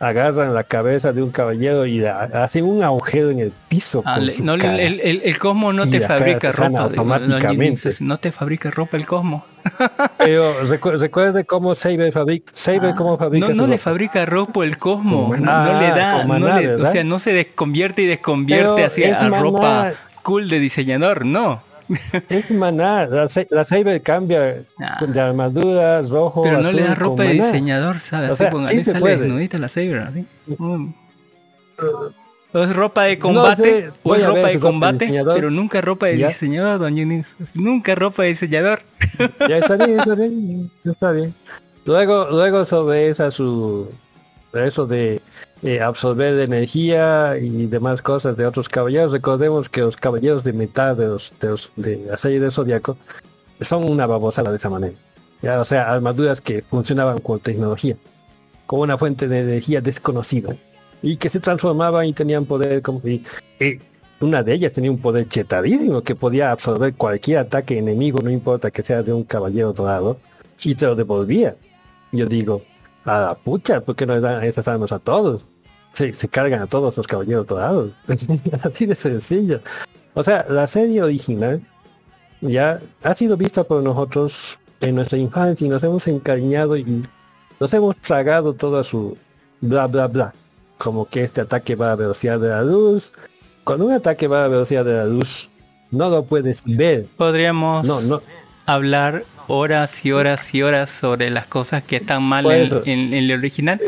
[0.08, 4.02] agarran la cabeza de un caballero y la- hacen un agujero en el piso.
[4.06, 4.82] Ah, con le- su no, cara.
[4.82, 6.82] el, el- el Cosmo no Y te fabrica ropa.
[6.82, 7.90] automáticamente.
[8.02, 9.46] No te fabrica ropa el Cosmo.
[10.18, 13.84] Pero recu- recuerde cómo Saber fabrica, Saber cómo fabrica Ah, No, no le ropa.
[13.84, 15.30] fabrica ropa el Cosmo.
[15.36, 18.06] No, maná, no le da, con no maná, le- o sea, no se desconvierte y
[18.08, 19.40] desconvierte Pero así es a maná.
[19.40, 21.62] ropa cool de diseñador, no.
[22.30, 24.64] Es maná, la, la Saber cambia
[25.08, 27.46] de armadura rojo, Pero no le da azul, ropa de maná.
[27.46, 28.30] diseñador, ¿sabes?
[28.30, 29.18] O Así sea, póngale, sí sale puede.
[29.18, 30.26] desnudita la Saber, así.
[30.58, 30.94] Mm.
[32.56, 35.36] O es ropa de No combate, sé, o es ropa de ropa de combate, diseñador.
[35.36, 36.28] pero nunca ropa de Ya.
[36.28, 37.22] diseñador, don Jenny.
[37.56, 38.82] Nunca ropa de diseñador.
[39.50, 41.34] Ya está bien, está bien, está bien.
[41.86, 43.90] Luego, luego sobre esa su
[44.54, 45.20] eso de
[45.64, 50.98] eh, absorber energía y demás cosas de otros caballeros, recordemos que los caballeros de metal
[50.98, 52.98] de los de, los- de la serie de Zodíaco
[53.62, 54.94] son una babosada de esa manera.
[55.42, 57.96] Ya, o sea, armaduras que funcionaban con tecnología,
[58.66, 60.56] con una fuente de energía desconocida
[61.02, 63.24] y que se transformaban y tenían poder como y,
[63.60, 63.80] y
[64.22, 68.72] una de ellas tenía un poder chetadísimo que podía absorber cualquier ataque enemigo, no importa
[68.72, 70.18] que sea de un caballero dorado,
[70.64, 71.58] y te lo devolvía.
[72.14, 72.62] Yo digo,
[73.04, 75.50] a la pucha, ¿por qué no dan esas armas a todos?
[75.94, 77.92] Se, se cargan a todos los caballeros dorados.
[78.64, 79.62] Así de sencillo.
[80.14, 81.62] O sea, la serie original
[82.42, 87.04] ya ha sido vista por nosotros en nuestra infancia y nos hemos encariñado y
[87.60, 89.18] nos hemos tragado toda su
[89.62, 90.34] bla bla bla.
[90.78, 93.14] Como que este ataque va a velocidad de la luz.
[93.64, 95.50] Cuando un ataque va a velocidad de la luz,
[95.92, 97.06] no lo puedes ver.
[97.16, 98.22] Podríamos No, no.
[98.66, 103.30] hablar horas y horas y horas sobre las cosas que están mal en, en- en
[103.30, 103.80] el original.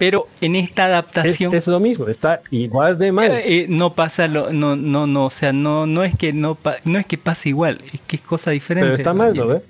[0.00, 3.30] Pero en esta adaptación Es, es lo mismo, está igual de mal.
[3.30, 6.54] eh, eh, no pasa lo, no, no, no, o sea, no, no es que no,
[6.54, 8.86] pa- no es que pase igual, es que es cosa diferente.
[8.86, 9.60] Pero está mal, ¿no?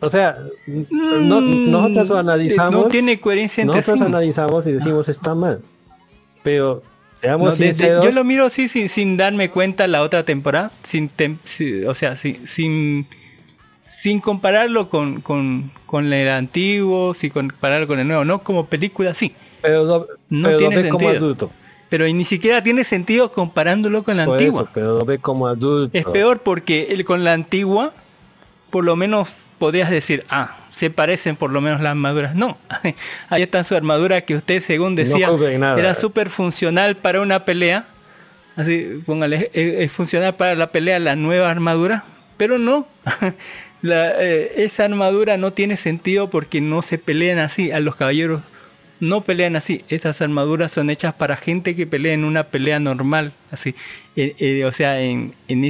[0.00, 0.36] O sea,
[0.90, 2.78] no, nosotros lo analizamos.
[2.80, 4.04] Mm, no tiene coherencia entre Nosotros sí.
[4.06, 5.62] analizamos y decimos está mal.
[6.42, 11.08] Pero No, seamos yo lo miro así sin, sin darme cuenta la otra temporada, sin,
[11.08, 13.06] tem- si- o sea, sin, sin,
[13.86, 19.14] sin compararlo con, con, con el antiguo, sin compararlo con el nuevo, no como película,
[19.14, 19.32] sí.
[19.62, 21.24] Pero No pero tiene como sentido.
[21.24, 21.50] adulto.
[21.88, 24.62] Pero ni siquiera tiene sentido comparándolo con la Por antigua.
[24.62, 25.96] eso, pero lo ve como adulto.
[25.96, 27.94] Es peor porque el, con la antigua,
[28.70, 32.34] por lo menos podrías decir, ah, se parecen por lo menos las armaduras.
[32.34, 32.58] No,
[33.30, 35.30] ahí está su armadura que usted, según decía,
[35.78, 37.86] era súper funcional para una pelea.
[38.56, 42.04] Así, póngale, es, es funcional para la pelea la nueva armadura,
[42.36, 42.88] pero no.
[43.86, 47.70] La, eh, esa armadura no tiene sentido porque no se pelean así.
[47.70, 48.42] A los caballeros
[49.00, 49.84] no pelean así.
[49.88, 53.32] Esas armaduras son hechas para gente que pelea en una pelea normal.
[53.50, 53.74] Así.
[54.16, 55.64] Eh, eh, o sea, en, en,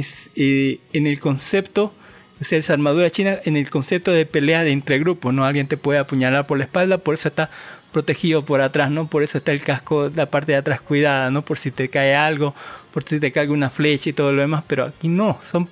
[0.93, 1.93] el concepto,
[2.39, 5.45] o sea, esa armadura china, en el concepto de pelea de entre grupos, ¿no?
[5.45, 7.49] Alguien te puede apuñalar por la espalda, por eso está
[7.91, 9.07] protegido por atrás, ¿no?
[9.07, 11.43] Por eso está el casco, la parte de atrás cuidada, ¿no?
[11.43, 12.55] Por si te cae algo,
[12.93, 15.69] por si te cae una flecha y todo lo demás, pero aquí no, son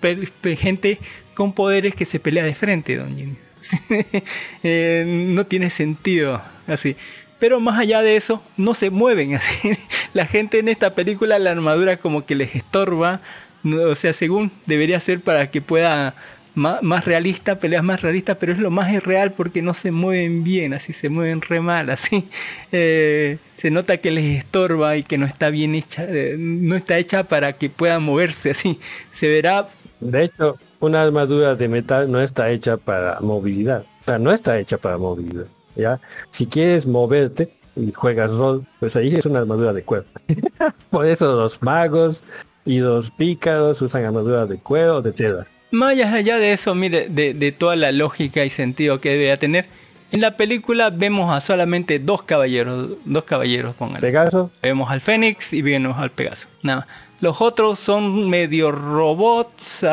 [0.57, 0.99] gente
[1.35, 3.37] con poderes que se pelea de frente, don Jimmy.
[4.63, 6.95] Eh, no tiene sentido así.
[7.39, 9.77] Pero más allá de eso, no se mueven así.
[10.13, 13.21] La gente en esta película, la armadura como que les estorba.
[13.63, 16.15] o sea, según debería ser para que pueda
[16.55, 20.43] ma- más, realista, peleas más realistas, pero es lo más irreal porque no se mueven
[20.43, 22.27] bien, así se mueven re mal, así.
[22.71, 26.97] Eh, se nota que les estorba y que no está bien hecha, eh, no está
[26.97, 28.79] hecha para que puedan moverse así.
[29.11, 29.67] Se verá
[29.99, 33.83] De hecho, una armadura de metal no está hecha para movilidad.
[33.99, 35.45] O sea, no está hecha para movilidad.
[35.75, 35.99] ¿ya?
[36.29, 40.05] Si quieres moverte y juegas rol, pues ahí es una armadura de cuero.
[40.89, 42.23] Por eso los magos
[42.65, 45.47] y los pícaros usan armaduras de cuero o de tela.
[45.71, 49.65] Más allá de eso, mire, de, de toda la lógica y sentido que debe tener,
[50.11, 54.01] en la película vemos a solamente dos caballeros, dos caballeros, póngale.
[54.01, 54.51] Pegaso.
[54.61, 56.47] Vemos al Fénix y vemos al Pegaso.
[56.63, 57.04] Nada más.
[57.25, 59.83] Los otros son medio robots,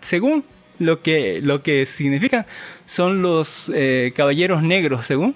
[0.00, 0.44] según
[0.78, 2.46] lo que, lo que significan,
[2.84, 5.34] son los eh, caballeros negros, según.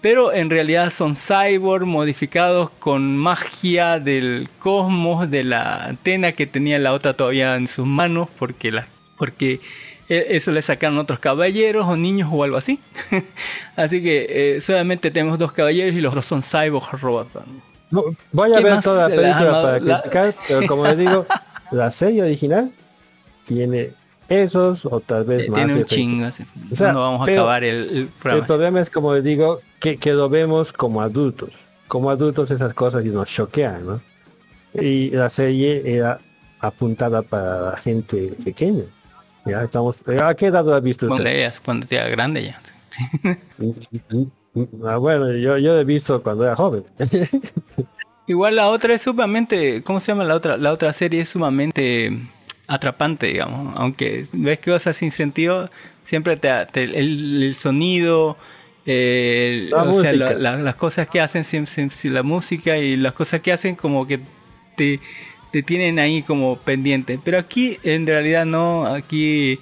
[0.00, 6.78] Pero en realidad son cyborg modificados con magia del cosmos, de la antena que tenía
[6.78, 8.88] la otra todavía en sus manos, porque la,
[9.18, 9.60] porque
[10.08, 12.80] eh, eso le sacaron otros caballeros o niños o algo así.
[13.76, 14.26] así que
[14.56, 17.42] eh, solamente tenemos dos caballeros y los otros son cyborg robots.
[18.32, 21.26] Voy a ¿Qué ver toda la La película para la- criticar, pero como les digo,
[21.70, 22.72] la serie original
[23.44, 23.92] tiene
[24.28, 25.58] esos o tal vez Eh, más.
[25.58, 26.26] tiene un chingo.
[26.26, 26.44] así.
[26.72, 28.46] O sea, no vamos a acabar el, el El programa.
[28.46, 31.50] problema es, como les digo, que, que lo vemos como adultos.
[31.88, 34.00] Como adultos esas cosas y nos choquean, ¿no?
[34.74, 36.18] Y la serie era
[36.60, 38.82] apuntada para la gente pequeña.
[39.44, 39.98] Ya estamos...
[40.20, 41.06] ¿A qué edad lo has visto?
[41.06, 42.60] Cuando leas, cuando te grande ya.
[44.84, 46.84] Ah, bueno, yo, yo he visto cuando era joven.
[48.26, 50.56] Igual la otra es sumamente, ¿cómo se llama la otra?
[50.56, 52.18] La otra serie es sumamente
[52.66, 53.72] atrapante, digamos.
[53.76, 55.70] Aunque ves cosas sin sentido,
[56.02, 58.36] siempre te, te- el, el sonido,
[59.70, 60.32] La o sea, música.
[60.32, 61.44] la- la- las cosas que hacen,
[62.04, 64.18] la música y las cosas que hacen como que
[64.76, 64.98] te,
[65.52, 67.20] te tienen ahí como pendiente.
[67.22, 69.60] Pero aquí en realidad no, aquí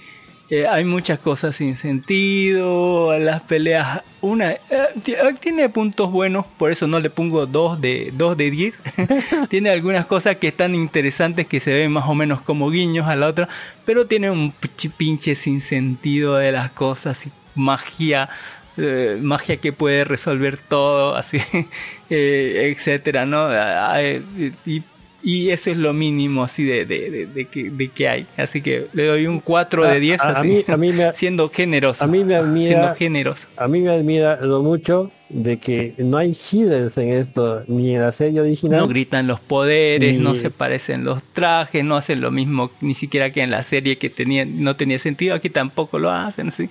[0.51, 4.61] eh, hay muchas cosas sin sentido, las peleas, una eh,
[5.03, 8.75] ti- tiene puntos buenos, por eso no le pongo 2 de 2 de 10.
[9.49, 13.16] tiene algunas cosas que están interesantes que se ven más o menos como guiños a
[13.16, 13.49] la otra,
[13.85, 14.53] pero tiene un
[14.99, 18.29] pinche- sin sentido de las cosas y magia
[18.77, 21.39] eh, magia que puede resolver todo, así,
[22.11, 23.47] eh, etcétera, ¿no?
[23.49, 24.21] Ah, eh,
[24.66, 24.83] Y,
[25.25, 28.27] y eso es lo mínimo así de, de, de- de que, de que hay.
[28.37, 31.13] Así que le doy un 4 de 10 A- a así, mí- a mí me-
[31.15, 32.05] siendo generoso.
[32.05, 33.49] A mí me admira, Siendo generoso.
[33.57, 38.03] a mí me admira lo mucho de que no hay hidden en esto, ni en
[38.03, 38.79] la serie original.
[38.81, 42.95] No gritan los poderes, Ni- no se parecen los trajes, no hacen lo mismo ni
[42.95, 46.69] siquiera que en la serie que tenía, no tenía sentido, aquí tampoco lo hacen, ¿sí?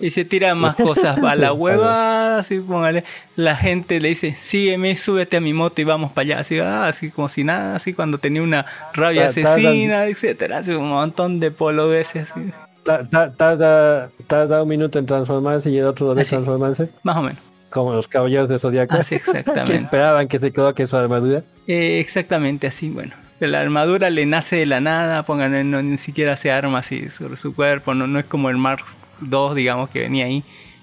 [0.00, 3.04] Y se tiran más cosas a la hueva, así póngale.
[3.36, 6.86] La gente le dice, sígueme, súbete a mi moto y vamos para allá, así, ah,
[6.88, 11.50] así como si nada, así cuando tenía una rabia asesina, etcétera, así un montón de
[11.52, 12.50] poloveces, así.
[12.82, 16.30] Ta- ta- Tarda, tarda un minuto en transformarse y el otro en Así.
[16.30, 16.90] transformarse.
[17.02, 17.38] Más o menos.
[17.70, 18.94] Como los caballeros de Zodiaco.
[18.94, 19.72] Así, exactamente.
[19.72, 21.42] que esperaban que se coloque su armadura.
[21.66, 23.12] Eh, exactamente así, bueno.
[23.40, 27.36] La armadura le nace de la nada, pongan, no, ni siquiera se arma así sobre
[27.36, 28.84] su cuerpo, no, no es como el Mark
[29.22, 30.42] II, digamos, que venía ahí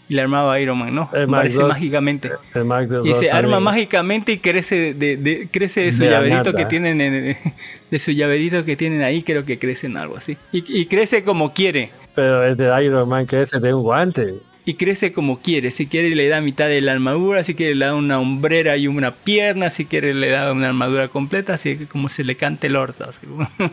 [0.10, 2.30] y le armaba Iron Man, no, El Mark parece II, mágicamente.
[2.54, 3.64] El Mark II Y se arma también.
[3.64, 7.38] mágicamente y crece de, de- crece de su De la llaverito que tienen en-
[7.92, 10.38] de su llaverito que tienen ahí, creo que crece en algo así.
[10.52, 11.92] Y, y crece como quiere.
[12.14, 14.36] Pero el de Iron Man que ese de un guante.
[14.66, 15.72] Y crece como quiere.
[15.72, 18.88] Si quiere le da mitad de la armadura, si quiere le da una hombrera y
[18.88, 22.68] una pierna, si quiere le da una armadura completa, así que como se le cante
[22.68, 22.76] el.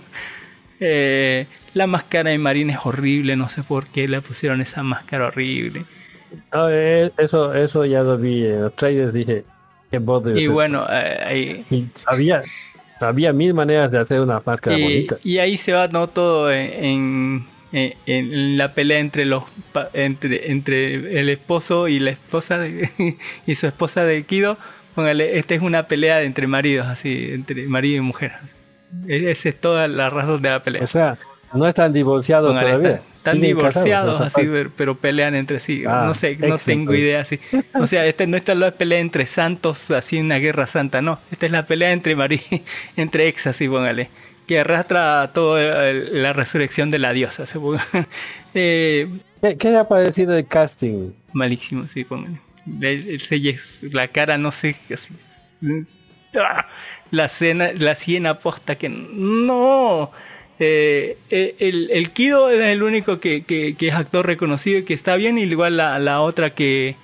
[0.81, 1.47] Eh,
[1.79, 5.85] la máscara de Marine es horrible, no sé por qué le pusieron esa máscara horrible.
[6.53, 9.45] No, eh, eso, eso ya lo vi en los trailers, dije,
[9.91, 10.03] qué es
[10.43, 12.43] Y bueno, eh, Y había,
[13.01, 15.17] había mil maneras de hacer una máscara y, bonita.
[15.25, 16.09] y ahí se va ¿no?
[16.09, 19.45] todo en, en- en la pelea entre los
[19.93, 22.91] entre, entre el esposo y la esposa de,
[23.47, 24.59] y su esposa de Kido.
[24.95, 28.33] Póngale, esta es una pelea entre maridos, así, entre marido y mujer.
[29.07, 30.83] E- Esa es toda la razón de la pelea.
[30.83, 31.19] O sea,
[31.53, 33.03] no están divorciados Póngale, todavía.
[33.17, 35.85] están, divorciados casados, así, pero, pero pelean entre sí.
[35.87, 37.41] Ah, no sé, no tengo idea así.
[37.75, 41.21] O sea, esta no esta no es pelea entre santos, así una guerra santa, no.
[41.31, 42.41] Esta es la pelea entre María,
[42.97, 44.11] entre ex, así póngale,
[44.47, 47.47] que arrastra toda la resurrección de la diosa.
[47.47, 47.59] se.
[48.55, 49.07] Eh,
[49.43, 51.13] ¿Qué, qué le ha parecido el casting?
[51.33, 52.41] malísimo, sí, póngale.
[52.81, 55.15] El, el la cara, no sé, así.
[56.39, 56.67] ¡Ah!
[57.11, 60.11] La cena, la siena posta que no.
[60.61, 64.83] Eh, eh, el, el Kido es el único que, que- que es actor reconocido y
[64.83, 66.97] que está bien, y igual la, la otra que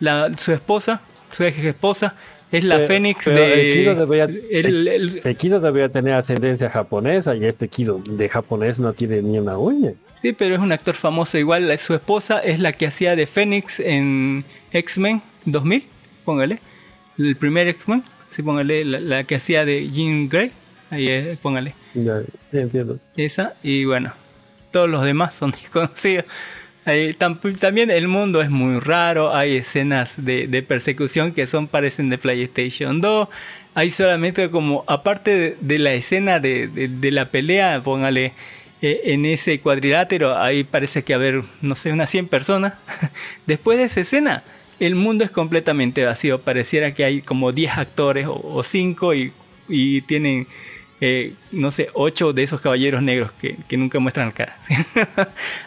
[0.00, 2.14] la, su esposa, su ex esposa,
[2.50, 3.70] es la Pero- Fénix pero de.
[3.70, 8.28] El Kido, debería, el- el- el Kido debería tener ascendencia japonesa y este Kido de
[8.28, 9.92] japonés no tiene ni una uña.
[10.12, 11.38] Sí, pero es un actor famoso.
[11.38, 15.84] Igual la- su esposa es la que hacía de Fénix en X-Men 2000,
[16.24, 16.58] póngale.
[17.18, 18.84] El primer X-Men, sí, póngale.
[18.84, 20.50] La, la que hacía de Jean Grey,
[20.92, 21.74] ahí eh, póngale.
[21.94, 22.98] Ya, entiendo.
[23.16, 24.14] Esa, y bueno,
[24.70, 26.24] todos los demás son desconocidos.
[26.84, 31.68] Ahí tam- también el mundo es muy raro, hay escenas de, de persecución que son
[31.68, 33.28] parecen de PlayStation 2.
[33.74, 36.68] Hay solamente como, aparte de, de la escena de,
[37.12, 38.32] la pelea, póngale
[38.82, 42.74] eh, en ese cuadrilátero, ahí parece que haber, no sé, unas 100 personas.
[43.46, 44.42] Después de esa escena,
[44.80, 46.40] el mundo es completamente vacío.
[46.40, 49.32] Pareciera que hay como 10 actores o 5 y,
[49.68, 50.48] y tienen
[51.04, 54.56] eh, no sé, ocho de esos caballeros negros que, que nunca muestran la cara.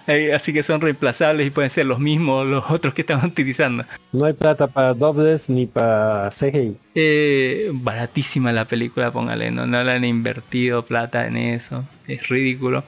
[0.33, 3.83] Así que son reemplazables y pueden ser los mismos los otros que están utilizando.
[4.13, 6.77] No hay plata para dobles ni para CGI.
[6.95, 12.85] Eh, baratísima la película, póngale, no, no le han invertido plata en eso, es ridículo.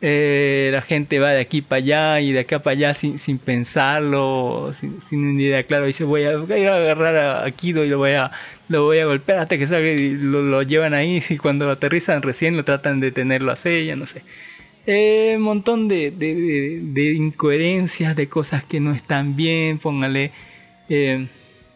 [0.00, 3.36] Eh, la gente va de aquí para allá y de acá para allá sin, sin
[3.36, 5.84] pensarlo, sin, sin una idea clara.
[5.84, 8.32] Dice voy a, voy a agarrar a, a Kido y lo voy a,
[8.70, 11.72] lo voy a golpear hasta que salga y lo, lo llevan ahí y cuando lo
[11.72, 13.56] aterrizan recién lo tratan de tenerlo a
[13.96, 14.22] no sé.
[14.86, 20.32] Eh, un montón de, de- de- incoherencias, de cosas que no están bien, póngale.
[20.88, 21.26] eh,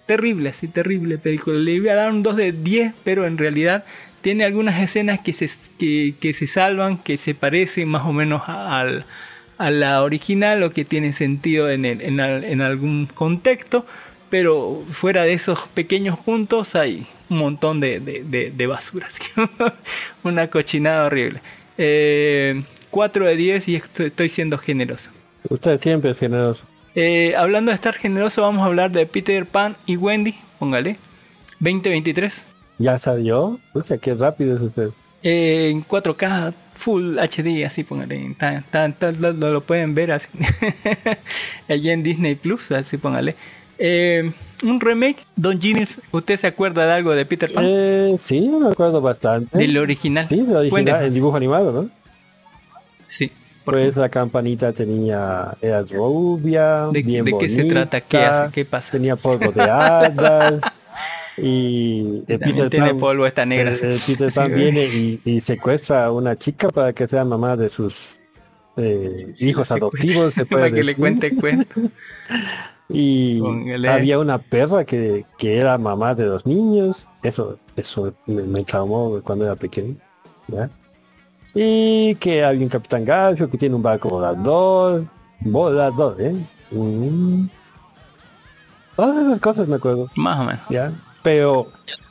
[0.06, 1.58] terrible, así terrible película.
[1.58, 3.84] Le iba a dar un 2 de 10, pero en realidad
[4.22, 8.42] tiene algunas escenas que se, que, que se salvan, que se parecen más o menos
[8.48, 9.04] al-
[9.58, 13.86] a la original o que tienen sentido en, el- en al- en algún contexto.
[14.34, 19.22] Pero fuera de esos pequeños puntos hay un montón de, de, de- de basura, así.
[20.24, 21.40] una cochinada horrible.
[21.78, 25.12] Eh, 4 de 10 y estoy, estoy siendo generoso.
[25.48, 26.64] Usted siempre es generoso.
[26.96, 30.96] Eh, hablando de estar generoso, vamos a hablar de Peter Pan y Wendy, póngale,
[31.60, 32.48] 2023.
[32.78, 33.60] ¿Ya salió?
[33.72, 34.88] Pucha, qué rápido es usted.
[35.22, 38.34] Eh, en 4K, Full HD, así póngale.
[38.36, 40.28] Tan, tan, tan, lo, lo pueden ver así.
[41.68, 43.36] Allí en Disney Plus, así póngale.
[43.78, 44.32] Eh,
[44.62, 47.64] un remake, Don Genius, ¿usted se acuerda de algo de Peter Pan?
[47.66, 49.56] Eh, sí, me acuerdo bastante.
[49.58, 50.26] Del original.
[50.28, 51.90] Sí, del original, el dibujo animado, ¿no?
[53.08, 53.30] Sí.
[53.64, 58.00] Pues la campanita tenía, era rubia, ¿De- bien de qué se bonita, trata?
[58.02, 58.52] ¿Qué hace?
[58.52, 58.92] ¿Qué pasa?
[58.92, 60.62] Tenía polvo de hadas
[61.38, 66.04] y el También tiene polvo esta negra, el- el Peter Pan viene y, y secuestra
[66.06, 68.16] a una chica para que sea mamá de sus
[68.76, 71.80] eh, hijos adoptivos, se puede para que le cuente cuento.
[72.88, 73.88] Y Póngale.
[73.88, 77.08] había una perra que, que era mamá de los niños.
[77.22, 79.96] Eso, eso me, me traumó cuando era pequeño.
[80.48, 80.68] ¿ya?
[81.54, 85.06] Y que había un capitán Garfio que tiene un barco volador.
[85.40, 86.34] Volador, ¿eh?
[86.70, 87.46] Mm.
[88.96, 90.08] Todas esas cosas me acuerdo.
[90.16, 90.60] Más o menos.
[90.70, 90.92] ¿Ya?
[91.22, 91.68] Pero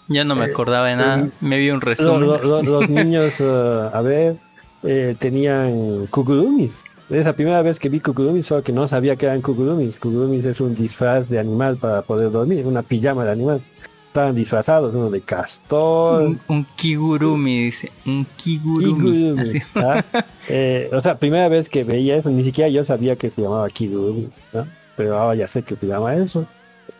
[0.09, 1.27] Ya no me acordaba de nada.
[1.39, 2.21] Me vi un resumen.
[2.21, 4.37] lo- lo- los niños, eh, a ver,
[4.83, 6.83] eh, tenían kukurumis.
[7.13, 9.99] Es la primera vez que vi kukurumis, solo que no sabía que eran kukurumis.
[9.99, 13.61] Kukurumis es un disfraz de animal para poder dormir, una pijama de animal.
[14.07, 16.23] Estaban disfrazados, uno de castor.
[16.23, 17.91] un, un kigurumi, dice.
[18.07, 19.61] Un kigurumi.
[19.75, 20.03] ¿ah?
[20.49, 23.69] Eh, o sea, primera vez que veía eso, ni siquiera yo sabía que se llamaba
[23.69, 24.67] kigurumi, ¿no?
[24.97, 26.45] Pero ahora ya sé que se llama eso.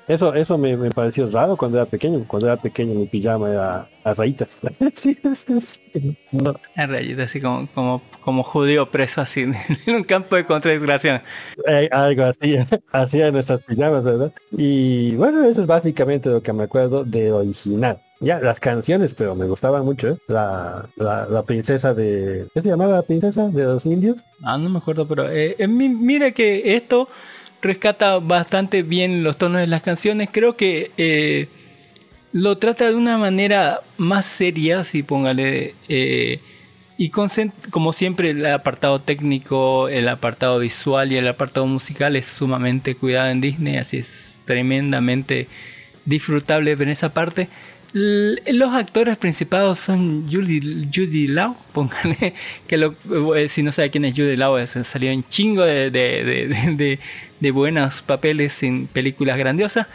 [0.08, 2.24] Eso, eso me, me pareció raro cuando era pequeño.
[2.28, 4.58] Cuando era pequeño mi pijama era a rayitas.
[6.32, 6.56] No.
[6.76, 9.42] A rayita, así como, como, como judío preso así
[9.86, 11.22] en un campo de concentración.
[11.68, 12.56] Eh, algo así,
[12.92, 14.34] así en nuestras pijamas, ¿verdad?
[14.52, 18.00] Y bueno, eso es básicamente lo que me acuerdo de original.
[18.20, 20.18] Ya, las canciones, pero me gustaban mucho, ¿eh?
[20.28, 22.48] La, la, la princesa de...
[22.54, 24.24] ¿Qué se llamaba la princesa de los indios?
[24.44, 27.10] Ah, no me acuerdo, pero eh, eh, mi- mira que esto
[27.64, 30.30] rescata bastante bien los tonos de las canciones.
[30.32, 31.48] Creo que eh,
[32.32, 35.74] lo trata de una manera más seria, si póngale.
[35.90, 36.40] eh,
[36.96, 42.96] y como siempre el apartado técnico, el apartado visual y el apartado musical es sumamente
[42.96, 45.48] cuidado en Disney, así es tremendamente
[46.06, 47.50] disfrutable ver esa parte.
[47.94, 52.34] Los actores principales son Judy, Judy Lau, póngale,
[52.68, 52.96] que lo,
[53.36, 57.00] eh, si no sabe quién es Judy Lau, salió en chingo de-
[57.44, 59.88] de- buenos papeles en películas grandiosas.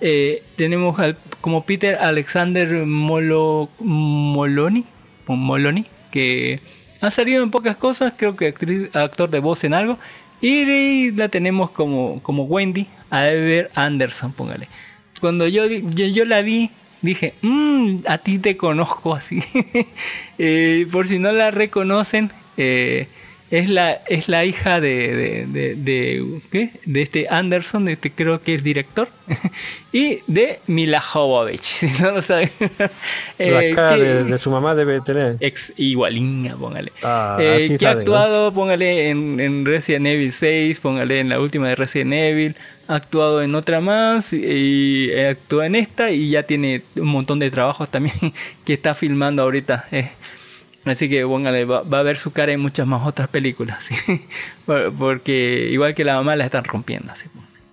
[0.00, 4.84] Eh, tenemos al- como Peter Alexander Molo, Moloni,
[5.26, 6.60] Moloni, que
[7.00, 9.98] ha salido en pocas cosas, creo que actriz- actor de voz en algo.
[10.42, 14.68] Y la tenemos como, como Wendy, a Ever Anderson, póngale.
[15.20, 16.70] Cuando yo, yo, yo la vi,
[17.00, 19.40] dije, "Mm, a ti te conozco así.
[20.38, 23.08] Eh, por si no la reconocen, eh,
[23.50, 26.70] es, la, es la hija de, de, de, de- ¿qué?
[26.84, 29.08] de este Anderson, de este creo que es director,
[29.92, 32.50] y de Mila Jovovich, si no lo saben.
[33.38, 35.36] Eh, la cara que- de, de su mamá debe tener.
[35.40, 36.90] Ex igualinga, póngale.
[37.02, 41.68] Ah, Eh, que ha actuado, póngale en, en Resident Evil 6, póngale en la última
[41.68, 42.56] de Resident Evil,
[42.88, 47.38] ha actuado en otra más y, y actúa en esta y ya tiene un montón
[47.40, 48.14] de trabajos también
[48.64, 49.86] que está filmando ahorita.
[49.92, 50.10] eh.
[50.86, 54.22] Así que póngale, va, va a ver su cara en muchas más otras películas, ¿sí?
[54.66, 57.12] Por- porque igual que la mamá la están rompiendo.
[57.12, 57.28] Así.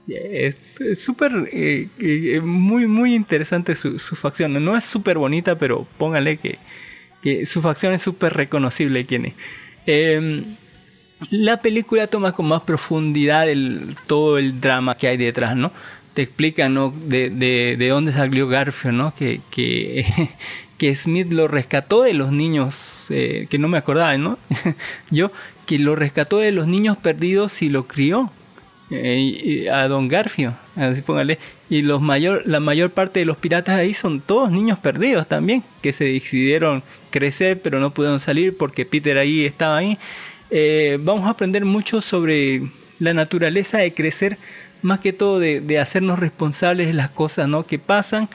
[0.08, 4.64] Es es súper, eh, eh, muy, muy interesante su, su facción.
[4.66, 6.60] No es súper bonita, pero póngale que,
[7.22, 9.34] que su facción es súper reconocible quién es.
[9.88, 10.44] Eh,
[11.32, 15.72] la película toma con más profundidad el, todo el drama que hay detrás, ¿no?
[16.14, 16.92] Te explica, ¿no?
[17.06, 19.16] De, de, de dónde salió Garfio, ¿no?
[19.16, 20.06] Que, que,
[20.78, 24.38] que Smith lo rescató de los niños, eh, que no me acordaba, ¿no?
[25.12, 25.32] Yo,
[25.66, 28.32] que lo rescató de los niños perdidos y lo crió
[28.90, 31.40] eh, a Don Garfio, así póngale.
[31.70, 35.64] Y los mayor, la mayor parte de los piratas ahí son todos niños perdidos también,
[35.82, 39.98] que se decidieron crecer pero no pudieron salir porque Peter ahí estaba ahí.
[40.50, 42.64] Eh, vamos a aprender mucho sobre
[43.00, 44.38] la naturaleza de crecer,
[44.82, 47.66] más que todo de, hacernos responsables de las cosas ¿no?
[47.66, 48.30] que pasan,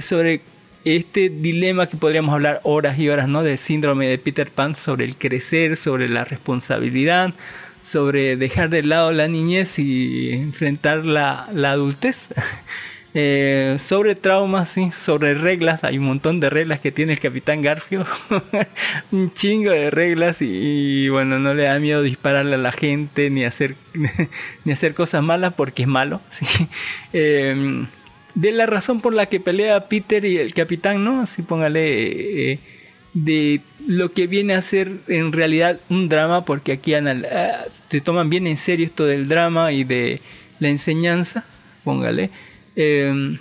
[0.00, 0.42] sobre
[0.84, 3.42] este dilema que podríamos hablar horas y horas, ¿no?
[3.42, 7.34] Del síndrome de Peter Pan sobre el crecer, sobre la responsabilidad,
[7.82, 12.30] sobre dejar de lado la niñez y enfrentar la, la adultez.
[13.14, 17.60] Eh, sobre traumas, sí, sobre reglas, hay un montón de reglas que tiene el Capitán
[17.60, 18.06] Garfio,
[19.12, 23.44] un chingo de reglas y, bueno, no le da miedo dispararle a la gente ni
[23.44, 23.76] hacer
[24.64, 26.46] ni hacer cosas malas porque es malo, sí.
[27.12, 27.84] Eh,
[28.34, 31.20] de la razón por la que pelea Peter y el Capitán, ¿no?
[31.20, 32.58] Así póngale eh,
[33.14, 37.00] de lo que viene a ser en realidad un drama porque aquí uh,
[37.88, 40.20] se toman bien en serio esto del drama y de
[40.60, 41.44] la enseñanza,
[41.84, 42.30] póngale.
[42.76, 43.36] Eh,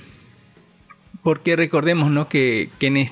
[1.23, 2.27] porque recordemos ¿no?
[2.27, 3.09] que, que en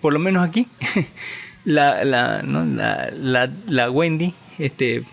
[0.00, 0.68] por lo menos aquí
[1.64, 5.04] la, la, la, la, Wendy este,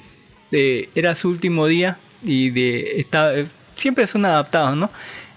[0.52, 3.34] eh, era su último día y de estaba,
[3.76, 4.90] siempre son adaptados ¿no?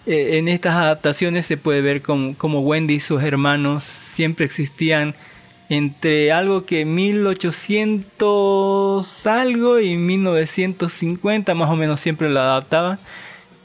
[0.09, 5.15] Eh, en estas adaptaciones se puede ver como, como Wendy y sus hermanos siempre existían
[5.69, 12.99] entre algo que 1800 algo y 1950 más o menos siempre lo adaptaban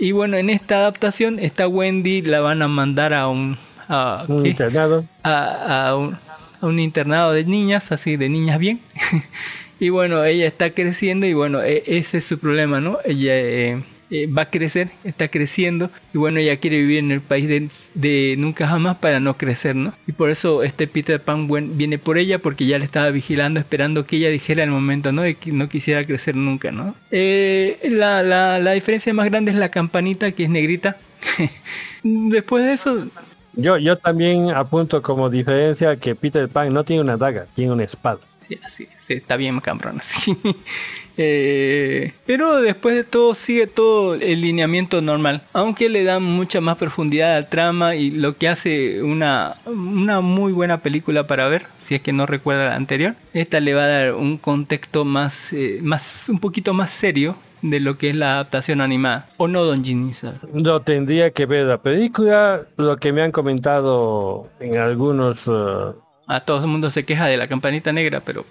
[0.04, 3.58] y bueno, en esta adaptación, esta Wendy la van a mandar a un,
[3.88, 5.06] a, un internado.
[5.24, 6.18] A, a, un,
[6.60, 8.82] a, un, internado de niñas, así de niñas bien.
[9.80, 12.98] y bueno, ella está creciendo y bueno, e, ese es su problema, ¿no?
[13.06, 17.22] Ella eh, eh, va a crecer, está creciendo y bueno, ella quiere vivir en el
[17.22, 19.94] país de, de, nunca jamás para no crecer, ¿no?
[20.08, 21.48] Y por eso este Peter Pan
[21.78, 25.22] viene por ella porque ya le estaba vigilando, esperando que ella dijera el momento, ¿no?
[25.22, 26.96] De que no quisiera crecer nunca, ¿no?
[27.12, 30.98] Eh, la, la, la diferencia más grande es la campanita que es negrita.
[32.04, 33.08] Después de eso...
[33.56, 37.84] Yo, yo también apunto como diferencia que Peter Pan no tiene una daga, tiene una
[37.84, 38.20] espada.
[38.40, 40.36] Sí, así, sí, está bien cabrón, así.
[41.18, 46.78] Eh, pero después de todo sigue todo el lineamiento normal, aunque le da mucha más
[46.78, 51.96] profundidad al trama y lo que hace una, una muy buena película para ver, si
[51.96, 53.16] es que no recuerda la anterior.
[53.34, 57.80] Esta le va a dar un contexto más, eh, más un poquito más serio de
[57.80, 59.30] lo que es la adaptación animada.
[59.38, 60.12] ¿O no, Don Ginny?
[60.54, 65.48] No tendría que ver la película, lo que me han comentado en algunos...
[65.48, 68.46] Uh a todo el mundo se queja de la campanita negra, pero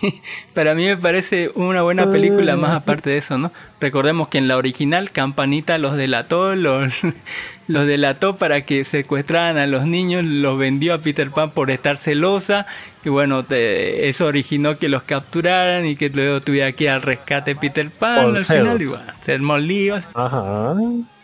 [0.54, 3.52] para mí me parece una buena película más aparte de eso, ¿no?
[3.80, 6.92] Recordemos que en la original Campanita los delató, los,
[7.68, 11.98] los delató para que secuestraran a los niños, los vendió a Peter Pan por estar
[11.98, 12.66] celosa
[13.04, 17.02] y bueno, te, eso originó que los capturaran y que luego tuviera que ir al
[17.02, 20.08] rescate Peter Pan al final y bueno, se líos.
[20.14, 20.74] Ajá.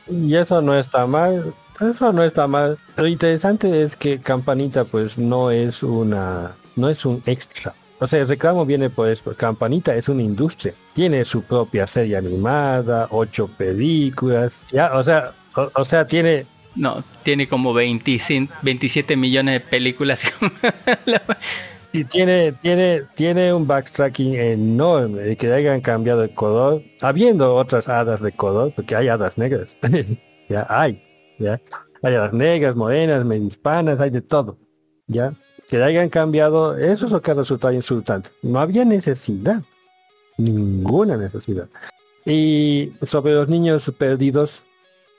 [0.06, 1.54] Y eso no está mal.
[1.80, 2.78] Eso no está mal.
[2.96, 7.74] Lo interesante es que Campanita pues no es una, no es un extra.
[7.98, 9.34] O sea, el reclamo viene por esto.
[9.36, 10.74] Campanita es una industria.
[10.94, 14.62] Tiene su propia serie animada, ocho películas.
[14.72, 16.46] Ya, o sea, o, o sea, tiene...
[16.76, 20.24] No, tiene como 25, 27 millones de películas.
[21.92, 27.88] y tiene, tiene, tiene un backtracking enorme de que hayan cambiado el color, habiendo otras
[27.88, 29.76] hadas de color, porque hay hadas negras.
[30.48, 31.00] ya hay.
[31.38, 31.60] ¿Ya?
[32.02, 34.58] Hay las negras, morenas, medispanas, hay de todo,
[35.06, 35.34] ¿ya?
[35.68, 38.30] Que hayan cambiado, eso es lo que ha resultado insultante.
[38.42, 39.62] No había necesidad,
[40.36, 41.68] ninguna necesidad.
[42.26, 44.64] Y sobre los niños perdidos,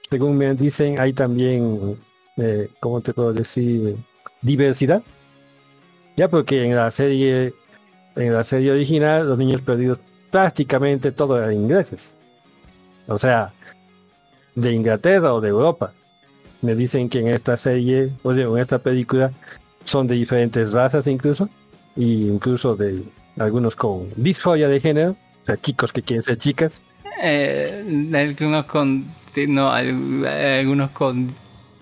[0.10, 2.00] según me dicen, hay también,
[2.38, 3.98] eh, ¿cómo te puedo decir?
[4.42, 5.02] Diversidad.
[6.16, 7.54] Ya porque en la serie,
[8.16, 10.00] en la serie original, los niños perdidos
[10.32, 12.16] prácticamente todos eran ingleses.
[13.08, 13.54] O sea,
[14.56, 15.94] de Inglaterra o de Europa
[16.66, 19.32] me dicen que en esta serie o en esta película
[19.84, 21.50] son de diferentes razas incluso
[21.96, 23.04] y incluso de
[23.38, 25.12] algunos con disforia de género
[25.44, 26.82] o sea chicos que quieren ser chicas.
[27.22, 29.06] Eh, algunos con
[29.48, 31.34] no algunos con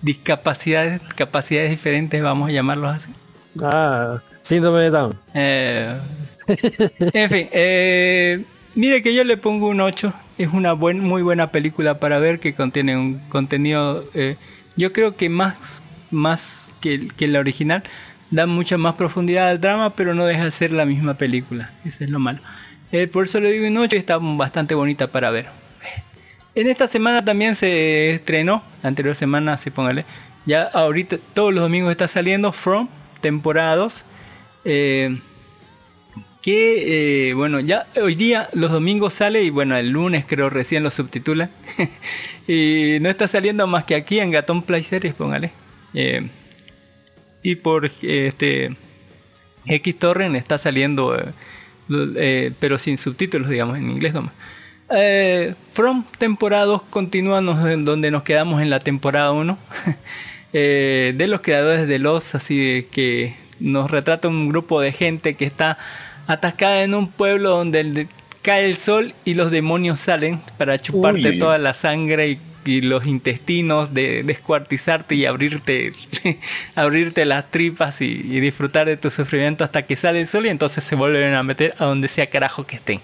[0.02, 3.12] discapacidades capacidades diferentes vamos a llamarlos así.
[3.60, 5.18] Ah síndrome de Down.
[5.34, 5.98] Eh,
[6.46, 8.44] en fin eh,
[8.74, 12.38] mire que yo le pongo un 8 es una buen, muy buena película para ver
[12.38, 14.36] que contiene un contenido eh,
[14.76, 17.82] yo creo que más, más que, que la original
[18.30, 21.70] da mucha más profundidad al drama, pero no deja de ser la misma película.
[21.84, 22.40] Eso es lo malo.
[22.92, 25.48] Eh, por eso le digo 8 está bastante bonita para ver.
[26.54, 30.04] En esta semana también se estrenó, la anterior semana, sí póngale.
[30.46, 32.88] Ya ahorita todos los domingos está saliendo From,
[33.20, 34.04] temporada 2.
[34.64, 35.18] Eh,
[36.44, 40.82] que eh, bueno, ya hoy día los domingos sale y bueno, el lunes creo recién
[40.82, 41.48] lo subtitula.
[42.46, 45.52] y no está saliendo más que aquí en Gatón Play Series, póngale.
[45.94, 46.28] Eh,
[47.42, 48.76] y por este
[49.68, 51.16] X Torrent está saliendo,
[51.88, 54.34] eh, pero sin subtítulos, digamos, en inglés nomás.
[55.72, 59.58] From temporada 2 continúa en donde nos quedamos en la temporada 1.
[60.52, 65.78] de los creadores de Los, así que nos retrata un grupo de gente que está
[66.26, 68.08] atascada en un pueblo donde
[68.42, 71.38] cae el sol y los demonios salen para chuparte Uy.
[71.38, 75.92] toda la sangre y y los intestinos, de descuartizarte y abrirte,
[76.74, 80.48] abrirte las tripas y, y disfrutar de tu sufrimiento hasta que sale el sol y
[80.48, 83.00] entonces se vuelven a meter a donde sea carajo que estén.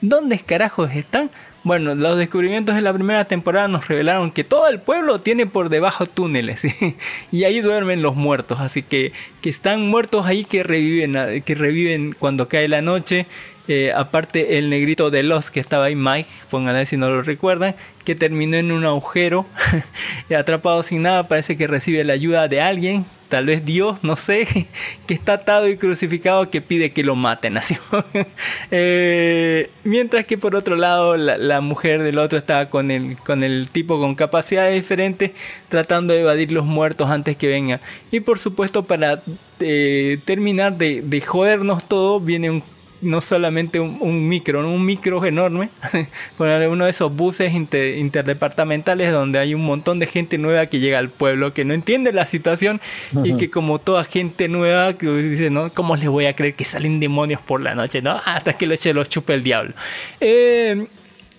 [0.00, 1.30] ¿Dónde carajos están?
[1.64, 5.70] Bueno, los descubrimientos de la primera temporada nos revelaron que todo el pueblo tiene por
[5.70, 6.62] debajo túneles
[7.32, 12.14] y ahí duermen los muertos, así que, que están muertos ahí que reviven, que reviven
[12.18, 13.26] cuando cae la noche.
[13.66, 17.74] Eh, aparte el negrito de los que estaba ahí, Mike, pónganle si no lo recuerdan,
[18.04, 19.46] que terminó en un agujero,
[20.36, 24.46] atrapado sin nada, parece que recibe la ayuda de alguien, tal vez Dios, no sé,
[25.06, 27.56] que está atado y crucificado que pide que lo maten.
[27.56, 27.76] Así.
[28.70, 33.68] Eh, mientras que por otro lado la, mujer del otro estaba con el, con el
[33.70, 35.30] tipo con capacidades diferentes
[35.68, 37.80] tratando de evadir los muertos antes que vengan.
[38.10, 39.22] Y por supuesto para
[39.60, 42.62] eh, terminar de, de jodernos todo viene un
[43.04, 44.72] no solamente un, un micro, ¿no?
[44.72, 45.70] un micro enorme,
[46.38, 50.98] uno de esos buses inter, interdepartamentales donde hay un montón de gente nueva que llega
[50.98, 52.80] al pueblo, que no entiende la situación
[53.12, 53.28] uh -huh.
[53.28, 55.72] y que como toda gente nueva, que dice, ¿no?
[55.72, 58.02] ¿Cómo les voy a creer que salen demonios por la noche?
[58.02, 58.20] ¿no?
[58.24, 59.74] Hasta que se los chupe el diablo.
[60.20, 60.86] Eh,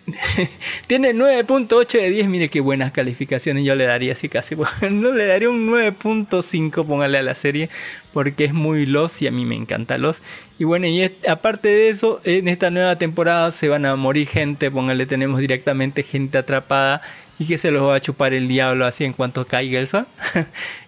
[0.88, 4.56] tiene 9.8 de 10, mire qué buenas calificaciones yo le daría así casi.
[4.92, 7.70] No le daría un 9.5, póngale a la serie,
[8.14, 10.22] porque es muy los y a mí me encanta los.
[10.60, 14.70] Y bueno, y aparte de eso, en esta nueva temporada se van a morir gente,
[14.70, 17.02] póngale, tenemos directamente gente atrapada
[17.38, 20.08] y que se los va a chupar el diablo así en cuanto caiga el sol.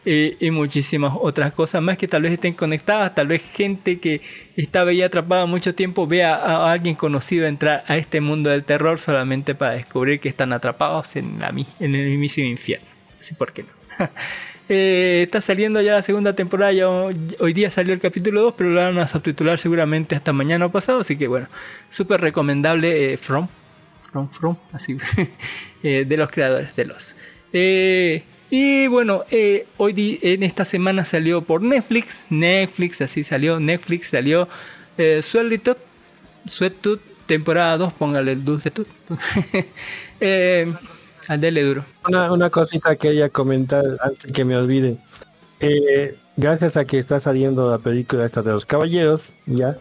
[0.10, 3.14] Y, muchísimas otras cosas más que tal vez estén conectadas.
[3.14, 4.22] Tal vez gente que
[4.56, 9.00] estaba ahí atrapada mucho tiempo vea a, alguien conocido entrar a este mundo del terror
[9.00, 12.88] solamente para descubrir que están atrapados en, la, en el mismísimo infierno.
[13.20, 14.10] Así por qué no
[14.70, 18.70] Eh, está saliendo ya la segunda temporada, ya hoy día salió el capítulo 2, pero
[18.72, 21.48] lo van a subtitular seguramente hasta mañana o pasado, así que bueno,
[21.90, 23.48] súper recomendable eh, From,
[24.12, 24.98] From, From, así,
[25.88, 27.16] eh, de los creadores de los.
[27.54, 29.24] Eh, y bueno,
[29.78, 34.48] hoy en esta semana salió por Netflix, Netflix, así salió, Netflix salió
[34.98, 38.88] eh, Sweat Tooth, temporada 2, póngale el dulce tooth.
[40.20, 40.74] eh,
[41.28, 41.86] Andele duro.
[42.08, 44.98] Una, una cosita que quería comentar antes que me olvide.
[45.60, 49.78] Eh, gracias a que está saliendo la película esta de los caballeros, ya,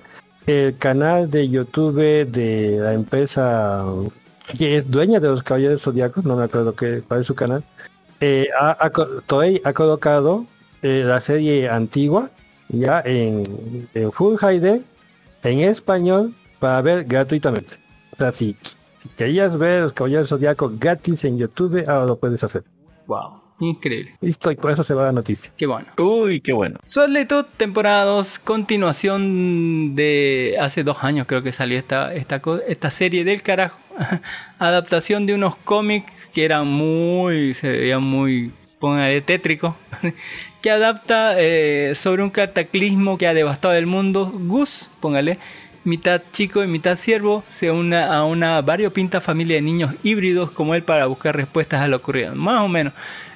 [0.47, 3.85] el canal de YouTube de la empresa
[4.59, 7.65] que es dueña de los caballeros zodiacos, no me acuerdo qué, cuál es su canal,
[8.21, 8.91] eh, ha, ha,
[9.27, 10.47] Toei ha colocado
[10.83, 12.31] eh, la serie antigua
[12.69, 14.83] ya en, en Full HD
[15.43, 17.77] en español para ver gratuitamente.
[18.13, 18.57] O sea, si
[19.17, 22.65] querías ver los caballeros zodiacos gratis en YouTube, ahora lo puedes hacer.
[23.07, 23.47] Wow.
[23.59, 24.17] Increíble.
[24.21, 25.51] Listo, y por eso se va la noticia.
[25.57, 25.87] Qué bueno.
[25.97, 26.79] Uy, qué bueno.
[26.83, 33.25] Solitude, temporada 2, continuación de hace dos años creo que salió esta, esta, esta serie
[33.25, 33.79] del carajo.
[34.59, 39.77] Adaptación de unos cómics que eran muy, se veían muy, póngale tétrico.
[40.63, 44.33] que adapta eh, sobre un cataclismo que ha devastado el mundo.
[44.35, 45.39] Gus, póngale
[45.87, 50.75] mitad chico y mitad siervo, se une a una variopinta familia de niños híbridos como
[50.75, 52.35] él para buscar respuestas a lo ocurrido.
[52.35, 52.93] Más o menos.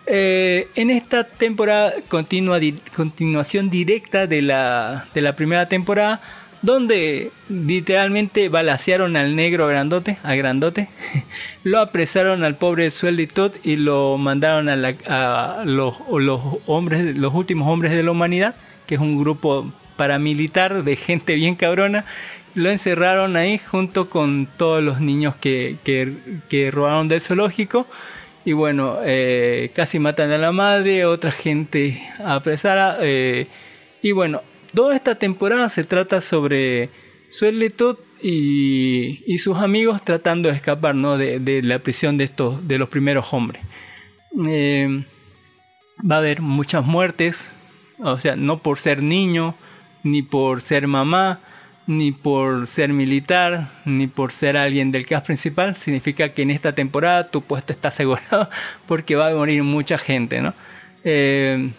[0.06, 2.58] Eh, en esta temporada, continua,
[2.94, 6.20] continuación directa de la, de la primera temporada,
[6.62, 10.88] donde literalmente balacearon al negro grandote, a grandote,
[11.64, 15.94] lo apresaron al pobre Suelitud y lo mandaron a, los,
[16.66, 18.54] hombres, los últimos hombres de la humanidad,
[18.86, 22.04] que es un grupo paramilitar de gente bien cabrona,
[22.54, 26.14] lo encerraron ahí junto con todos los niños que, que,
[26.48, 27.86] que robaron del zoológico.
[28.44, 32.98] Y bueno, eh, casi matan a la madre, otra gente apresada.
[33.00, 33.46] Eh,
[34.02, 34.42] y bueno,
[34.74, 36.88] toda esta temporada se trata sobre
[37.28, 41.16] Suelitud y, y, sus amigos tratando de escapar ¿no?
[41.16, 43.62] de, de, la prisión de, estos, de los primeros hombres.
[44.46, 45.04] Eh,
[46.08, 47.52] va a haber muchas muertes,
[47.98, 49.54] o sea, no por ser niño,
[50.02, 51.40] ni por ser mamá,
[51.86, 56.74] ni por ser militar, ni por ser alguien del cast principal, significa que en esta
[56.74, 58.48] temporada tu puesto está asegurado
[58.86, 60.54] porque va a morir mucha gente, ¿no?
[61.04, 61.72] Eh,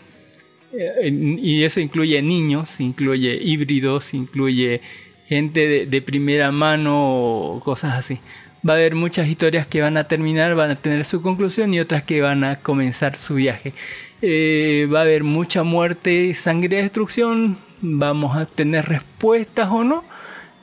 [0.73, 4.81] y eso incluye niños, incluye híbridos, incluye
[5.27, 8.19] gente de, de, primera mano, cosas así.
[8.67, 11.79] Va a haber muchas historias que van a terminar, van a tener su conclusión y
[11.79, 13.73] otras que van a comenzar su viaje.
[14.21, 20.03] Eh, va a haber mucha muerte, sangre y destrucción, vamos a tener respuestas o no.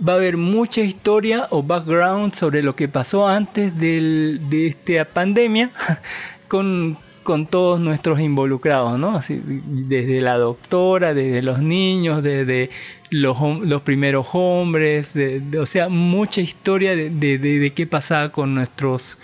[0.07, 5.05] Va a haber mucha historia o background sobre lo que pasó antes del, de esta
[5.05, 5.71] pandemia
[6.49, 6.97] con,
[7.29, 9.21] con todos nuestros involucrados, ¿no?
[9.29, 12.71] Desde la doctora, desde los niños, desde
[13.11, 13.37] los,
[13.83, 19.19] primeros hombres, de, o sea, mucha historia de, qué pasaba con nuestros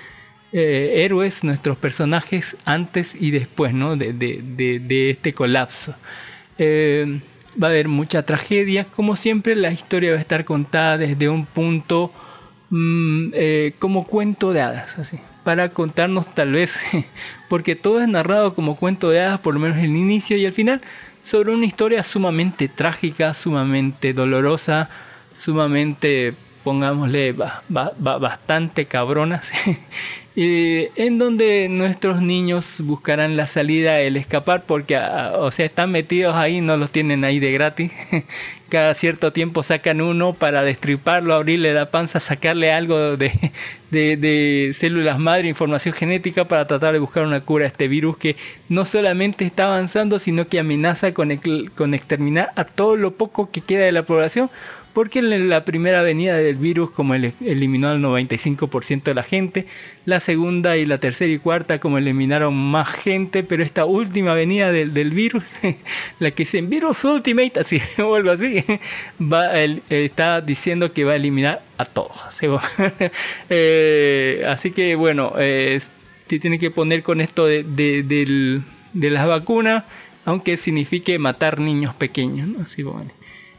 [0.53, 3.97] eh, héroes, nuestros personajes antes y después ¿no?
[3.97, 5.95] de este colapso.
[6.59, 7.23] Eh,
[7.57, 11.47] va a haber mucha tragedia, como siempre la historia va a estar contada desde un
[11.47, 12.13] punto
[12.69, 16.81] mm, eh, como cuento de hadas, así, para contarnos tal vez,
[17.49, 20.53] porque todo es narrado como cuento de hadas, por lo menos el inicio y el
[20.53, 20.81] final,
[21.23, 24.89] sobre una historia sumamente trágica, sumamente dolorosa,
[25.35, 26.35] sumamente,
[26.65, 29.41] pongámosle, ba- ba- ba- bastante cabrona,
[30.37, 36.35] en donde nuestros niños buscarán la salida, el escapar, porque, ah, o sea, están metidos
[36.35, 37.93] ahí, no los tienen ahí de gratis.
[38.69, 45.49] Cada cierto tiempo sacan uno para destriparlo, abrirle la panza, sacarle algo de, células madre,
[45.49, 48.37] información genética para tratar de buscar una cura a este virus que
[48.69, 53.85] no solamente está avanzando, sino que amenaza con exterminar a todo lo poco que queda
[53.85, 54.51] de la población,
[54.95, 59.67] porque en la primera venida del virus, como el- eliminó al 95% de la gente,
[60.07, 64.71] la segunda y la tercera y cuarta, como eliminaron más gente, pero esta última venida
[64.73, 65.43] del, virus,
[66.21, 68.65] la que dicen virus ultimate, así o algo así,
[69.21, 72.25] va, el- está diciendo que va a eliminar a todos.
[72.25, 72.47] Así,
[73.51, 74.45] Eh,
[74.75, 75.81] que bueno, eh,
[76.29, 78.63] se tiene que poner con esto de, de-
[78.93, 79.85] de las vacunas,
[80.25, 82.47] aunque signifique matar niños pequeños.
[82.49, 82.63] ¿no?
[82.63, 83.11] Así bueno.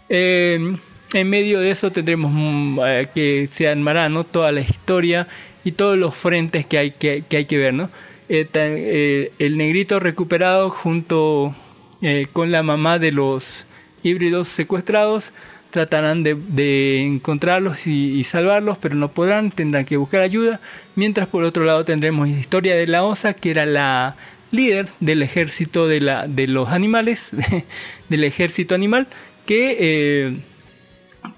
[0.10, 0.78] Eh,
[1.22, 4.24] en medio de eso tendremos mm, eh, que se armará ¿no?
[4.24, 5.28] toda la historia
[5.64, 7.74] y todos los frentes que hay que, que hay que ver.
[7.74, 7.90] ¿no?
[8.28, 11.56] Eh, eh, el negrito recuperado junto
[12.02, 13.68] eh, con la mamá de los
[14.02, 15.32] híbridos secuestrados
[15.70, 20.62] tratarán de, de encontrarlos y, salvarlos, pero no podrán, tendrán que buscar ayuda.
[20.96, 24.16] Mientras por otro lado tendremos historia de la osa, que era la
[24.52, 27.32] líder del ejército de, la, de los animales,
[28.10, 29.08] del ejército animal,
[29.46, 30.40] que,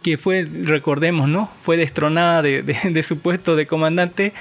[0.02, 1.52] que fue, recordemos, ¿no?
[1.64, 4.34] Fue destronada de, de- de su puesto de comandante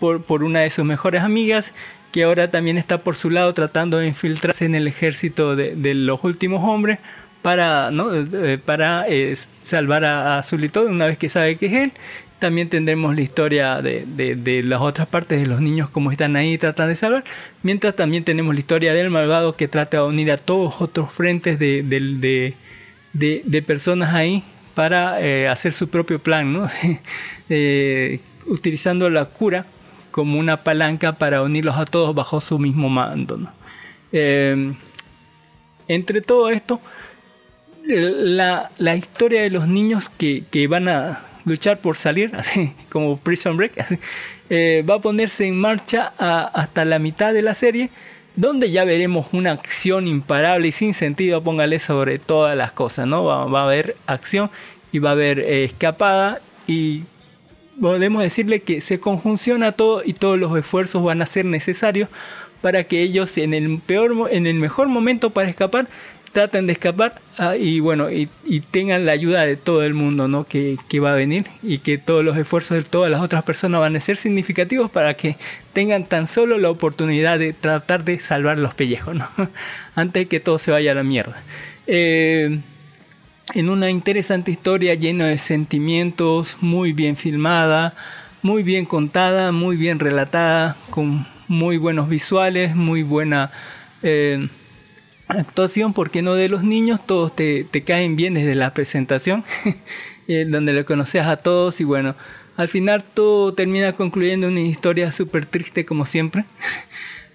[0.00, 1.74] por, por una de sus mejores amigas,
[2.12, 6.22] que ahora también está por su lado tratando de infiltrarse en el ejército de, los
[6.24, 6.98] últimos hombres
[7.42, 8.14] para, ¿no?
[8.14, 11.92] Eh, para eh, salvar a, a Zulito una vez que sabe que es él.
[12.38, 16.58] También tendremos la historia de, de- las otras partes de los niños como están ahí
[16.58, 17.24] tratan de salvar.
[17.62, 21.58] Mientras también tenemos la historia del malvado que trata de unir a todos otros frentes
[21.58, 21.82] de-
[23.44, 24.42] de personas ahí
[24.74, 26.68] para eh, hacer su propio plan, ¿no?
[27.50, 29.66] Eh, utilizando la cura
[30.10, 33.38] como una palanca para unirlos a todos bajo su mismo mando.
[34.12, 34.72] Eh,
[35.86, 36.80] entre todo esto,
[37.84, 43.16] la, la historia de los niños que, que van a luchar por salir, así como
[43.18, 43.98] Prison Break,
[44.50, 47.90] eh, va a ponerse en marcha hasta la mitad de la serie,
[48.36, 53.24] donde ya veremos una acción imparable y sin sentido, póngale sobre todas las cosas, ¿no?
[53.24, 54.50] Va, va a haber acción
[54.92, 57.04] y va a haber eh, escapada y
[57.80, 62.08] podemos decirle que se conjunciona todo y todos los esfuerzos van a ser necesarios
[62.60, 65.86] para que ellos en el peor en el mejor momento para escapar
[66.34, 68.28] traten de escapar ah, y bueno y,
[68.70, 70.44] tengan la ayuda de todo el mundo ¿no?
[70.44, 73.80] que, que va a venir y que todos los esfuerzos de todas las otras personas
[73.80, 75.36] van a ser significativos para que
[75.72, 79.28] tengan tan solo la oportunidad de tratar de salvar los pellejos ¿no?
[79.94, 81.42] antes de que todo se vaya a la mierda
[81.86, 82.60] Eh,
[83.54, 87.94] en una interesante historia llena de sentimientos, muy bien filmada,
[88.42, 93.52] muy bien contada, muy bien relatada, con muy buenos visuales, muy buena
[94.02, 94.48] eh,
[95.28, 99.44] actuación, porque no de los niños, todos te, te caen bien desde la presentación,
[100.28, 102.14] eh, donde le conoces a todos y bueno,
[102.56, 106.44] al final todo termina concluyendo en una historia súper triste como siempre.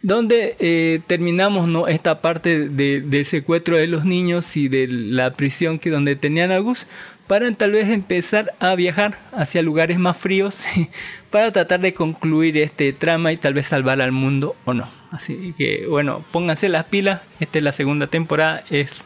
[0.01, 1.87] donde eh, terminamos ¿no?
[1.89, 6.51] esta parte de- del secuestro de los niños y de la prisión que donde tenían
[6.51, 6.87] a Gus
[7.27, 10.63] para tal vez empezar a viajar hacia lugares más fríos
[11.30, 14.88] para tratar de concluir este trama y tal vez salvar al mundo o no.
[15.11, 19.06] Así que bueno, pónganse las pilas, esta es la segunda temporada, es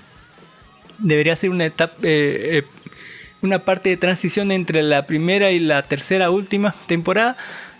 [1.00, 2.64] debería ser una etapa eh, eh,
[3.42, 7.36] una parte de transición entre la primera y la tercera última temporada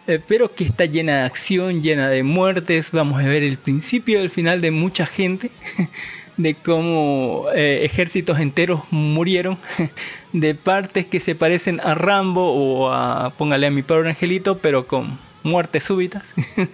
[0.06, 2.92] eh, pero que está llena de acción, llena de muertes.
[2.92, 5.50] Vamos a ver el principio y el final de mucha gente,
[6.38, 9.58] de cómo eh, ejércitos enteros murieron,
[10.34, 14.88] de partes que se parecen a Rambo o a, póngale a mi pobre angelito, pero
[14.88, 16.34] con muertes súbitas.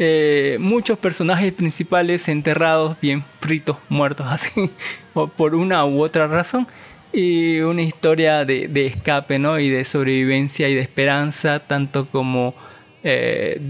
[0.00, 4.70] Eh, muchos personajes principales enterrados, bien fritos, muertos así,
[5.36, 6.68] por una u otra razón
[7.12, 9.58] y una historia de, de escape, ¿no?
[9.58, 12.54] Y de sobrevivencia y de esperanza, tanto como
[13.02, 13.60] eh,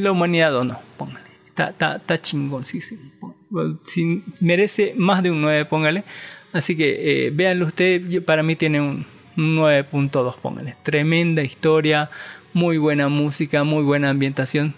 [0.00, 1.26] la humanidad o no, póngale.
[1.48, 3.34] Está, chingoncísimo.
[3.82, 6.04] Si merece más de un 9, póngale.
[6.52, 9.06] Así que eh, véanlo ustedes, para mí tiene un,
[9.36, 10.76] un 9.2, póngale.
[10.82, 12.10] Tremenda historia,
[12.52, 14.74] muy buena música, muy buena ambientación.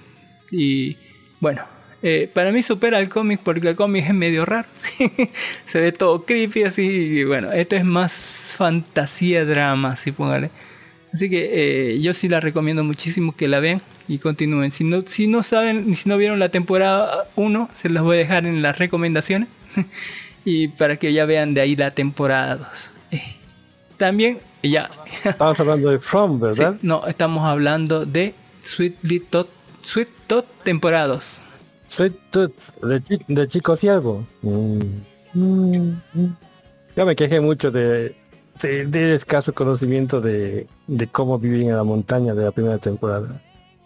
[0.51, 0.97] Y
[1.40, 1.62] bueno,
[2.02, 4.68] eh, para mí supera el cómic porque el cómic es medio raro.
[5.66, 6.82] Se ve todo creepy así.
[6.82, 10.51] Y bueno, esto es más fantasía, drama, así póngale.
[11.12, 11.51] Así que
[11.94, 14.73] eh, yo sí la recomiendo muchísimo que la vean y continúen.
[14.73, 18.19] Si no, si no saben, si no vieron la temporada 1, se las voy a
[18.19, 19.49] dejar en las recomendaciones.
[20.45, 22.93] y para que ya vean de ahí la temporada 2.
[23.12, 23.23] Eh,
[23.97, 24.91] también, ya.
[25.23, 26.73] Estamos hablando de From, ¿verdad?
[26.73, 29.49] Sí, no, estamos hablando de Sweet Tot,
[29.82, 31.43] Sweet Tot temporada 2.
[31.87, 34.27] Sweet Tooth, de, de chico ciego.
[34.43, 34.81] Mm.
[35.35, 36.37] Mm, mm.
[36.97, 38.16] Yo me quejé mucho de,
[38.61, 43.41] de, de escaso conocimiento de, de cómo vivir en la montaña de la primera temporada.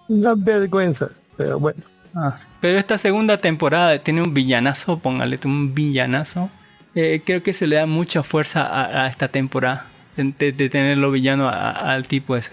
[0.08, 1.82] Una vergüenza, pero bueno.
[2.14, 2.34] Ah.
[2.60, 6.50] Pero esta segunda temporada tiene un villanazo, póngale un villanazo.
[6.94, 9.86] Eh, creo que se le da mucha fuerza a, esta temporada
[10.16, 12.52] de, tenerlo villano al tipo ese.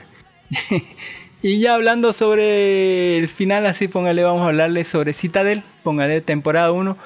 [1.44, 6.72] y ya hablando sobre el final, así póngale, vamos a hablarle sobre Citadel, póngale temporada
[6.72, 6.98] 1.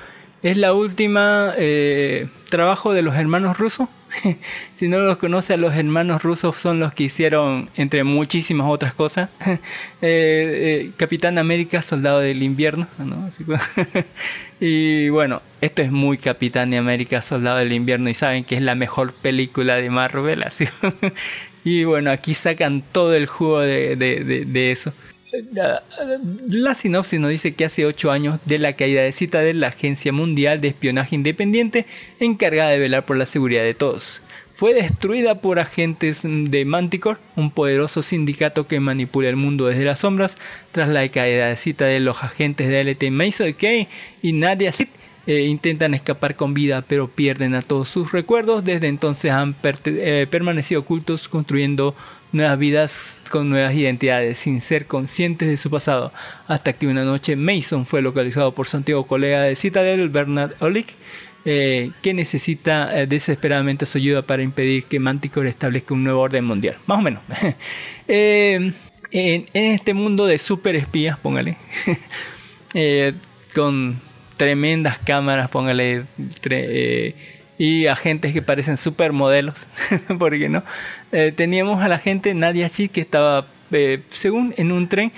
[0.46, 3.90] Es la última eh, trabajo de los hermanos rusos.
[4.76, 9.32] si no los conoce, los hermanos rusos son los que hicieron, entre muchísimas otras cosas,
[9.48, 9.58] eh,
[10.04, 12.88] eh, Capitán América, Soldado del Invierno.
[13.00, 13.28] ¿no?
[14.60, 18.76] Y bueno, esto es muy Capitán América, Soldado del Invierno y saben que es la
[18.76, 20.44] mejor película de Marvel.
[20.44, 20.68] Así.
[21.64, 24.94] y bueno, aquí sacan todo el jugo de- de eso.
[26.48, 30.12] La, sinopsis nos dice que hace ocho años de la caída de Citadel, la agencia
[30.12, 31.86] mundial de espionaje independiente
[32.20, 34.22] encargada de velar por la seguridad de todos,
[34.56, 40.00] fue destruida por agentes de Manticore, un poderoso sindicato que manipula el mundo desde las
[40.00, 40.38] sombras.
[40.72, 43.90] Tras la caída de Citadel, los agentes de LT Mason Kay
[44.22, 44.88] y Nadia Sid
[45.28, 48.64] eh, intentan escapar con vida, pero pierden a todos sus recuerdos.
[48.64, 51.94] Desde entonces han eh, permanecido ocultos, construyendo
[52.36, 56.12] nuevas vidas con nuevas identidades, sin ser conscientes de su pasado.
[56.48, 60.90] Hasta que una noche Mason fue localizado por su antiguo colega de Citadel, Bernard Olick,
[61.46, 66.44] eh, que necesita eh, desesperadamente su ayuda para impedir que Manticore establezca un nuevo orden
[66.44, 66.78] mundial.
[66.86, 67.24] Más o menos.
[68.08, 68.72] Eh,
[69.12, 71.58] en, este mundo de super espías, póngale,
[73.56, 74.00] con
[74.38, 76.06] tremendas cámaras, póngale,
[77.58, 79.68] y agentes que parecen supermodelos,
[80.20, 80.64] ¿por qué no?
[81.12, 85.12] Eh, teníamos a la gente Nadia Chi que estaba, eh, según en un tren,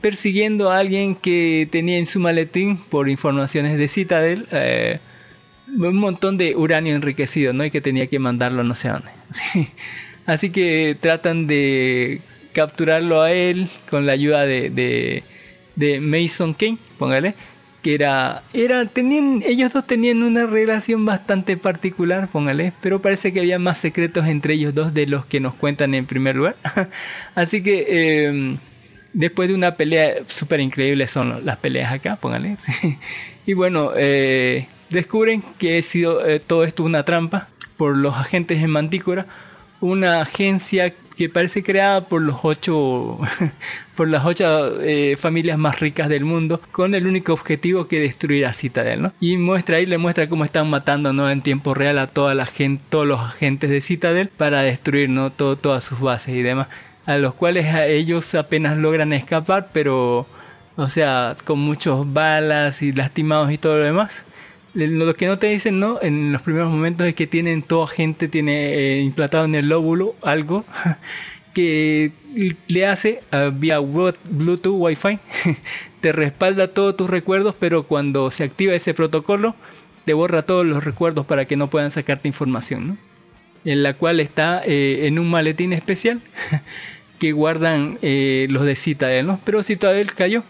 [0.00, 5.00] persiguiendo a alguien que tenía en su maletín, por informaciones de Citadel, eh,
[5.66, 7.64] un montón de uranio enriquecido, ¿no?
[7.64, 9.10] Y que tenía que mandarlo no sé dónde.
[9.30, 9.68] Sí.
[10.24, 12.20] Así que tratan de
[12.52, 15.22] capturarlo a él con la ayuda de,
[15.74, 17.34] de Mason King, póngale,
[17.94, 23.58] era, era, tenían, ellos dos tenían una relación bastante particular, póngale, pero parece que había
[23.58, 26.56] más secretos entre ellos dos de los que nos cuentan en primer lugar.
[27.34, 28.56] Así que eh,
[29.12, 32.56] después de una pelea súper increíble son las peleas acá, póngale.
[32.58, 32.98] sí.
[33.46, 38.62] Y bueno, eh, descubren que ha sido eh, todo esto una trampa por los agentes
[38.62, 39.26] en Mantícora,
[39.80, 43.18] una agencia que parece creada por los ocho
[43.96, 48.46] por las ocho eh, familias más ricas del mundo con el único objetivo que destruir
[48.46, 49.12] a Citadel ¿no?
[49.20, 51.28] y muestra ahí le muestra cómo están matando ¿no?
[51.28, 55.30] en tiempo real a toda la gente todos los agentes de Citadel para destruir ¿no?
[55.30, 56.68] Todo, todas sus bases y demás
[57.04, 60.28] a los cuales a ellos apenas logran escapar pero
[60.76, 64.24] o sea con muchos balas y lastimados y todo lo demás
[64.86, 68.28] lo que no te dicen no en los primeros momentos es que tienen toda gente
[68.28, 70.64] tiene eh, implantado en el lóbulo algo
[71.54, 72.12] que
[72.68, 75.18] le hace uh, vía Bluetooth Wi-Fi
[76.00, 79.56] te respalda todos tus recuerdos pero cuando se activa ese protocolo
[80.04, 82.96] te borra todos los recuerdos para que no puedan sacarte información ¿no?
[83.64, 86.20] en la cual está eh, en un maletín especial
[87.18, 89.40] que guardan eh, los de Citadel ¿no?
[89.44, 90.44] pero Citadel cayó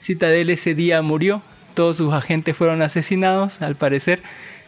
[0.00, 1.42] Citadel ese día murió
[1.74, 4.22] todos sus agentes fueron asesinados, al parecer,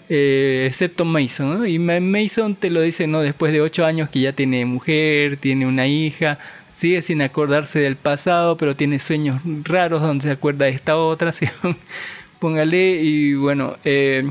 [0.09, 1.61] eh, excepto Mason.
[1.61, 1.67] ¿no?
[1.67, 5.67] Y Mason te lo dice no después de ocho años que ya tiene mujer, tiene
[5.67, 6.39] una hija,
[6.75, 11.33] sigue sin acordarse del pasado, pero tiene sueños raros donde se acuerda de esta otra.
[12.39, 14.29] Póngale y bueno, eh,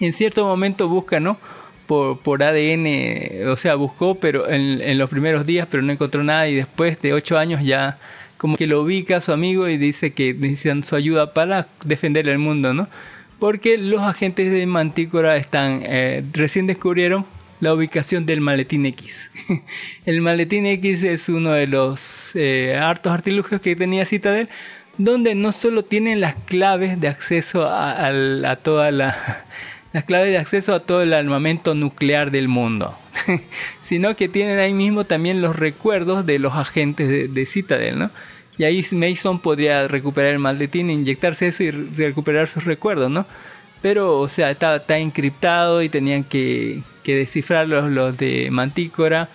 [0.00, 1.38] en cierto momento busca, ¿no?
[1.86, 6.24] Por, por ADN, o sea, buscó pero en, en los primeros días, pero no encontró
[6.24, 7.98] nada y después de ocho años ya
[8.44, 12.28] como que lo ubica a su amigo y dice que necesitan su ayuda para defender
[12.28, 12.88] el mundo, ¿no?
[13.38, 17.24] Porque los agentes de Mantícora están, eh, recién descubrieron
[17.60, 19.30] la ubicación del maletín X.
[20.04, 24.50] el maletín X es uno de los eh, hartos artilugios que tenía Citadel,
[24.98, 29.46] donde no solo tienen las claves de acceso a, toda la
[29.94, 32.94] las claves de acceso a todo el armamento nuclear del mundo,
[33.80, 38.10] sino que tienen ahí mismo también los recuerdos de los agentes de, de Citadel, ¿no?
[38.56, 43.26] Y ahí Mason podría recuperar el maletín, inyectarse eso y re- recuperar sus recuerdos, ¿no?
[43.82, 47.16] Pero, o sea, está, está encriptado y tenían que, que
[47.66, 49.28] los, los de Mantícora.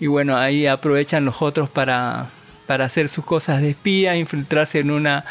[0.00, 2.30] Y bueno, ahí aprovechan los otros para,
[2.66, 5.24] para hacer sus cosas de espía, infiltrarse en una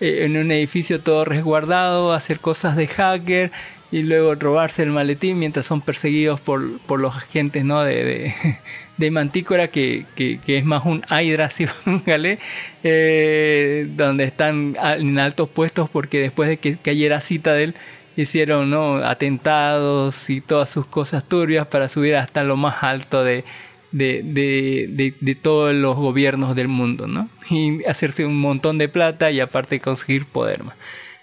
[0.00, 3.52] eh, en un edificio todo resguardado, hacer cosas de hacker
[3.94, 7.84] y luego robarse el maletín mientras son perseguidos por, por los agentes ¿no?
[7.84, 8.34] de, de,
[8.96, 12.40] de Mantícora, que, que, es más un Hydra, si póngale,
[12.82, 17.76] eh, donde están en altos puestos porque después de que cayera Citadel
[18.16, 18.96] hicieron ¿no?
[18.96, 23.44] atentados y todas sus cosas turbias para subir hasta lo más alto de,
[23.92, 27.28] de, de, de- todos los gobiernos del mundo, ¿no?
[27.48, 30.62] Y hacerse un montón de plata y aparte conseguir poder.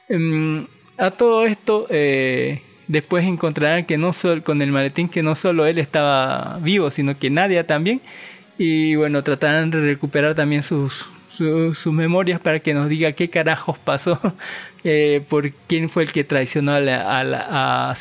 [0.08, 0.68] Em,
[1.06, 5.66] a todo esto, eh, después encontrarán que no solo con el maletín, que no solo
[5.66, 8.02] él estaba vivo, sino que Nadia también.
[8.58, 13.30] Y bueno, tratarán de recuperar también sus, su- sus memorias para que nos diga qué
[13.30, 14.20] carajos pasó,
[14.84, 17.96] eh, por quién fue el que traicionó a, la, a, la- a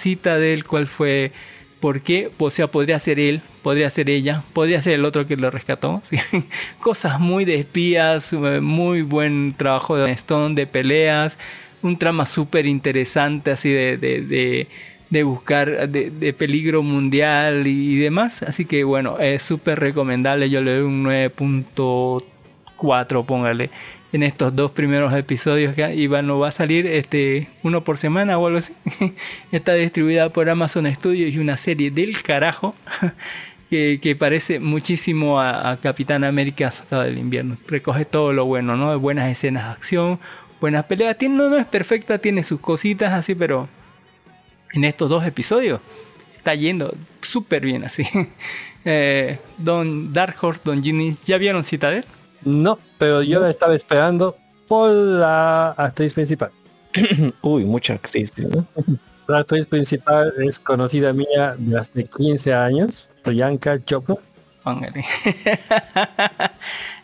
[0.67, 1.33] cuál fue,
[1.81, 5.37] por qué, o sea, podría ser él, podría ser ella, podría ser el otro que
[5.37, 6.03] lo rescató.
[6.81, 11.39] Cosas muy de espías, eh, muy buen trabajo de Stone, de peleas,
[11.83, 14.67] un trama súper interesante así de, de,
[15.11, 18.43] de- buscar de, peligro mundial y demás.
[18.43, 20.49] Así que bueno, es súper recomendable.
[20.51, 23.71] Yo le doy un 9.4, póngale,
[24.13, 28.39] en estos dos primeros episodios que y bueno, va a salir este uno por semana
[28.39, 28.73] o algo así.
[29.53, 32.75] Está distribuida por Amazon Studios y una serie del carajo.
[33.71, 37.57] Que, que parece muchísimo a, a Capitán América Soldado del Invierno.
[37.69, 38.99] Recoge todo lo bueno, ¿no?
[38.99, 40.19] Buenas escenas de acción,
[40.61, 41.17] buenas peleas.
[41.17, 43.69] Tiene, no, no es perfecta, tiene sus cositas así, pero
[44.73, 45.81] en estos dos episodios
[46.37, 48.05] está yendo súper bien así.
[48.83, 52.07] Eh, Don Dark Horse, Don Ginny, ¿ya vieron Citadel?
[52.47, 56.51] No, pero yo la estaba esperando por la actriz principal.
[57.43, 58.33] Uy, mucha actriz.
[58.39, 58.67] ¿no?
[59.29, 64.17] La actriz principal es conocida mía de hace 15 años, Priyanka Chopra.
[64.65, 65.05] Póngale.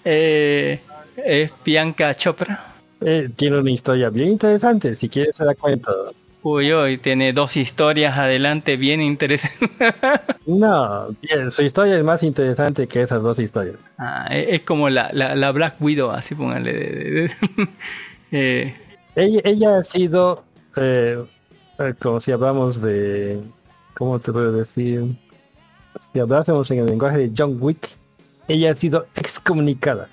[0.08, 0.80] Eh,
[1.16, 2.75] es Bianca Chopra.
[3.00, 6.14] Eh, tiene una historia bien interesante, si quieres se la cuento.
[6.42, 9.70] Uy, uy, tiene dos historias adelante bien interesantes.
[10.46, 13.78] No, bien, su historia es más interesante que esas dos historias.
[13.98, 17.28] Ah, es es como la, la, la Black Widow, así póngale.
[18.32, 18.74] Eh,
[19.14, 20.44] Ella, ella ha sido,
[20.76, 21.24] eh,
[21.78, 23.40] eh, como si hablamos de,
[23.94, 25.16] ¿cómo te puedo decir?
[26.12, 27.98] Si hablásemos en el lenguaje de John Wick,
[28.48, 30.10] ella ha sido excomunicada.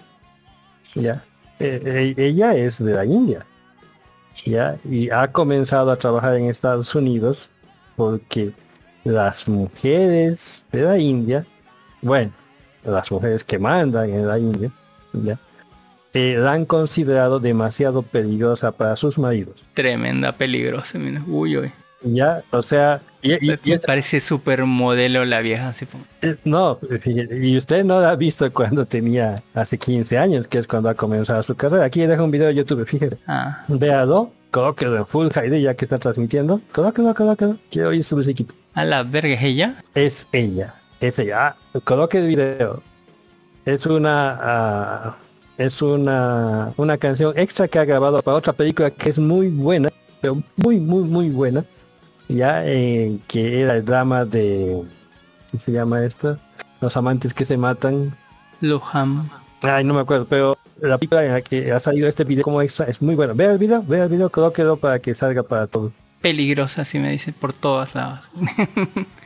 [0.96, 1.28] Ya,
[1.64, 3.46] Eh, eh, ella es de la India.
[4.46, 7.50] Ya, y ha comenzado a trabajar en Estados Unidos
[7.96, 8.52] porque
[9.04, 11.46] las mujeres de la India,
[12.02, 12.32] bueno,
[12.84, 14.72] las mujeres que mandan en la India,
[15.14, 15.40] ya,
[16.14, 19.66] eh, la han considerado demasiado peligrosa para sus maridos.
[19.74, 20.98] tremenda, peligrosa.
[21.00, 21.22] mira.
[21.28, 21.72] Uy, uy.
[22.04, 25.70] Ya, o sea, y, y- y- Me parece súper modelo la vieja.
[25.70, 25.88] Así,
[26.22, 26.80] eh, no,
[27.32, 30.96] y usted no la ha visto cuando tenía hace 15 años, que es cuando ha
[30.96, 31.86] comenzado su carrera.
[31.86, 33.18] Aquí dejo un video de YouTube, fíjese.
[33.28, 36.60] Ah, Véalo, colóquelo en Full HD ya que está transmitiendo.
[36.74, 37.58] Colóquelo, colóquelo.
[37.72, 38.54] Quiero oír su musiquita.
[38.74, 39.76] a la verga es ella.
[39.96, 41.56] Es ella, es ella.
[41.74, 42.84] Ah, coloque el video.
[43.66, 45.18] Es una ah,
[45.58, 49.90] es una una canción extra que ha grabado para otra película que es muy buena,
[50.20, 51.64] pero muy muy muy buena.
[52.30, 54.84] Ya eh, que era el drama de
[55.52, 56.38] ¿qué se llama esto?
[56.82, 58.16] Los amantes que se matan.
[58.62, 59.30] Luham.
[59.62, 62.62] Ay, no me acuerdo, pero la película en la que ha salido este video como
[62.62, 63.34] extra es muy buena.
[63.34, 65.92] Vea el video, vea el video, colóquelo para que salga para todos.
[66.22, 68.30] Peligrosa, así me dice, por todas lados.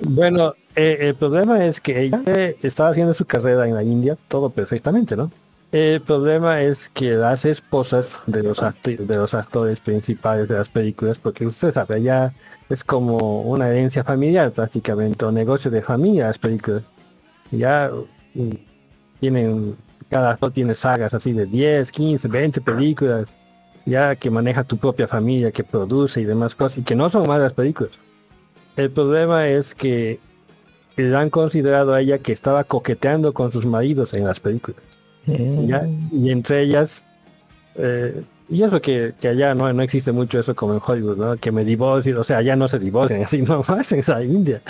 [0.00, 4.16] Bueno, eh, el problema es que ella eh, estaba haciendo su carrera en la India,
[4.28, 5.32] todo perfectamente, ¿no?
[5.70, 11.18] El problema es que las esposas de los, de los actores principales de las películas,
[11.18, 12.32] porque usted sabe, ya
[12.70, 16.84] es como una herencia familiar prácticamente, o negocio de familia las películas.
[17.50, 17.90] Ya
[18.32, 18.50] mm,
[19.20, 19.76] tienen,
[20.08, 23.26] cada actor tiene sagas así de 10, 15, 20 películas,
[23.84, 27.28] ya que maneja tu propia familia, que produce y demás cosas, y que no son
[27.28, 27.92] malas películas.
[28.76, 30.18] El problema es que
[30.96, 34.87] le han considerado a ella que estaba coqueteando con sus maridos en las películas.
[35.66, 35.86] ¿Ya?
[36.12, 37.04] Y entre ellas,
[37.76, 41.36] eh, y eso que, que allá no, no existe mucho eso como en Hollywood, ¿no?
[41.36, 44.62] Que me divorcio, o sea, allá no se divorcian, así nomás en esa India.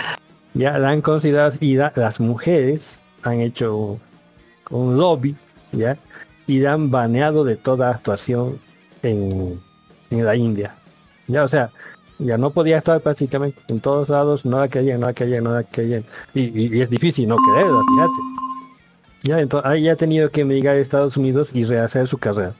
[0.53, 3.99] Ya la han considerado, y la- las mujeres han hecho
[4.69, 5.35] un lobby,
[5.71, 5.97] ¿ya?
[6.47, 8.59] Y la han baneado de toda actuación
[9.03, 9.59] en,
[10.09, 10.75] en la India.
[11.27, 11.69] Ya, o sea,
[12.17, 15.53] ya no podía estar prácticamente en todos lados, no la querían, no la querían, no
[15.53, 16.03] la querían.
[16.33, 18.38] Y, y- y es difícil no quererla, fíjate.
[19.23, 22.53] Ya, entonces ahí ha tenido que emigrar a Estados Unidos y rehacer su carrera.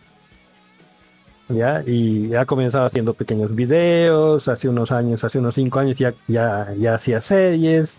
[1.47, 6.13] Ya, y ha comenzado haciendo pequeños videos, hace unos años, hace unos cinco años ya,
[6.27, 7.97] ya, ya hacía series.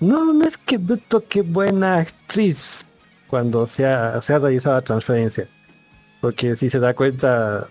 [0.00, 2.84] No, no es que bruto, qué buena actriz
[3.28, 5.48] cuando se ha, se ha realizado la transferencia.
[6.20, 7.68] Porque si se da cuenta,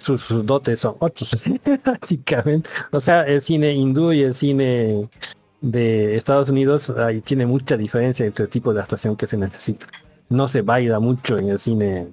[0.00, 1.30] sus, sus dotes son otros,
[1.84, 2.68] básicamente.
[2.90, 5.08] O sea, el cine hindú y el cine
[5.60, 9.86] de Estados Unidos ahí tiene mucha diferencia entre el tipo de actuación que se necesita.
[10.28, 12.08] No se baila mucho en el cine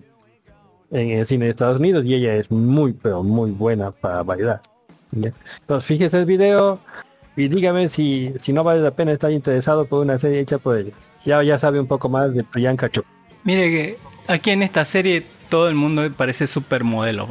[0.91, 4.61] en el cine de Estados Unidos y ella es muy pero muy buena para bailar.
[5.11, 5.33] ¿ya?
[5.61, 6.79] Entonces fíjese el video
[7.35, 10.77] y dígame si, si no vale la pena estar interesado por una serie hecha por
[10.77, 10.91] ella.
[11.25, 13.09] Ya, ya sabe un poco más de Priyanka Chopra.
[13.43, 13.97] Mire que
[14.27, 17.27] aquí en esta serie todo el mundo parece supermodelo.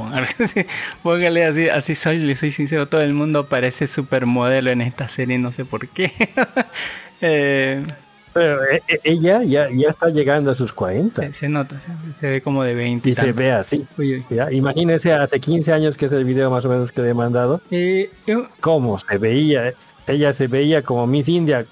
[1.03, 5.39] póngale así- así, soy, le soy sincero, todo el mundo parece supermodelo en esta serie,
[5.41, 6.13] no sé por qué.
[7.25, 7.85] Eh,
[8.33, 11.91] Pero eh, eh, ella ya, ya está llegando a sus 40 se, se nota, se,
[12.13, 13.37] se ve como de 20 y se tanto.
[13.39, 13.87] ve así.
[13.99, 14.25] Uy, uy.
[14.31, 14.51] ¿ya?
[14.53, 17.61] Imagínese hace 15 años que es el video más o menos que le he mandado.
[17.71, 19.73] Eh, yo- cómo se veía,
[20.07, 21.65] ella se veía como Miss India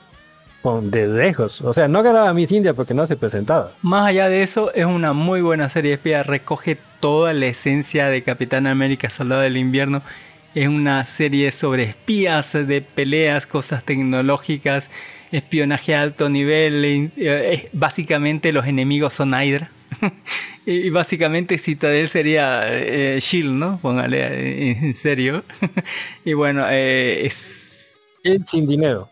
[0.62, 1.60] con de lejos.
[1.60, 3.72] O sea, no ganaba Miss India porque no se presentaba.
[3.82, 6.26] Más allá de eso, es una muy buena serie de espías.
[6.26, 10.02] Recoge toda la esencia de Capitán América Soldado del Invierno.
[10.54, 14.90] Es una serie sobre espías, de peleas, cosas tecnológicas,
[15.30, 17.12] espionaje a alto nivel.
[17.16, 19.70] eh, básicamente los enemigos son Hydra.
[20.66, 23.78] y básicamente Citadel sería eh, Shield, ¿no?
[23.80, 25.44] Póngale eh, en serio.
[26.24, 27.94] y bueno, eh, es...
[28.22, 29.08] Él sin dinero.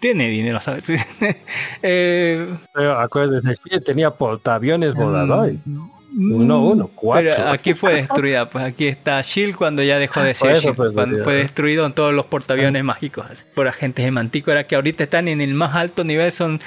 [0.00, 0.90] Tiene dinero, ¿sabes?
[1.82, 5.56] eh, Pero acuérdese, sí, tenía portaaviones voladores.
[6.14, 7.30] Uno, uno, cuatro.
[7.30, 10.58] Mm, Pero aquí fue destruida, pues aquí está Shield cuando ya dejó de Por ser
[10.58, 14.74] Shield, cuando fue destruido en todos los portaaviones mágicos, así, por agentes de Mantícora que
[14.74, 16.60] ahorita están en el más alto nivel, son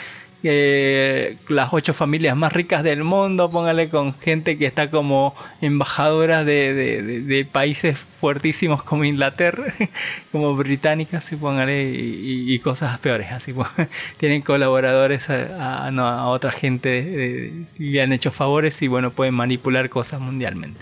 [1.48, 7.48] las ocho familias más ricas del mundo, póngale con gente que está como embajadora de,
[7.52, 9.74] países fuertísimos como Inglaterra,
[10.32, 13.70] como británicas, sí, póngale, y, y cosas peores, así pues,
[14.18, 20.20] tienen colaboradores a, otra gente, eh, le han hecho favores y bueno, pueden manipular cosas
[20.20, 20.80] mundialmente.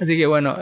[0.00, 0.56] Así que bueno,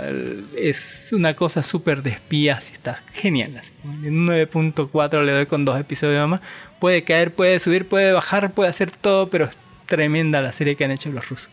[0.57, 3.57] es una cosa súper de espías y está genial.
[3.57, 3.73] Así.
[3.85, 6.41] En un 9.4 le doy con dos episodios más.
[6.80, 9.56] Puede caer, puede subir, puede bajar, puede hacer todo, pero es
[9.86, 11.50] tremenda la serie que han hecho los rusos.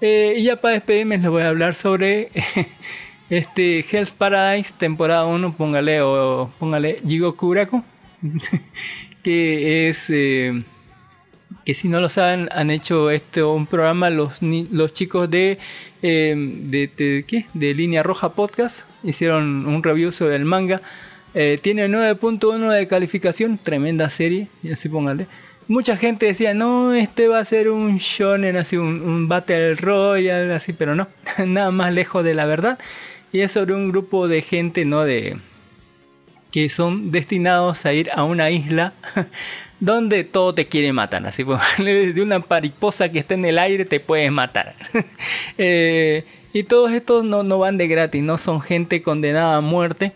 [0.00, 2.30] Eh, y ya para despedirme les voy a hablar sobre
[3.30, 7.84] este Hell's Paradise temporada 1, póngale o póngale Jigoku Uraku,
[9.22, 10.62] que es eh,
[11.64, 15.56] que si no lo saben han hecho este un programa los los chicos eh,
[16.02, 17.46] de, de- ¿qué?
[17.54, 20.82] de línea roja podcast hicieron un review sobre el manga
[21.34, 25.26] Eh, tiene 9.1 de calificación tremenda serie y así póngale
[25.66, 30.52] mucha gente decía no este va a ser un shonen así un, un battle royale
[30.52, 31.08] así pero no
[31.46, 32.78] nada más lejos de la verdad
[33.32, 35.38] y es sobre un grupo de gente no de
[36.52, 38.92] que son destinados a ir a una isla
[39.80, 41.26] donde todo te quiere matar.
[41.26, 41.44] Así
[41.78, 44.76] de una mariposa que está en el aire te puedes matar.
[45.58, 50.12] Eh, y todos estos no, no van de gratis, no son gente condenada a muerte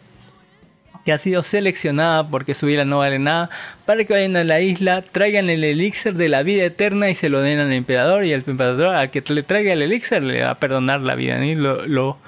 [1.07, 3.49] que ha sido seleccionada porque su vida no vale nada
[3.85, 7.29] para que vayan a la isla, traigan el elixir de la vida eterna y se
[7.29, 10.51] lo den al emperador y el emperador al que le traiga el elixir le va
[10.51, 12.19] a perdonar la vida y lo,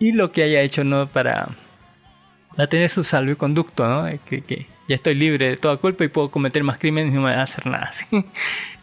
[0.00, 1.50] y lo que haya hecho no para
[2.58, 4.02] va a tener su salvoconducto, ¿no?
[4.02, 7.14] De Que, que ya estoy libre de toda culpa y puedo cometer más crímenes y
[7.14, 8.06] no me van a hacer nada así.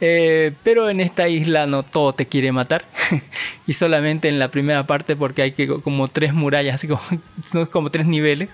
[0.02, 2.86] Eh, pero en esta isla no todo te quiere matar.
[3.68, 7.02] y solamente en la primera parte porque hay que como tres murallas, así como,
[7.72, 8.50] como tres niveles.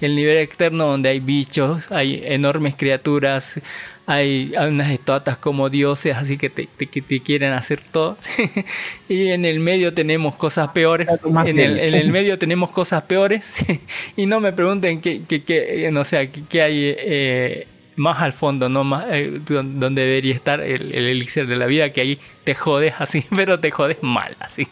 [0.00, 3.60] El nivel externo donde hay bichos, hay enormes criaturas,
[4.08, 6.88] hay, hay unas estatuas como dioses, así que te, te-
[7.20, 8.16] quieren hacer todo.
[9.08, 11.06] y en el medio tenemos cosas peores.
[11.44, 13.64] En el, en el medio tenemos cosas peores.
[14.16, 17.66] y no me pregunten qué, qué, qué, eh, no sé, qué, qué hay eh,
[17.96, 21.66] más al fondo, no más eh, don- donde debería estar el, el elixir de la
[21.66, 24.66] vida, que ahí te jodes así, pero te jodes mal así.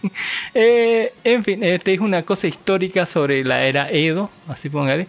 [0.55, 5.07] Eh, en fin, esta es una cosa histórica sobre la era Edo, así póngale.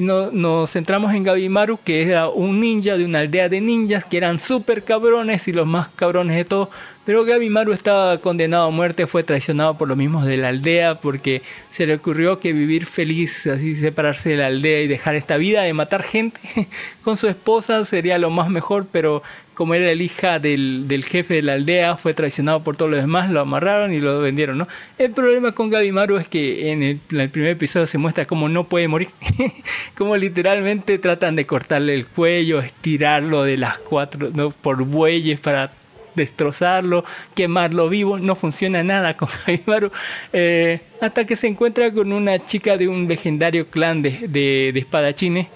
[0.00, 4.02] Y no- nos centramos en Gabimaru, que era un ninja de una aldea de ninjas
[4.02, 6.70] que eran súper cabrones y los más cabrones de todos.
[7.04, 11.42] Pero Gabimaru estaba condenado a muerte, fue traicionado por los mismos de la aldea porque
[11.70, 15.64] se le ocurrió que vivir feliz, así separarse de la aldea y dejar esta vida
[15.64, 16.40] de matar gente
[17.04, 19.22] con su esposa sería lo más mejor, pero
[19.60, 23.30] como era el hija del, jefe de la aldea, fue traicionado por todos los demás,
[23.30, 24.66] lo amarraron y lo vendieron.
[24.96, 28.88] El problema con Gabimaru es que en el, primer episodio se muestra cómo no puede
[28.88, 29.10] morir,
[29.98, 34.50] como literalmente tratan de cortarle el cuello, estirarlo de las cuatro, ¿no?
[34.50, 35.70] por bueyes para
[36.14, 37.04] destrozarlo,
[37.34, 39.90] quemarlo vivo, no funciona nada con Jaimimaru,
[40.32, 45.48] eh, hasta que se encuentra con una chica de un legendario clan de espadachines,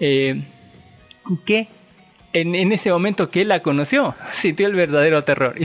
[0.00, 0.42] eh,
[1.46, 1.77] que
[2.32, 5.54] en, ese momento que él la conoció, sintió el verdadero terror.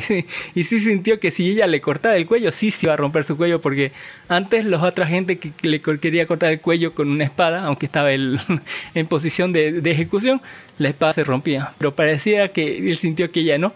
[0.56, 3.23] Y, sí, sintió que si ella le cortaba el cuello, sí se iba a romper
[3.23, 3.91] su cuello, porque
[4.27, 8.11] antes los otra gente que le quería cortar el cuello con una espada, aunque estaba
[8.11, 8.40] él
[8.94, 10.41] en posición de, ejecución,
[10.77, 11.73] la espada se rompía.
[11.77, 13.73] Pero parecía que él sintió que ella no.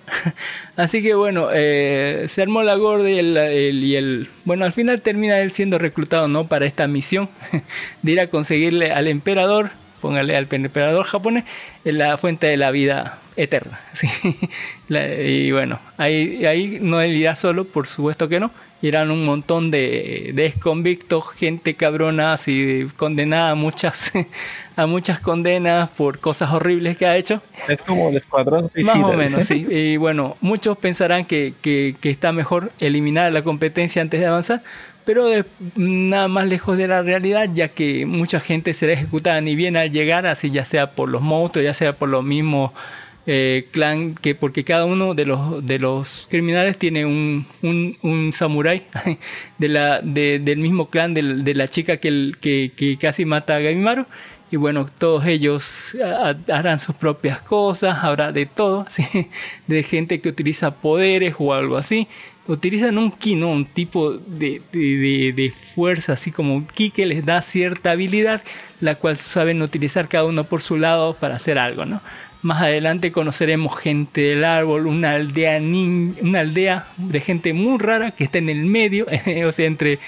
[0.75, 4.29] Así que bueno, eh, se armó la gorda y el, y el...
[4.45, 6.47] Bueno, al final termina él siendo reclutado, ¿no?
[6.47, 7.29] Para esta misión
[8.01, 11.43] de ir a conseguirle al emperador póngale al emperador japonés,
[11.83, 13.79] la fuente de la vida eterna.
[13.93, 14.07] ¿sí?
[14.87, 18.51] La, y bueno, ahí, ahí no él irá solo, por supuesto que no.
[18.79, 24.11] Irán un montón de, de convictos, gente cabrona, así condenada a muchas,
[24.75, 27.41] a muchas condenas por cosas horribles que ha hecho.
[27.67, 29.65] Es como el escuadrón Más o menos, sí.
[29.67, 34.61] Y bueno, muchos pensarán que, que, que está mejor eliminar la competencia antes de avanzar,
[35.07, 35.25] pero
[35.77, 39.89] nada más lejos de la realidad, ya que mucha gente será ejecutada ni bien al
[39.89, 42.71] llegar, así ya sea por los monstruos, ya sea por los mismos
[43.25, 48.83] eh, clan, que porque cada uno de los, de los criminales tiene un, un, samurái
[49.57, 54.05] de de, del mismo clan de, la chica que, que, casi mata a Gamimaru.
[54.51, 55.95] Y bueno, todos ellos
[56.51, 58.85] harán sus propias cosas, habrá de todo,
[59.67, 62.09] de gente que utiliza poderes o algo así
[62.47, 63.49] utilizan un ki, ¿no?
[63.49, 68.41] Un tipo de, de, de, fuerza, así como un ki que les da cierta habilidad,
[68.79, 72.01] la cual saben utilizar cada uno por su lado para hacer algo, ¿no?
[72.41, 78.23] Más adelante conoceremos gente del árbol, una aldea, una aldea de gente muy rara que
[78.23, 79.07] está en el medio,
[79.47, 79.99] o sea, entre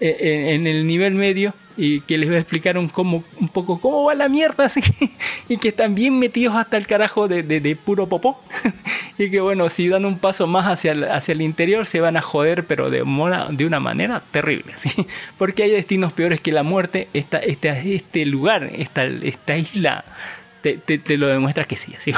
[0.00, 4.04] en el nivel medio y que les voy a explicar un, cómo, un poco cómo
[4.04, 4.80] va la mierda así,
[5.48, 8.40] y que están bien metidos hasta el carajo de, de, puro popó
[9.18, 12.16] y que bueno, si dan un paso más hacia el, hacia el interior se van
[12.16, 14.90] a joder pero de, mona, de una manera terrible ¿sí?
[15.36, 20.04] porque hay destinos peores que la muerte esta, este, este lugar, esta, esta isla
[20.62, 22.14] te, lo demuestra que sí, así,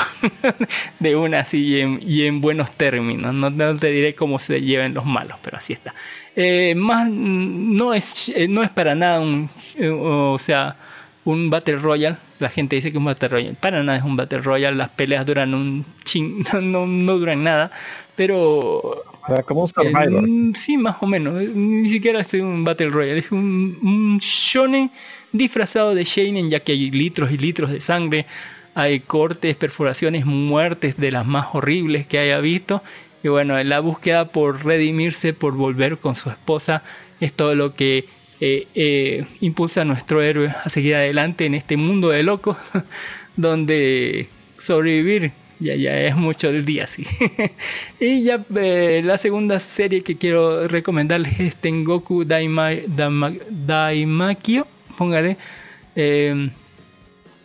[1.01, 3.35] de una así y en, y en buenos términos.
[3.35, 5.97] No, no, te diré cómo se lleven los malos, pero así está.
[6.37, 9.49] Eh, más no es, no es para nada un,
[9.81, 10.77] o sea,
[11.25, 12.19] un Battle Royale.
[12.39, 13.57] La gente dice que es un Battle Royale.
[13.59, 14.77] Para nada es un Battle Royale.
[14.77, 17.71] Las peleas duran un ching, no, no duran nada.
[18.15, 19.03] Pero
[19.47, 20.29] como un Survivor.
[20.29, 21.35] Eh, sí, más o menos.
[21.35, 23.19] Ni siquiera es un Battle Royale.
[23.19, 24.91] Es un, un shonen
[25.33, 28.27] disfrazado de Sheinen, ya que hay litros y litros de sangre,
[28.75, 32.83] hay cortes, perforaciones, muertes de las más horribles que haya visto.
[33.27, 36.85] Y bueno, la búsqueda por redimirse, por volver con su esposa,
[37.19, 38.07] es todo lo que
[38.41, 42.57] eh, eh, impulsa a nuestro héroe a seguir adelante en este mundo de locos,
[43.37, 44.29] donde
[44.61, 47.03] sobrevivir ya, ya es mucho del día, sí.
[48.01, 55.37] y ya eh, la segunda serie que quiero recomendarles es Tengoku Daima, Daima, Daimakyo póngale.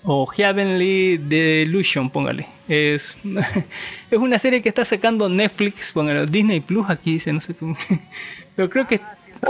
[0.03, 2.45] O Heavenly Delusion, póngale.
[2.71, 3.17] Es,
[4.11, 6.25] es una serie que está sacando Netflix, póngale.
[6.25, 7.75] Disney Plus, aquí dice, no sé cómo.
[8.55, 8.97] Pero creo que.
[8.97, 9.03] Sí.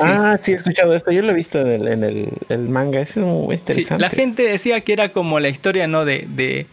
[0.04, 1.12] Ah, sí, he escuchado esto.
[1.12, 3.00] Yo lo he visto en el, en el, el manga.
[3.00, 3.94] Es muy interesante.
[3.94, 6.04] Sí, la gente decía que era como la historia, ¿no?
[6.04, 6.66] De, de,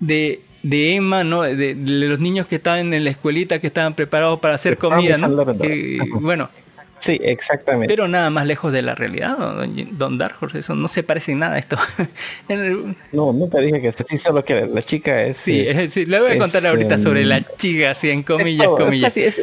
[0.00, 1.42] de, de Emma, ¿no?
[1.42, 5.16] De, de, los niños que estaban en la escuelita, que estaban preparados para hacer comida,
[5.16, 5.56] ¿no?
[5.56, 6.50] Que, bueno,
[7.00, 7.92] Sí, exactamente.
[7.92, 11.32] Pero nada más lejos de la realidad, don, don Dark Horse, eso no se parece
[11.32, 11.76] en nada a esto.
[13.12, 15.38] no, nunca dije que sí, solo que la chica es...
[15.38, 18.22] Sí, es, sí le voy a contar es, ahorita um, sobre la chica, así en
[18.22, 19.16] comillas, todo, comillas.
[19.16, 19.34] Es,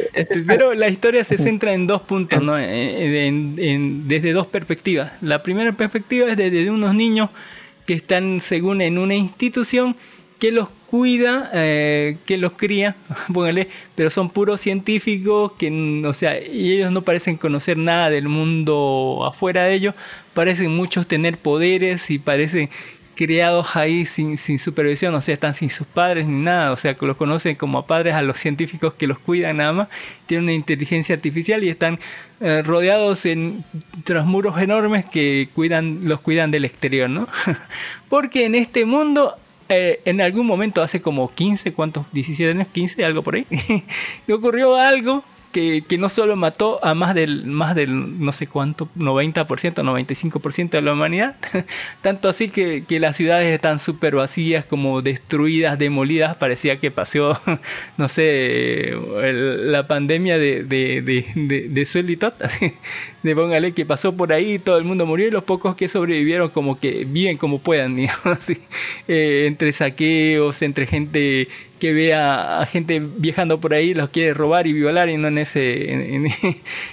[0.46, 2.58] Pero la historia se centra en dos puntos, ¿no?
[2.68, 5.12] En, en, en, desde dos perspectivas.
[5.20, 7.30] La primera perspectiva es desde unos niños
[7.86, 9.96] que están, según en una institución,
[10.38, 12.96] que los cuida, eh, que los cría,
[13.32, 18.28] póngale, pero son puros científicos que, o sea, y ellos no parecen conocer nada del
[18.28, 19.94] mundo afuera de ellos,
[20.32, 22.70] parecen muchos tener poderes y parecen
[23.14, 26.94] criados ahí sin, sin supervisión, o sea, están sin sus padres ni nada, o sea,
[26.94, 29.88] que los conocen como padres a los científicos que los cuidan nada más,
[30.26, 31.98] tienen una inteligencia artificial y están
[32.40, 33.64] eh, rodeados en
[34.04, 37.26] tras muros enormes que cuidan, los cuidan del exterior, ¿no?
[38.08, 39.36] Porque en este mundo
[39.68, 42.06] eh, en algún momento, hace como 15, ¿cuántos?
[42.12, 43.46] 17 años, 15, algo por ahí,
[44.32, 45.22] ocurrió algo
[45.52, 50.70] que, que, no solo mató a más del, más del no sé cuánto, 90%, 95%
[50.70, 51.36] de la humanidad,
[52.02, 57.40] tanto así que, que las ciudades están súper vacías, como destruidas, demolidas, parecía que pasó,
[57.96, 62.74] no sé, el, la pandemia de, de, de, de, de Suelitot, así,
[63.22, 66.50] de póngale que pasó por ahí, todo el mundo murió y los pocos que sobrevivieron
[66.50, 68.58] como que bien como puedan, digamos así,
[69.06, 71.48] eh, entre saqueos, entre gente
[71.78, 75.38] que ve a, gente viajando por ahí, los quiere robar y violar y no en
[75.38, 75.92] ese,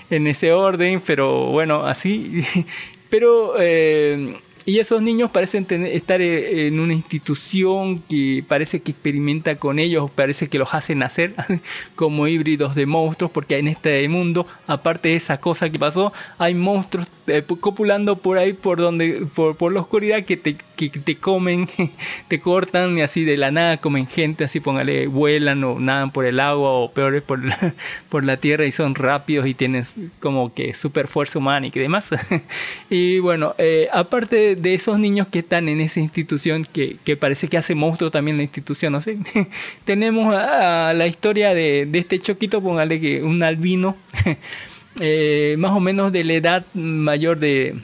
[0.10, 2.44] en ese orden, pero bueno, así.
[3.10, 8.92] Pero, eh, y esos niños parecen tener- estar eh, en una institución que parece que
[8.92, 11.36] experimenta con ellos, parece que los hace nacer
[11.96, 16.56] como híbridos de monstruos, porque en este mundo, aparte de esa cosa que pasó, hay
[16.56, 21.18] monstruos eh, copulando por ahí, por donde, por, por la oscuridad que te, que te
[21.18, 21.68] comen,
[22.28, 26.26] te cortan y así de la nada comen gente, así póngale, vuelan o nadan por
[26.26, 27.74] el agua o peores por la,
[28.10, 31.80] por la tierra y son rápidos y tienes como que super fuerza humana y que
[31.80, 32.12] demás.
[32.90, 37.48] y bueno, eh, aparte de esos niños que están en esa institución que, que parece
[37.48, 39.18] que hace monstruo también la institución, no sé,
[39.84, 43.96] tenemos a, a la historia de, de este choquito, póngale que un albino,
[45.00, 47.76] eh, más o menos de la edad mayor de,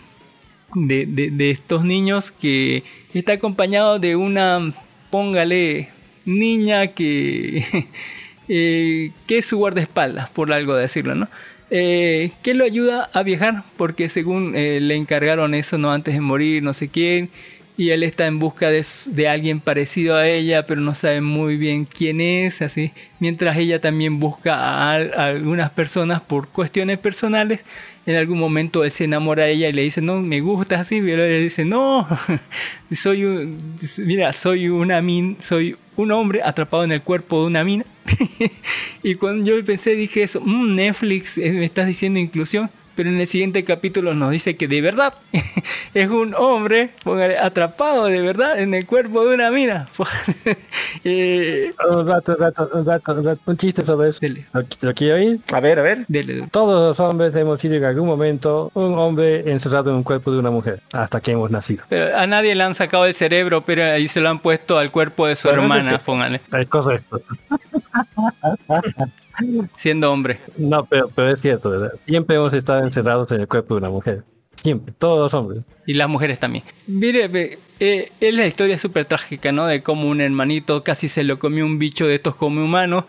[0.76, 2.84] de, de- estos niños que
[3.14, 4.74] está acompañado de una,
[5.10, 5.90] póngale,
[6.26, 7.66] niña que,
[8.48, 11.28] eh, que es su guardaespaldas, por algo decirlo, ¿no?
[11.74, 16.20] Eh, que lo ayuda a viajar, porque según eh, le encargaron eso, no antes de
[16.22, 17.30] morir, no sé quién,
[17.77, 21.57] y él está en busca de, de alguien parecido a ella, pero no sabe muy
[21.57, 26.98] bien quién es, así, mientras ella también busca a, al- a algunas personas por cuestiones
[26.99, 27.61] personales.
[28.06, 30.99] En algún momento él se enamora de ella y le dice, no, me gustas así,
[31.02, 32.07] pero ella dice, no,
[32.91, 33.57] soy un,
[33.99, 37.85] mira, soy una min, soy un hombre atrapado en el cuerpo de una mina.
[39.03, 42.69] y cuando yo pensé, dije eso, "Mm, Netflix, eh, me estás diciendo inclusión.
[42.95, 45.13] Pero en el siguiente capítulo nos dice que de verdad
[45.93, 49.88] es un hombre póngale, atrapado de verdad en el cuerpo de una mina.
[51.03, 54.19] Eh, Un rato, un rato, un rato, un rato, un chiste sobre eso.
[54.53, 55.39] ¿Lo, lo quiero oír?
[55.51, 56.05] A ver, a ver.
[56.51, 60.39] Todos los hombres hemos sido en algún momento un hombre encerrado en un cuerpo de
[60.39, 61.85] una mujer, hasta que hemos nacido.
[61.89, 64.91] pero a nadie le han sacado el cerebro, pero ahí se lo han puesto al
[64.91, 67.22] cuerpo de su Bueno, hermana, póngale, Es correcto.
[69.76, 70.39] siendo hombre.
[70.57, 71.93] No, pero, pero es cierto, ¿verdad?
[72.05, 74.23] Siempre hemos estado encerrados en el cuerpo de una mujer.
[74.55, 75.65] Siempre, todos los hombres.
[75.88, 76.63] Y las mujeres también.
[76.88, 79.65] Mire, eh, es la historia súper trágica, ¿no?
[79.65, 83.05] De cómo un hermanito casi se lo comió un bicho de estos como humanos.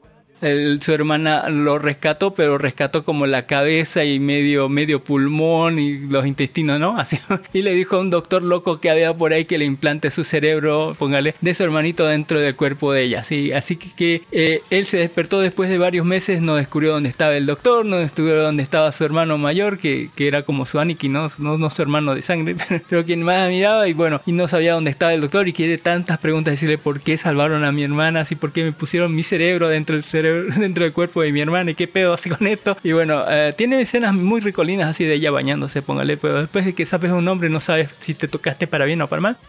[0.81, 6.27] Su hermana lo rescató, pero rescató como la cabeza y medio, medio pulmón y los
[6.27, 6.99] intestinos, ¿no?
[6.99, 7.19] Así.
[7.53, 10.25] Y le dijo a un doctor loco que había por ahí que le implante su
[10.25, 13.25] cerebro, póngale, de su hermanito dentro del cuerpo de ella.
[13.25, 13.53] ¿sí?
[13.53, 17.47] Así que, eh, él se despertó después de varios meses, no descubrió dónde estaba el
[17.47, 21.29] doctor, no descubrió dónde estaba su hermano mayor, que, que era como su Aniki, ¿no?
[21.39, 22.57] No, no su hermano de sangre,
[22.89, 25.79] pero quien más miraba y bueno, y no sabía dónde estaba el doctor y quiere
[25.79, 29.23] tantas preguntas decirle por qué salvaron a mi hermana, así por qué me pusieron mi
[29.23, 32.47] cerebro dentro del cerebro, dentro del cuerpo de mi hermana y qué pedo así con
[32.47, 32.77] esto.
[32.83, 36.75] Y bueno, eh, tiene escenas muy ricolinas así de ella bañándose, póngale, pero después de
[36.75, 39.37] que sabes un nombre no sabes si te tocaste para bien o para mal.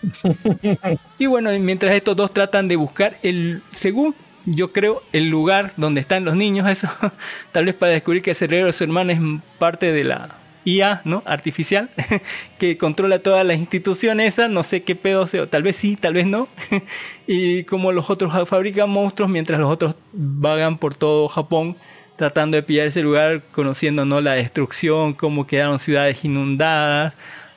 [1.17, 4.13] Y bueno, mientras estos dos tratan de buscar el, según
[4.45, 6.89] yo creo, el lugar donde están los niños, eso,
[7.51, 9.19] tal vez para descubrir que el cerebro de su hermana es
[9.57, 11.23] parte de la IA, ¿no?
[11.25, 11.89] Artificial,
[12.59, 16.13] que controla todas las instituciones esas, no sé qué pedo sea, tal vez sí, tal
[16.13, 16.47] vez no.
[17.27, 21.75] y como los otros fabrican monstruos, mientras los otros vagan por todo Japón
[22.15, 24.21] tratando de pillar ese lugar, conociendo ¿no?
[24.21, 27.13] la destrucción, cómo quedaron ciudades inundadas,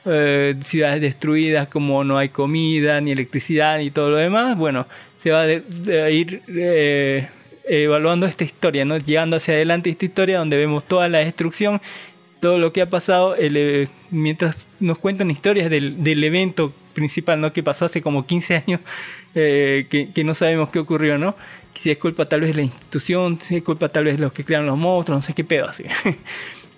[0.06, 5.30] eh, ciudades destruidas, como no hay comida, ni electricidad, ni todo lo demás, bueno, se
[5.30, 5.62] va de
[6.12, 7.28] ir eh,
[7.66, 8.98] evaluando esta historia, ¿no?
[8.98, 11.80] Llegando hacia adelante esta historia donde vemos toda la destrucción,
[12.40, 17.52] todo lo que ha pasado, eh, mientras nos cuentan historias del, del evento principal, ¿no?
[17.52, 18.80] Que pasó hace como 15 años,
[19.34, 21.36] eh, que, que no sabemos qué ocurrió, ¿no?
[21.74, 24.32] Si es culpa tal vez de la institución, si es culpa tal vez de los
[24.32, 25.84] que crearon los monstruos, no sé qué pedo así.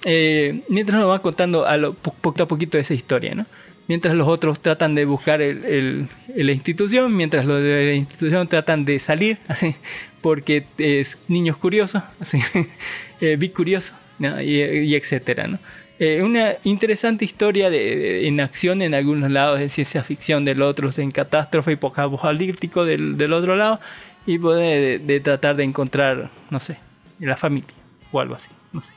[0.04, 3.46] Eh, mientras nos va contando a lo, po- poquito a poquito esa historia, ¿no?
[3.88, 8.46] Mientras los otros tratan de buscar el, el- la institución, mientras los de la institución
[8.46, 9.74] tratan de salir, así,
[10.20, 12.38] porque es niños curiosos, así,
[13.20, 14.40] eh, big curioso, ¿no?
[14.42, 15.58] y, y etcétera, ¿no?
[16.00, 20.62] Eh, una interesante historia de, de- en acción en algunos lados de ciencia ficción, del
[20.62, 23.80] otro en catástrofe y apocalíptico del, del otro lado,
[24.26, 26.78] y poder de, de tratar de encontrar, no sé,
[27.18, 27.68] la familia
[28.12, 28.92] o algo así, no sé.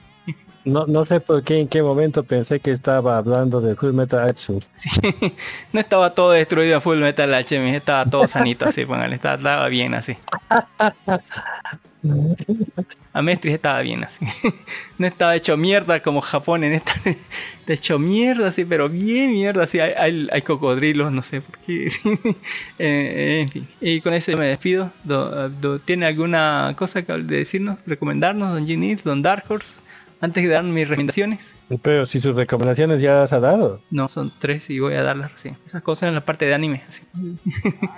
[0.64, 4.20] No, no sé por qué en qué momento pensé que estaba hablando de Full Metal
[4.20, 4.70] Alchemist.
[5.74, 9.96] No estaba todo destruido Full Metal Alchemist, estaba todo sanito así, póngale, estaba, estaba bien
[9.96, 10.16] así.
[13.14, 14.26] Amestris estaba bien así.
[14.98, 16.94] No estaba hecho mierda como Japón en esta.
[17.06, 19.80] Está hecho mierda así, pero bien mierda así.
[19.80, 21.92] Hay, hay, hay cocodrilos, no sé por qué.
[22.80, 23.68] Eh, en fin.
[23.82, 24.92] Y con eso yo me despido.
[25.04, 29.82] Do- do- ¿Tiene alguna cosa que decirnos, recomendarnos, Don Ginny, Don Dark Horse?
[30.24, 31.58] Antes de dar mis recomendaciones.
[31.82, 33.82] Pero si sus recomendaciones ya las ha dado.
[33.90, 35.58] No, son tres y voy a darlas recién.
[35.66, 36.84] Esas cosas en la parte de anime.
[36.88, 37.02] así.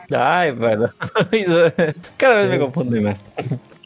[0.09, 0.89] Ay, bueno.
[2.15, 3.19] Cada vez me confunde más.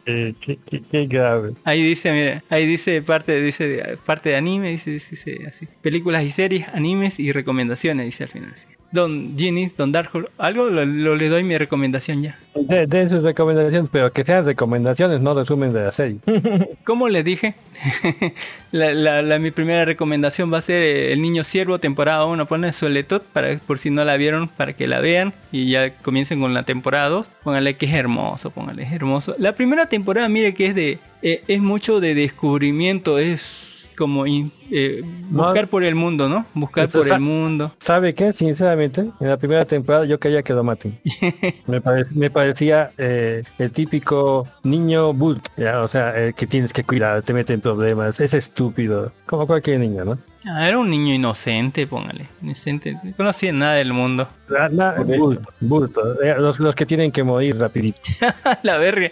[0.08, 1.54] Qué, grave.
[1.66, 5.68] Ahí dice, mira, ahí dice parte, dice parte de anime, dice, dice, así.
[5.82, 8.54] Películas y series, animes y recomendaciones, dice al final.
[8.92, 12.38] Don Genies, Don Darkhold, algo lo, lo- le doy mi recomendación ya.
[12.56, 16.18] De, de sus recomendaciones, pero que sean recomendaciones, no resumen de la serie.
[16.86, 17.56] Como les dije,
[18.72, 22.46] la, la- la- mi primera recomendación va a ser El Niño Siervo, temporada 1.
[22.48, 26.40] Ponen Soletot, para, por si no la vieron, para que la vean y ya comiencen
[26.40, 27.28] con la temporada 2.
[27.44, 29.36] Póngale que es hermoso, póngale, es hermoso.
[29.38, 34.52] La primera temporada, mire que es de eh, es mucho de descubrimiento, es como in-
[34.72, 36.46] eh, buscar por el mundo, ¿no?
[36.54, 37.74] Buscar por el mundo.
[37.80, 38.34] ¿Sabe qué?
[38.34, 41.00] Sinceramente, en la primera temporada yo quería que lo maten.
[41.68, 45.14] me, pare- me parecía eh, el típico niño
[45.58, 45.82] ¿ya?
[45.82, 49.80] o sea, el que tienes que cuidar, te mete en problemas, es estúpido, como cualquier
[49.80, 50.18] niño, ¿no?
[50.46, 52.28] Ah, era un niño inocente, póngale.
[52.42, 54.28] Inocente, no conocía nada del mundo.
[54.48, 58.00] La- la- bulto, bulto, eh, los, los que tienen que morir rapidito.
[58.64, 59.10] la verga.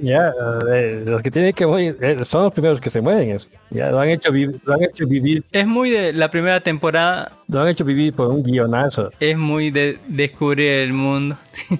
[0.00, 0.32] Ya,
[0.72, 3.30] eh, los que tienen que morir eh, son los primeros que se mueren.
[3.30, 3.48] eso.
[3.70, 7.32] Ya lo han hecho vivir, lo han hecho vivir, Es muy de la primera temporada
[7.48, 9.10] lo han hecho vivir por un guionazo.
[9.20, 11.36] es muy de descubrir el mundo.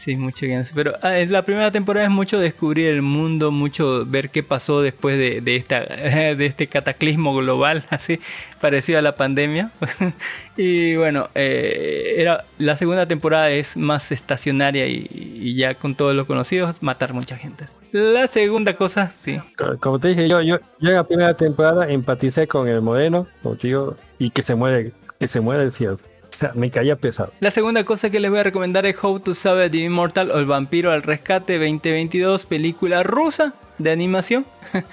[0.00, 4.30] sí, mucho sé, Pero ah, la primera temporada es mucho descubrir el mundo, mucho ver
[4.30, 8.18] qué pasó después de, de esta, de este cataclismo global, así
[8.60, 9.70] parecido a la pandemia.
[10.56, 16.14] y bueno, eh, era la segunda temporada es más estacionaria y, y ya con todos
[16.14, 17.64] los conocidos matar mucha gente.
[17.92, 19.40] La segunda cosa, sí.
[19.56, 23.26] Co- Como te dije, yo, yo, yo en la primera temporada empaticé con el moreno,
[23.42, 25.98] contigo, y que se muere, que se muere el cielo.
[26.54, 27.32] Me caía pesado.
[27.40, 30.38] La segunda cosa que les voy a recomendar es How to Save the Immortal o
[30.38, 34.46] El Vampiro al Rescate 2022, película rusa de animación.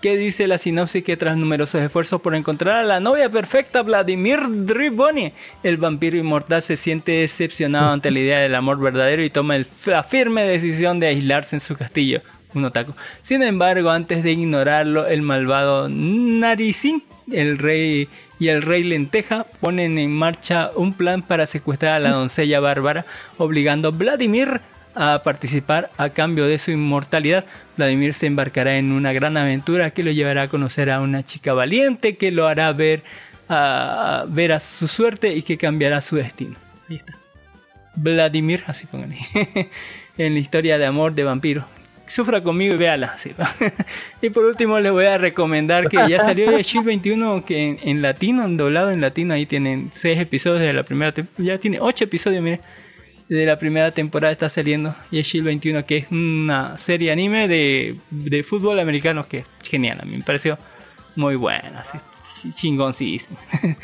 [0.00, 4.38] que dice la sinopsis que tras numerosos esfuerzos por encontrar a la novia perfecta Vladimir
[4.50, 5.32] Driboni,
[5.62, 9.66] el vampiro inmortal se siente decepcionado ante la idea del amor verdadero y toma el-
[9.86, 12.20] la firme decisión de aislarse en su castillo.
[12.52, 12.92] Un otaku.
[13.22, 17.02] Sin embargo, antes de ignorarlo, el malvado Naricin,
[17.32, 18.06] el rey
[18.38, 23.06] y el rey Lenteja ponen en marcha un plan para secuestrar a la doncella bárbara,
[23.38, 24.60] obligando a Vladimir
[24.94, 27.44] a participar a cambio de su inmortalidad.
[27.76, 31.52] Vladimir se embarcará en una gran aventura que lo llevará a conocer a una chica
[31.52, 33.02] valiente que lo hará ver
[33.48, 36.56] a, ver a su suerte y que cambiará su destino.
[36.88, 37.16] Ahí está.
[37.96, 39.18] Vladimir, así pónganle.
[40.18, 41.66] en la historia de amor de vampiro.
[42.06, 43.12] Sufra conmigo y véala.
[43.14, 43.32] así.
[44.22, 48.02] y por último les voy a recomendar que ya salió de Shield 21 que en,
[48.02, 51.44] latino, en doblado en latino, ahí tienen 6 episodios de la primera temporada.
[51.54, 52.60] Ya tiene 8 episodios, mire.
[53.28, 54.94] De la primera temporada está saliendo.
[55.10, 59.68] Y es Shield 21 que es una serie anime de, de fútbol americano que es
[59.68, 59.98] genial.
[60.02, 60.58] A mí me pareció
[61.16, 61.80] muy buena.
[61.80, 63.38] Así, ch- chingoncísimo.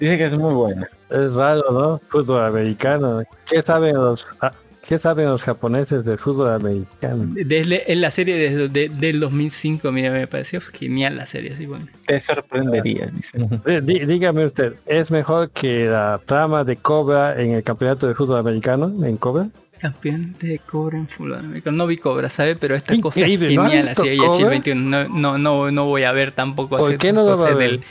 [0.00, 0.88] Dice que es muy buena.
[1.08, 2.00] Es raro, ¿no?
[2.08, 3.22] Fútbol americano.
[3.46, 4.52] ¿Qué saben los, ah,
[4.86, 7.24] ¿qué saben los japoneses del fútbol americano?
[7.34, 11.52] Desde, en la serie desde de- del 2005, mira, me pareció genial la serie.
[11.54, 11.88] Así, bueno.
[12.06, 13.38] Te sorprendería, dice.
[13.66, 18.14] Eh, dí- dígame usted, ¿es mejor que la trama de Cobra en el campeonato de
[18.14, 19.48] fútbol americano, en Cobra?
[19.80, 21.76] Campeón de Cobra en fútbol americano.
[21.76, 22.54] No vi Cobra, ¿sabe?
[22.56, 23.86] Pero esta cosa es ¿no genial.
[23.86, 24.48] visto Así, ella Cobra?
[24.48, 24.80] 21.
[24.80, 27.54] No, no, no, no voy a ver tampoco ¿Por así qué no lo va a
[27.54, 27.70] ver?
[27.72, 27.84] del,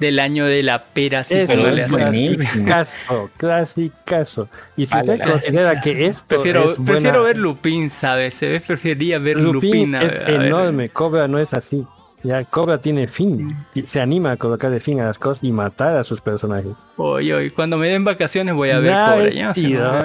[0.00, 1.20] del año de la pera.
[1.20, 2.36] Así, Es póngale así.
[2.36, 4.48] clasicazo, clasicazo.
[4.76, 8.34] Y si usted la- considera que esto Prefiero, es prefiero buena- ver Lupin, ¿sabes?
[8.34, 9.94] Se ve, preferiría ver Lupin Lupin.
[9.94, 10.42] a- es a ver.
[10.46, 11.86] enorme, Cobra no es así.
[12.22, 13.48] Ya Cobra tiene fin.
[13.74, 16.72] Y se anima a colocar de fin a las cosas y matar a sus personajes.
[16.96, 19.30] Oye, oye, cuando me den vacaciones voy a ver Nah, Cobra.
[19.30, 20.02] ya, si no-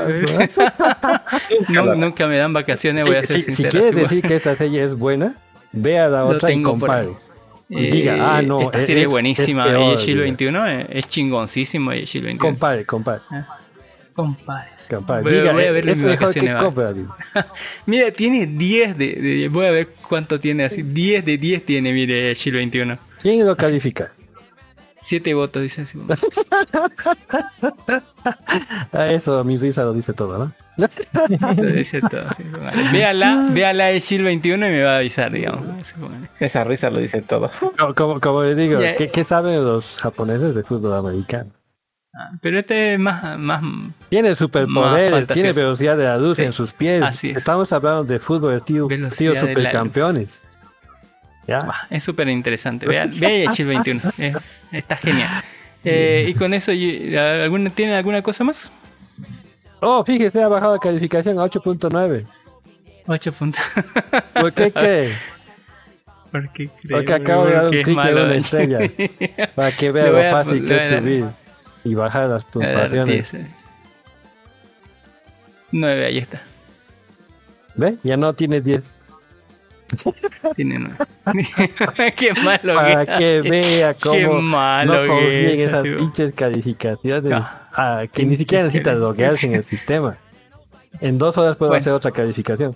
[1.70, 4.56] No, nunca me dan vacaciones, voy a Si- ser si, si quieres decir que esta
[4.56, 5.36] serie es buena,
[5.74, 7.10] vea la otra y compare.
[7.68, 9.66] Y Eh, diga, ah, no, esta es- serie es es- buenísima.
[9.66, 10.22] es peor, y Shield diga.
[10.24, 11.94] 21 es, es chingoncísimo.
[11.94, 12.40] Y Shield 21.
[12.40, 13.22] Compare, compare.
[14.14, 14.70] Compare.
[14.90, 15.24] compare.
[15.24, 16.74] Voy, Diga, voy a eh, ver es mejor que diga.
[17.86, 20.84] Mira, tiene 10 de, de- Voy a ver cuánto tiene así.
[20.84, 22.98] 10 de 10 tiene, mire, Shield 21.
[23.22, 24.12] ¿Quién lo califica?
[25.06, 26.00] 7 votos, dice así.
[28.92, 30.52] Ah, eso, mi risa lo dice todo, ¿no?
[31.58, 32.92] Lo dice todo, sí, póngale.
[32.92, 35.64] Véala, véala de Shield 21 y me va a avisar, digamos.
[36.40, 37.50] Esa risa lo dice todo.
[37.78, 38.96] Como, como, como le digo, Ya.
[38.96, 41.52] ¿qué, qué saben los japoneses de fútbol americano?
[42.14, 43.62] Ah, Pero este es más, más
[44.10, 47.02] Tiene superpoderes, tiene velocidad de la luz Sí, en sus pies.
[47.04, 47.38] así es.
[47.38, 50.42] Estamos hablando de fútbol de la supercampeones.
[51.48, 51.62] ¿Ya?
[51.62, 52.88] Bah, es súper interesante.
[52.88, 54.02] Vea, vea Shield 21.
[54.18, 54.34] eh,
[54.72, 55.44] está genial.
[55.84, 56.72] Eh, y con eso,
[57.44, 58.72] ¿alguna, ¿tiene alguna cosa más?
[59.82, 62.26] Oh, fíjese, ha bajado la calificación a 8.9.
[63.08, 63.64] 8 puntos.
[64.34, 65.14] ¿Por qué qué?
[66.32, 68.26] ¿Por qué creo Porque acabo de dar un clic en malo?
[68.26, 68.80] una estrella.
[69.54, 71.26] para que vea lo fácil que es subir
[71.84, 73.32] y bajar las puntuaciones.
[73.32, 73.46] 10.
[75.72, 76.42] 9, ahí está.
[77.76, 77.98] ¿Ve?
[78.04, 78.92] Ya no tiene 10.
[80.56, 80.96] Tiene 9.
[82.18, 87.46] Qué malo Para que vea cómo Qué malo no esas pinches calificaciones No.
[87.74, 90.18] ah, que ni siquiera necesitas Pinches loguearse en el sistema.
[91.02, 91.82] En dos horas puedo Bueno.
[91.82, 92.76] hacer otra calificación.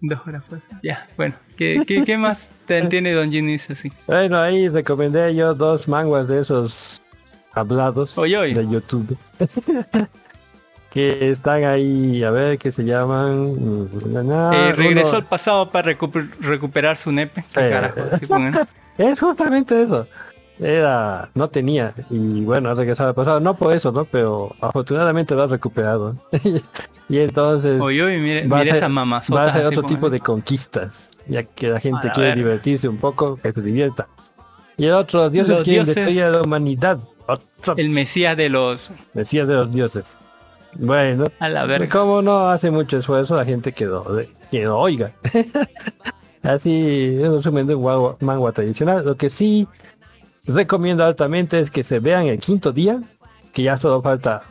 [0.00, 0.68] Dos horas pues.
[0.82, 1.34] Ya, bueno.
[1.56, 3.92] ¿Qué, qué, qué más te- tiene Don Ginis así?
[4.06, 7.00] Bueno, ahí recomendé yo dos manguas de esos
[7.52, 9.16] hablados de YouTube.
[10.92, 13.54] que están ahí, a ver, que se llaman...
[13.54, 17.44] mm, na, na, Eh, regresó uno- al pasado para recuper- recuperar su nepe.
[17.54, 17.94] ¿Qué Eh, carajo?
[18.28, 18.68] Pongan.
[18.98, 20.06] Es justamente eso.
[20.58, 21.94] Era, no tenía.
[22.10, 23.40] Y bueno, ha regresado al pasado.
[23.40, 24.04] No por eso, ¿no?
[24.04, 26.14] Pero afortunadamente lo ha recuperado.
[27.08, 27.80] y entonces.
[27.80, 30.20] Oye, oye, mire- va a mire ser- esas mamazotas Va a ser otro tipo de
[30.20, 31.10] conquistas.
[31.26, 34.08] Ya que la gente A quiere divertirse un poco, que se divierta.
[34.76, 36.98] Y el otro, dioses Los quieren dioses- destruir a la humanidad.
[37.26, 38.90] Otro El mesías de los...
[39.14, 40.04] Mesías de los dioses.
[40.74, 41.88] Bueno, A la verga.
[41.88, 44.04] como no hace mucho esfuerzo, la gente quedó,
[44.50, 45.12] quedó oiga.
[46.42, 47.42] Así, es de un
[48.20, 49.04] manga tradicional.
[49.04, 49.68] Lo que sí
[50.44, 53.00] recomiendo altamente es que se vean el quinto día,
[53.52, 54.42] que ya solo falta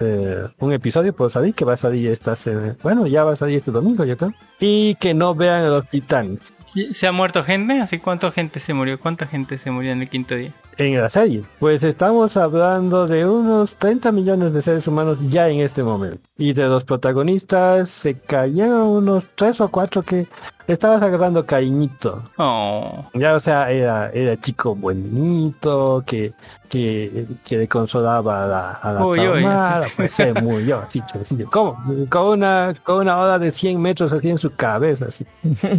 [0.00, 3.36] eh, un episodio por salir, que va a salir esta se- bueno, ya va a
[3.36, 4.32] salir este domingo, yo creo.
[4.58, 6.52] Y que no vean a los titanes
[6.92, 7.80] ¿Se ha muerto gente?
[7.80, 8.98] ¿Así cuánta gente se murió?
[9.00, 10.52] ¿Cuánta gente se murió en el quinto día?
[10.78, 11.42] en la serie.
[11.58, 16.20] Pues estamos hablando de unos 30 millones de seres humanos ya en este momento.
[16.38, 20.26] Y de los protagonistas se cayeron unos 3 o 4 que
[20.72, 22.22] estabas agarrando cariñito.
[22.36, 23.04] Oh.
[23.14, 26.32] Ya, o sea, era, era chico buenito, que,
[26.68, 29.90] que, que le consolaba a la, a la Uy, así.
[29.96, 31.48] pues se murió, así sencillo.
[31.50, 31.82] ¿Cómo?
[32.08, 35.24] Con una, con una ola de 100 metros así en su cabeza, así.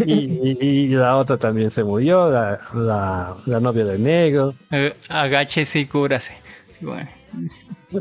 [0.06, 4.54] Y, y- y la otra también se murió, la, la, la novia del negro.
[4.72, 6.34] Eh, agáchese y cúbrase.
[6.78, 7.10] Sí, bueno.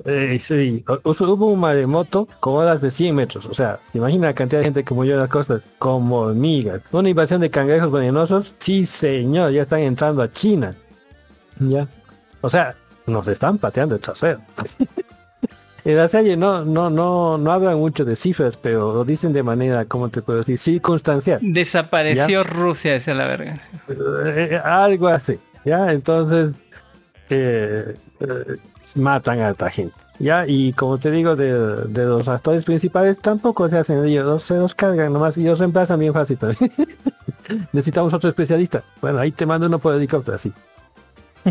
[0.04, 3.46] Eh, sí, o- hubo un maremoto con olas de 100 metros.
[3.46, 6.80] O sea, imagina la cantidad de gente que murió en las costas como hormigas.
[6.92, 8.54] Una invasión de cangrejos venenosos.
[8.58, 10.74] Sí, señor, ya están entrando a China.
[11.58, 11.88] Ya.
[12.40, 12.74] O sea,
[13.06, 14.40] nos están pateando el trasero.
[15.82, 19.42] En la serie no, no, no, no hablan mucho de cifras, pero lo dicen de
[19.42, 20.58] manera, ¿cómo te puedo decir?
[20.58, 21.40] Circunstancial.
[21.42, 23.58] Desapareció Rusia, esa es la verga.
[23.88, 25.90] Eh, algo así, ¿ya?
[25.90, 26.52] Entonces,
[27.30, 28.56] eh, eh,
[28.96, 30.46] matan a esta gente, ¿ya?
[30.46, 31.52] Y como te digo, de,
[31.86, 35.98] de los actores principales tampoco se hacen ellos, se los cargan nomás y los reemplazan
[36.00, 36.70] bien fácil también.
[37.72, 38.84] Necesitamos otro especialista.
[39.00, 40.52] Bueno, ahí te mando uno por helicóptero, así.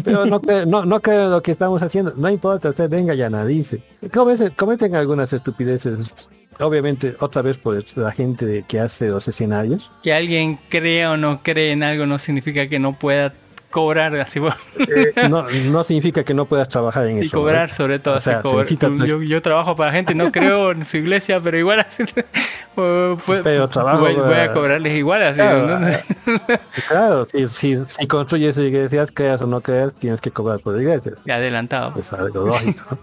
[0.03, 2.14] Pero no, cre- no, no creo lo que estamos haciendo.
[2.16, 3.82] No importa, usted venga y analice.
[4.14, 6.30] Cometen, cometen algunas estupideces.
[6.61, 9.90] Obviamente, otra vez por la gente que hace los escenarios.
[10.03, 13.34] Que alguien crea o no cree en algo no significa que no pueda
[13.69, 14.39] cobrar así
[14.77, 17.37] Eh, no, no significa que no puedas trabajar en y eso.
[17.37, 17.73] cobrar ¿no?
[17.75, 18.67] sobre todo O sea, cobrar.
[19.05, 22.03] yo, yo trabajo para gente no creo en su iglesia pero igual así
[22.75, 25.87] pues, Pero trabajo voy, voy a para- cobrarles igual así Claro, ¿no?
[26.87, 31.13] Claro, si, si, si construyes iglesias, creas o no creas, tienes que cobrar por iglesia.
[31.25, 32.83] Ya adelantado Es algo lógico.
[32.91, 32.97] ¿no?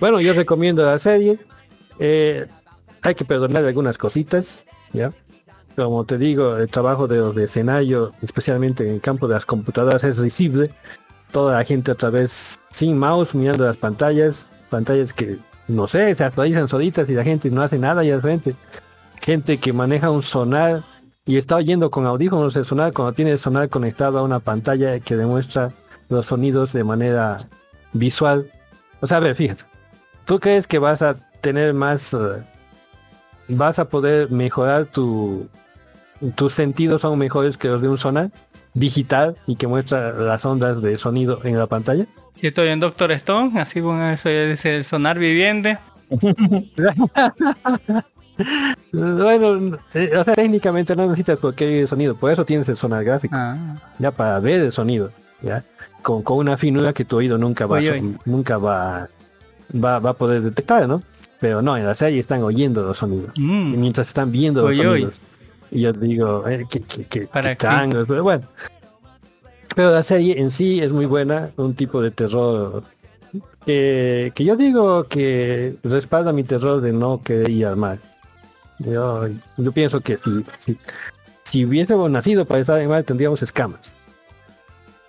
[0.00, 1.38] bueno, yo recomiendo la serie.
[1.98, 2.46] Eh,
[3.02, 4.62] hay que perdonar algunas cositas,
[4.92, 5.12] ¿ya?
[5.76, 9.46] Como te digo, el trabajo de los de escenario, especialmente en el campo de las
[9.46, 10.70] computadoras, es visible.
[11.30, 15.38] Toda la gente otra vez sin mouse mirando las pantallas, pantallas que,
[15.68, 18.54] no sé, se actualizan solitas y la gente no hace nada y al frente.
[19.22, 20.84] Gente que maneja un sonar
[21.24, 24.98] y está oyendo con audífonos el sonar cuando tiene el sonar conectado a una pantalla
[25.00, 25.72] que demuestra
[26.08, 27.38] los sonidos de manera
[27.94, 28.50] visual.
[29.00, 29.64] O sea, a ver, fíjate.
[30.26, 32.12] ¿Tú crees que vas a tener más...
[32.12, 32.44] eh,
[33.48, 35.48] vas a poder mejorar tu...
[36.34, 38.30] Tus sentidos son mejores que los de un sonar
[38.74, 42.06] digital y que muestra las ondas de sonido en la pantalla?
[42.32, 45.78] si estoy en Doctor Stone así bueno eso es el sonar viviente
[48.92, 53.34] bueno, eh, o sea, técnicamente no necesitas el sonido, por eso tienes el sonar gráfico.
[53.34, 53.78] Ah.
[53.98, 55.64] Ya para ver el sonido, ya.
[56.02, 57.82] Con, con una finura que tu oído nunca va, a
[58.26, 59.08] nunca va,
[59.74, 61.02] va, va a poder detectar, ¿no?
[61.40, 63.32] Pero no, en la serie están oyendo los sonidos.
[63.36, 63.74] Mm.
[63.74, 65.18] Y mientras están viendo los sonidos.
[65.72, 66.66] Y yo digo, eh,
[67.32, 67.56] ¿Para que qué?
[67.56, 68.44] changos, pero bueno.
[69.74, 72.84] Pero la serie en sí es muy buena, un tipo de terror
[73.64, 77.98] que, que yo digo que respalda mi terror de no querer ir al mar.
[78.78, 79.26] Yo,
[79.56, 80.78] yo pienso que si, si,
[81.44, 83.92] si hubiésemos nacido para estar en el mar tendríamos escamas.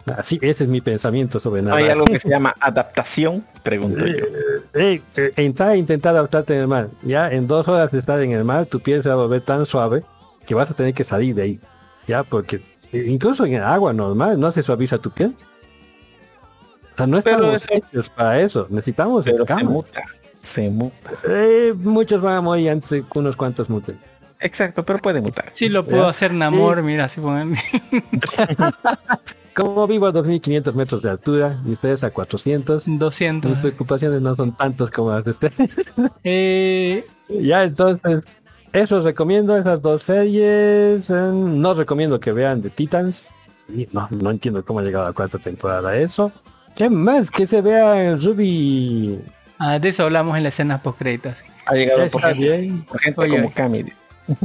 [0.05, 1.77] Así, ese es mi pensamiento sobre nada.
[1.77, 3.45] ¿Hay algo que se llama adaptación?
[3.63, 4.25] Pregunto yo.
[4.73, 6.89] Eh, eh, entrar e intentar adaptarte en el mar.
[7.03, 9.41] Ya en dos horas de estar en el mar, tu piel se va a volver
[9.41, 10.03] tan suave
[10.45, 11.59] que vas a tener que salir de ahí.
[12.07, 12.61] Ya, porque
[12.91, 15.35] E- Incluso en el agua normal no se suaviza tu piel.
[16.93, 18.67] O sea, no Pero estamos hechos para eso.
[18.69, 19.63] Necesitamos Pero se escamas.
[19.65, 20.03] muta.
[20.39, 21.11] Se muta.
[21.27, 23.97] Eh, muchos van a morir antes de que unos cuantos muten.
[24.39, 25.45] Exacto, pero puede mutar.
[25.53, 26.09] Sí, lo puedo Ya.
[26.09, 27.55] hacer Namor, mira, así ponen.
[29.55, 33.51] Como vivo a 2500 metros de altura y ustedes a 400, 200.
[33.51, 35.93] mis preocupaciones no son tantas como las de ustedes.
[36.23, 38.35] Eh, ya, entonces,
[38.73, 41.09] eso os recomiendo, esas dos series.
[41.09, 43.29] eh, no recomiendo que vean The Titans.
[43.73, 46.31] Y no, no entiendo cómo ha llegado a la cuarta temporada eso.
[46.75, 47.31] ¿Qué más?
[47.31, 49.19] Que se vea en Ruby.
[49.59, 51.43] ah, de eso hablamos en la escena post créditos.
[51.65, 52.83] Ha llegado por bien.
[52.83, 53.29] por gente Oye.
[53.37, 53.85] como Cami.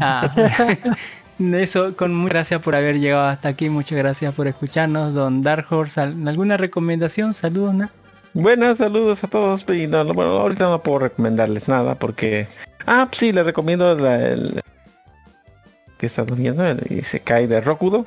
[0.00, 0.28] Ah,
[1.38, 5.42] de eso, con muchas gracias por haber llegado hasta aquí, muchas gracias por escucharnos, Don
[5.42, 6.00] Dark Horse.
[6.00, 7.32] ¿al- ¿Alguna recomendación?
[7.34, 7.88] Saludos, ¿no?
[8.34, 9.64] Buenas, saludos a todos.
[9.74, 12.46] Y no, no, bueno, ahorita no puedo recomendarles nada porque...
[12.88, 14.60] Ah, pues sí, les recomiendo la, el...
[15.98, 18.06] que está durmiendo el- y se cae de Rokudo.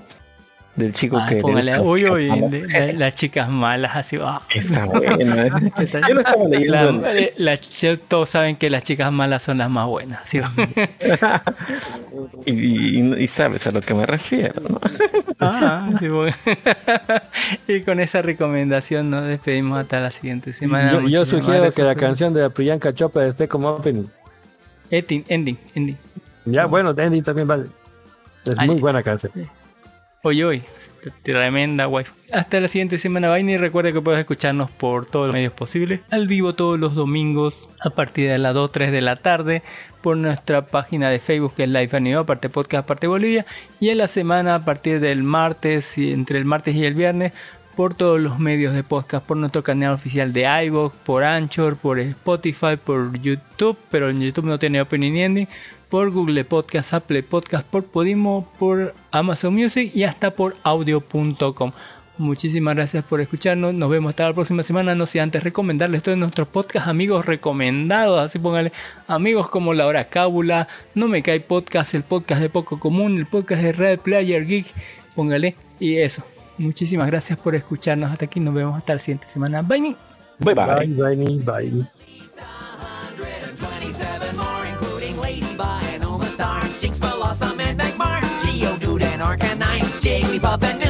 [0.73, 1.35] Del chico Ah, que...
[1.35, 4.41] le póngale, gusta- uy, las chicas malas, así va.
[4.55, 5.35] Está bueno.
[5.43, 5.49] ¿eh?
[6.07, 7.01] Yo lo estaba leyendo.
[7.01, 10.21] La- la- ya todos saben que las chicas malas son las más buenas.
[10.29, 10.39] ¿sí?
[12.45, 12.51] Y,
[12.99, 14.79] y- y sabes a lo que me refiero, ¿no?
[15.43, 16.35] Ah, sí, bueno.
[17.67, 20.93] y con esa recomendación nos despedimos hasta la siguiente semana.
[20.93, 24.05] Yo, yo sugiero que la canción de la Priyanka Chopra esté como opening.
[24.91, 25.97] Ending, ending, ending.
[26.45, 27.65] Ya, bueno, ending también vale.
[28.45, 28.67] Es Ay.
[28.67, 29.31] muy buena canción.
[30.23, 30.61] Hoy, hoy.
[31.23, 32.11] Tremenda wifi.
[32.31, 33.53] Hasta la siguiente semana, Vaina.
[33.53, 36.01] Y recuerda que puedes escucharnos por todos los medios posibles.
[36.11, 39.63] Al vivo todos los domingos a partir de las 2, 3 de la tarde.
[40.01, 43.45] Por nuestra página de Facebook que es Live Anime, aparte podcast, aparte Bolivia.
[43.79, 47.33] Y en la semana a partir del martes, entre el martes y el viernes.
[47.75, 51.99] Por todos los medios de podcast, por nuestro canal oficial de iVoox, por Anchor, por
[51.99, 55.47] Spotify, por YouTube, pero en YouTube no tiene ending,
[55.89, 61.71] por Google Podcast, Apple Podcast, por Podimo, por Amazon Music y hasta por audio.com.
[62.17, 63.73] Muchísimas gracias por escucharnos.
[63.73, 64.93] Nos vemos hasta la próxima semana.
[64.93, 68.21] No sé antes recomendarles todos nuestros podcast amigos recomendados.
[68.21, 68.71] Así póngale
[69.07, 73.25] amigos como La Hora Cábula, No Me Cae Podcast, el podcast de Poco Común, el
[73.25, 74.67] podcast de Red Player Geek.
[75.15, 76.23] Póngale y eso.
[76.61, 78.39] Muchísimas gracias por escucharnos hasta aquí.
[78.39, 79.61] Nos vemos hasta la siguiente semana.
[79.61, 79.95] Bye.
[80.39, 80.87] Bye bye.
[80.87, 81.87] Bye, bye, bye.
[83.91, 84.33] 27
[90.41, 90.80] more,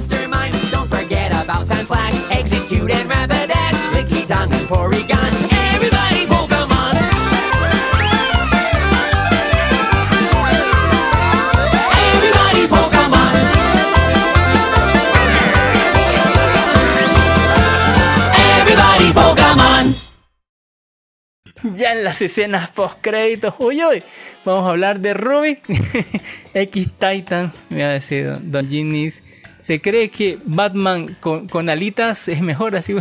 [21.64, 24.04] Ya en las escenas post créditos, uy, uy,
[24.44, 25.60] vamos a hablar de Ruby
[26.54, 27.52] X Titan.
[27.70, 29.24] Me va a decir Don, Don Ginnis.
[29.60, 32.96] Se cree que Batman con, con alitas es mejor, así.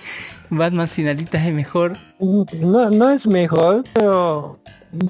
[0.50, 1.96] Batman sin alitas es mejor.
[2.20, 4.60] No, no es mejor, pero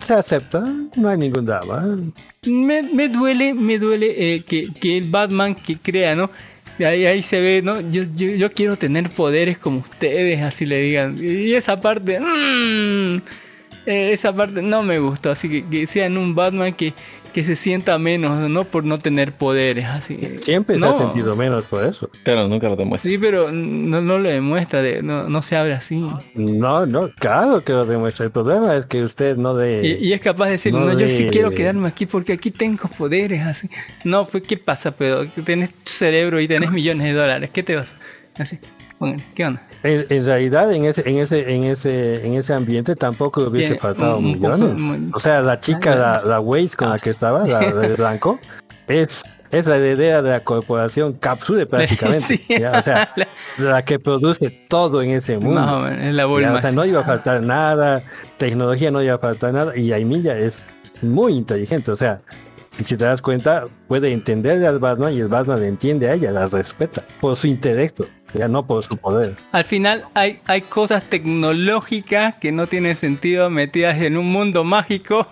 [0.01, 0.61] se acepta.
[0.95, 1.99] No hay ningún drama.
[2.47, 6.31] Me, me duele, me duele eh, que, que el Batman que crea, ¿no?
[6.79, 7.81] Ahí, ahí se ve, ¿no?
[7.81, 11.19] Yo, yo, yo quiero tener poderes como ustedes, así le digan.
[11.23, 13.17] Y esa parte, mm,
[13.87, 15.31] eh, esa parte no me gustó.
[15.31, 16.95] Así que, que sean un Batman que,
[17.33, 18.65] que se sienta menos, ¿no?
[18.65, 20.19] Por no tener poderes, así.
[20.41, 20.91] Siempre se no.
[20.91, 22.11] ha sentido menos por eso.
[22.25, 23.11] Pero nunca lo demuestra.
[23.11, 26.05] Sí, pero no, no lo demuestra, de, no, no se abre así.
[26.35, 28.27] No, no, claro que lo demuestra.
[28.27, 29.99] El problema es que usted no de...
[30.01, 32.51] Y, y es capaz de decir, no no, yo sí quiero quedarme aquí porque aquí
[32.51, 33.69] tengo poderes así.
[34.05, 37.77] No, pues ¿qué pasa, pero tenés tu cerebro y tenés millones de dólares, ¿qué te
[37.77, 37.95] vas?
[38.39, 38.59] Así.
[38.99, 39.67] Póngale, ¿qué onda?
[39.85, 44.19] En, en realidad en ese, en ese, en ese, en ese ambiente tampoco hubiese faltado
[44.19, 44.79] un- un poco- millones.
[44.79, 48.39] muy- O sea, la chica, la, la Waze con la que estaba, la de blanco,
[48.87, 52.27] es, es la idea de la corporación Capsule prácticamente.
[52.49, 52.59] Sí.
[52.61, 52.79] ¿ya?
[52.79, 53.11] O sea,
[53.59, 55.61] la que produce todo en ese mundo.
[55.61, 56.55] Más o menos, es la ¿ya?
[56.55, 58.03] O sea, no iba a faltar nada,
[58.37, 60.65] tecnología no iba a faltar nada, y Aimilla es
[61.03, 62.19] muy inteligente, o sea,
[62.79, 66.15] y si te das cuenta, puede entender al Batman y el Batman le entiende a
[66.15, 69.37] ella, la respeta por su intelecto, ya no por su poder.
[69.53, 75.27] Al final hay, hay cosas tecnológicas que no tienen sentido metidas en un mundo mágico.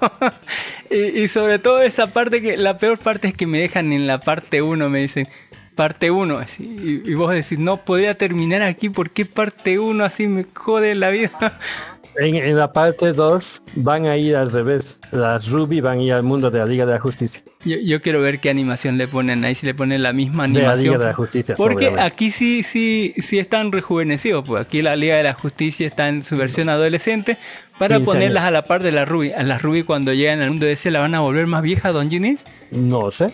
[0.91, 4.21] y, sobre todo esa parte que la peor parte es que me dejan en la
[4.21, 5.29] parte 1, me dicen
[5.75, 6.65] parte 1 así.
[6.65, 10.95] Y, y vos decís, no podría terminar aquí, ¿por qué parte 1 así me jode
[10.95, 11.59] la vida?
[12.17, 14.99] En, en la parte 2 van a ir al revés.
[15.13, 17.43] Las Ruby van a ir al mundo de la Liga de la Justicia.
[17.65, 20.55] Yo, yo quiero ver qué animación le ponen ahí, si le ponen la misma De
[20.55, 20.95] la animación.
[20.95, 21.55] Liga de la Justicia.
[21.57, 22.03] Porque obviamente.
[22.03, 26.23] aquí sí, sí, sí están rejuvenecidos, pues aquí la Liga de la Justicia está en
[26.23, 27.39] su versión adolescente
[27.79, 28.49] para 15 ponerlas años.
[28.49, 29.33] a la par de la Ruby.
[29.33, 31.93] A las Ruby cuando llegan al mundo de ese la van a volver más vieja,
[31.93, 32.45] Don Ginis.
[32.71, 33.33] No sé.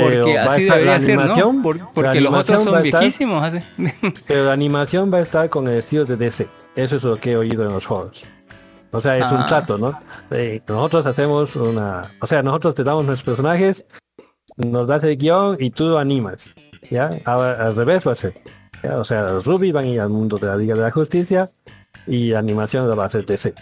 [0.00, 1.22] Pero porque va a así estar debería la ser, ¿no?
[1.22, 3.52] animación, Por- porque los otros son estar- viejísimos.
[4.26, 6.48] Pero la animación va a estar con el estilo de DC.
[6.76, 8.22] Eso es lo que he oído en los foros.
[8.90, 9.46] O sea, es un Ah.
[9.46, 9.98] trato, ¿no?
[10.30, 12.12] Eh, nosotros hacemos una...
[12.20, 13.86] O sea, nosotros te damos nuestros personajes,
[14.56, 16.54] nos das el guion y tú lo animas.
[16.90, 17.10] ¿Ya?
[17.24, 18.34] Ahora al revés va a ser.
[18.82, 18.98] ¿ya?
[18.98, 21.48] O sea, los Ruby van a ir al mundo de la Liga de la Justicia
[22.06, 23.54] y la animación la va a hacer DC.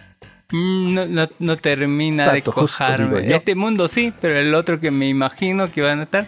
[0.53, 3.35] Mm, No, no, no termina Exacto, de justo cuajarme.
[3.35, 6.27] Este mundo sí, pero el otro que me imagino que van a estar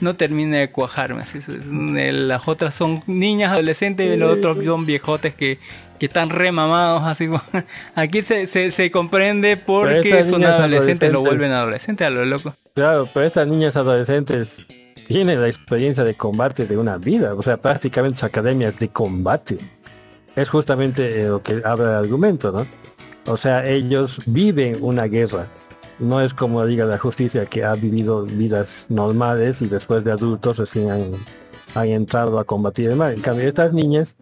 [0.00, 1.22] no termina de cuajarme.
[1.22, 5.58] Así es, es- el- las otras son niñas adolescentes y los otros son viejotes que,
[5.98, 7.02] que están remamados.
[7.04, 7.28] Así
[7.94, 12.54] aquí se, se, se comprende porque son adolescentes, lo vuelven adolescentes a lo loco.
[12.74, 14.56] Claro, pero estas niñas adolescentes
[15.08, 17.34] tienen la experiencia de combate de una vida.
[17.34, 19.58] O sea, prácticamente su academia es de combate.
[20.34, 22.66] Es justamente eh, lo que habla el argumento, ¿no?
[23.26, 25.46] O sea, ellos viven una guerra.
[25.98, 30.58] No es como de la Justicia que ha vivido vidas normales y después de adultos
[30.58, 31.12] recién han,
[31.74, 33.14] han entrado a combatir el mal.
[33.14, 34.16] En cambio, estas niñas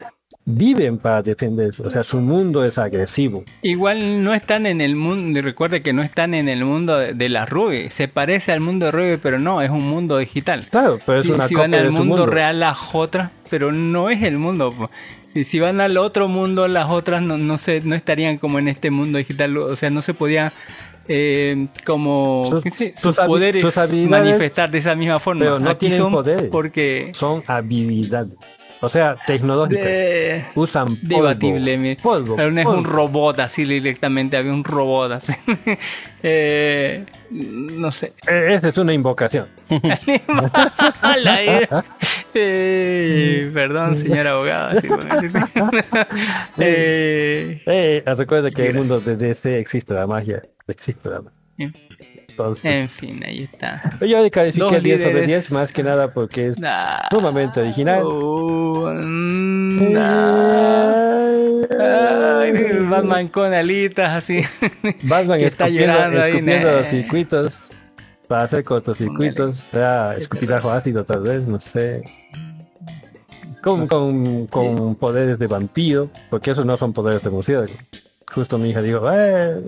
[0.44, 1.82] viven para defenderse.
[1.82, 3.44] O sea, su mundo es agresivo.
[3.62, 7.28] Igual no están en el mundo, recuerde que no están en el mundo de, de
[7.28, 7.90] la Ruby.
[7.90, 10.68] Se parece al mundo de Ruby, pero no, es un mundo digital.
[10.70, 12.26] Claro, pero es si, una si van al de su mundo, mundo.
[12.26, 14.90] real las otras, pero no es el mundo.
[15.32, 18.68] Si, si van al otro mundo, las otras no, no se, no estarían como en
[18.68, 19.56] este mundo digital.
[19.56, 20.52] O sea, no se podía
[21.08, 22.92] eh, como Sus- ¿qué sé?
[22.96, 25.40] sus sus habi- poderes sus manifestar de esa misma forma.
[25.44, 26.50] Pero no Aquí tienen son poderes.
[26.50, 28.34] porque Son habilidades.
[28.84, 29.84] O sea, tecnológicas.
[29.86, 31.00] Eh, Usan polvo.
[31.02, 31.96] debatible.
[32.02, 32.90] Polvo, pero no es un polvo.
[32.90, 35.32] robot así directamente, había un robot así.
[36.24, 38.12] Eh, no sé.
[38.28, 39.48] Eh, Esa es una invocación.
[42.34, 44.80] Eh, perdón, señor abogado.
[46.58, 50.42] Eh, recuerda que en el mundo de DC existe la magia.
[50.66, 51.72] Existe la magia.
[52.48, 53.82] Entonces, en fin, ahí está.
[54.00, 55.26] yo le califiqué Dos 10 sobre líderes.
[55.28, 57.08] 10 más que nada porque es Nah.
[57.10, 58.04] sumamente original.
[58.04, 58.90] Uh,
[59.92, 62.40] nah.
[62.40, 62.52] Ay,
[62.88, 64.42] Batman con alitas así.
[65.02, 66.32] Batman que está escupiendo, llorando ahí.
[66.32, 66.80] escupiendo nah.
[66.80, 67.68] los circuitos
[68.28, 69.58] para hacer cortocircuitos.
[69.58, 72.02] O sea, escupitajo ácido tal vez, no sé.
[73.62, 77.72] Con, con, con poderes de vampiro, porque esos no son poderes de murciélago.
[78.34, 79.60] Justo mi hija dijo, eh,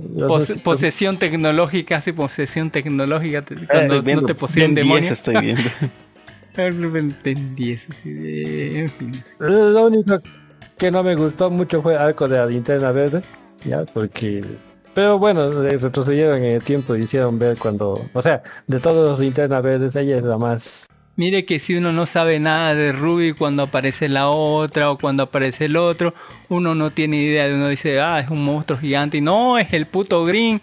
[0.62, 5.12] posesión tecnológica, sí, posesión tecnológica, te- cuando viendo- no te poseen Ben 10 demonios.
[5.12, 5.62] estoy viendo.
[7.24, 9.34] Ben 10, así de- en fin, así.
[9.40, 10.18] Lo único
[10.78, 13.22] que no me gustó mucho fue arco de la linterna verde,
[13.64, 14.44] ya, porque...
[14.94, 18.08] Pero bueno, eh, retrocedieron en el tiempo y hicieron ver cuando...
[18.12, 20.86] O sea, de todos los linternas verdes, ella es la más...
[21.16, 25.22] Mire que si uno no sabe nada de Ruby cuando aparece la otra o cuando
[25.22, 26.12] aparece el otro,
[26.48, 29.72] uno no tiene idea de uno dice, ah, es un monstruo gigante y no, es
[29.72, 30.60] el puto Green.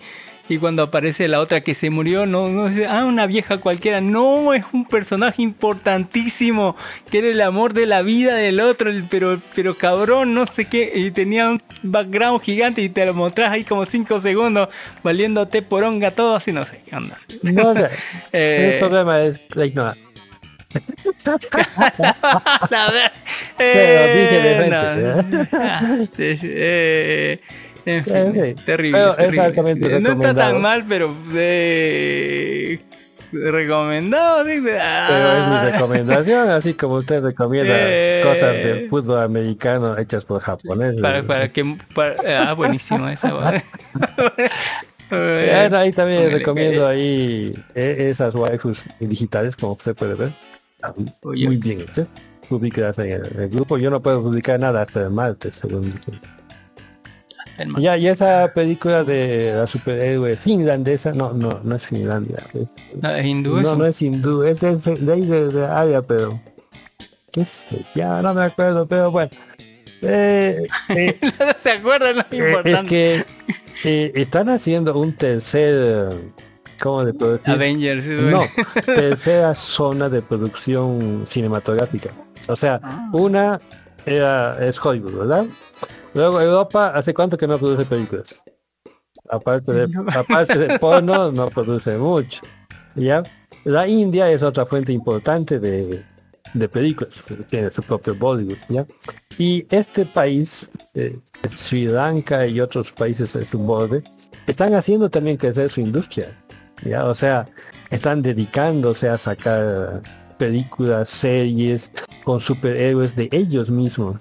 [0.50, 4.02] Y cuando aparece la otra que se murió, no, no dice, ah, una vieja cualquiera,
[4.02, 6.76] no, es un personaje importantísimo,
[7.10, 10.92] que era el amor de la vida del otro, pero, pero cabrón, no sé qué,
[10.94, 14.68] y tenía un background gigante y te lo mostrás ahí como 5 segundos,
[15.02, 17.16] valiéndote poronga todo así, no sé, qué onda.
[17.16, 17.40] así.
[17.44, 17.88] No sé,
[18.34, 20.11] Eh, el problema es la ignorancia.
[27.86, 29.00] en fin, En fin, terrible.
[29.00, 30.02] pero terrible, altamente sí.
[30.04, 32.80] No está tan mal, pero eh,
[33.34, 34.46] recomendado.
[34.46, 35.06] sí, ah.
[35.10, 38.22] Pero es mi recomendación, así como usted recomienda Eh.
[38.24, 41.02] cosas del fútbol americano hechas por japoneses.
[41.02, 43.34] Para, para que para- ah, buenísimo esa.
[45.14, 50.32] Eh, ahí también recomiendo ahí eh, esas waifus digitales, como usted puede ver.
[51.24, 51.46] Oye.
[51.48, 52.08] Muy bien, usted.
[52.50, 53.78] Publicadas en el, grupo.
[53.78, 56.20] Yo no puedo publicar nada hasta el martes, según dicen.
[57.58, 57.84] el martes.
[57.84, 62.46] Ya, y esa película de la superhéroe finlandesa, no, no, no es Finlandia.
[62.54, 62.68] es-
[63.02, 63.76] No, es hindú no, eso.
[63.78, 66.40] no es hindú, es de, de ahí de, de área, pero...
[67.32, 67.86] ¿Qué sé?
[67.96, 69.32] Ya no me acuerdo, pero bueno.
[70.02, 72.84] Eh, eh, no se acuerdan, no es eh, es
[73.82, 76.10] que están haciendo un tercer...
[76.82, 77.54] ¿Cómo le puedo decir?
[77.54, 78.06] Avengers.
[78.06, 78.42] sí, No,
[78.86, 82.10] tercera zona de producción cinematográfica.
[82.48, 82.80] O sea,
[83.14, 83.60] una
[84.06, 85.46] era, es Hollywood, ¿verdad?
[86.14, 88.44] Luego Europa, ¿hace cuánto que no produce películas?
[89.30, 92.42] Aparte de, aparte de porno, no produce mucho.
[92.96, 93.24] ¿Ya?
[93.64, 96.04] La India es otra fuente importante de,
[96.54, 97.14] de películas,
[97.50, 98.86] tiene su propio Bollywood, ¿ya?
[99.38, 101.18] Y este país, eh,
[101.56, 104.04] Sri Lanka y otros países de su borde,
[104.48, 106.36] están haciendo también crecer su industria.
[106.84, 107.06] ¿Ya?
[107.06, 107.46] O sea,
[107.90, 110.02] están dedicándose a sacar
[110.38, 111.92] películas, series
[112.24, 114.18] con superhéroes de ellos mismos.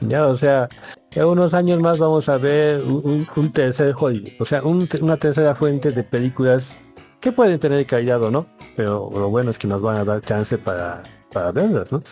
[0.00, 0.68] Ya, o sea,
[1.12, 5.54] en unos años más vamos a ver un, tercer Hollywood, o sea, un una tercera
[5.54, 6.76] fuente de películas
[7.20, 10.20] que pueden tener calidad o no, pero lo bueno es que nos van a dar
[10.22, 12.02] chance para, para verlas, ¿no?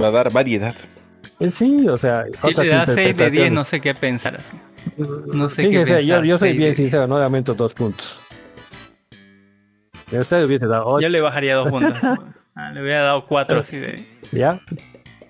[0.00, 0.74] Va a dar variedad.
[1.40, 3.52] Eh, sí, o sea, Si otras le da 6 de 10 interpretaciones.
[3.52, 4.56] no sé qué pensar así.
[5.32, 6.02] No sé qué pensar.
[6.02, 8.20] yo, yo soy bien de- sincero, no le aumento dos puntos.
[10.10, 11.02] Y a usted hubiese dado ocho.
[11.02, 11.98] Yo le bajaría dos puntos.
[12.56, 14.06] Ah, le hubiera dado 4 así de...
[14.32, 14.60] ¿Ya?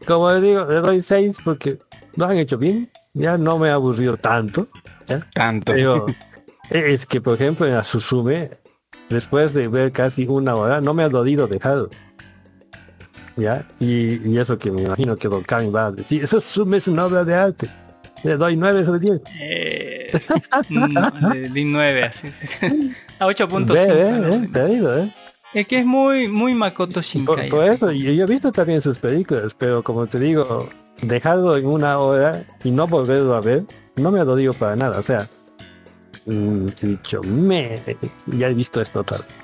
[0.07, 1.79] Como le digo, le doy seis porque
[2.17, 2.91] lo han hecho bien.
[3.13, 4.67] Ya no me ha aburrido tanto.
[5.07, 5.25] ¿ya?
[5.35, 5.71] Tanto.
[5.71, 6.07] Pero
[6.71, 8.51] es que, por ejemplo, en Asusume,
[9.11, 11.91] después de ver casi una hora, no me ha dolido dejarlo.
[13.37, 13.69] ¿Ya?
[13.79, 16.89] Y, y eso que me imagino que Don Kami va a decir, eso Sume es
[16.89, 17.71] una obra de arte.
[18.25, 19.21] Le doy nueve sobre diez.
[19.39, 20.00] Eh,
[21.35, 22.31] le di 9 así.
[22.33, 22.93] sí.
[23.19, 23.67] A 8.5.
[23.73, 24.41] Ve, ve, ¿no?
[24.41, 25.13] ve, te digo, ¿eh?
[25.53, 27.49] Es que es muy, muy Makoto Shinkai.
[27.49, 30.69] por eso, yo, yo he visto también sus películas, pero como te digo,
[31.03, 33.65] dejarlo en una hora y no volverlo a ver,
[33.97, 35.01] no me ha dolido para nada.
[35.01, 35.29] O sea,
[36.27, 37.83] mm, he dicho, me,
[38.27, 39.40] ya he visto esto otra vez.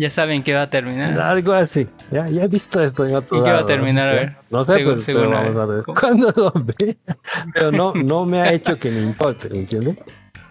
[0.00, 1.18] Ya saben que va a terminar.
[1.20, 4.08] Algo así, ya, ya he visto esto en otro ¿Y qué va a lado, terminar?
[4.08, 4.20] A ¿ya?
[4.20, 4.36] ver.
[4.48, 5.52] No sé, Según- pero, según pero a ver.
[5.54, 5.82] vamos a ver.
[5.82, 6.00] ¿Cómo?
[6.00, 6.98] Cuando lo ve,
[7.54, 9.96] pero no, no me ha hecho que me importe, ¿me entiendes?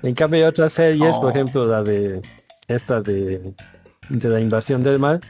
[0.04, 1.30] En cambio hay otras series, por Oh.
[1.30, 2.22] ejemplo, la de
[2.68, 3.54] esta de,
[4.10, 5.22] de la invasión del mar,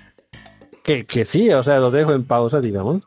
[0.84, 3.04] que, que sí, o sea, lo dejo en pausa, digamos,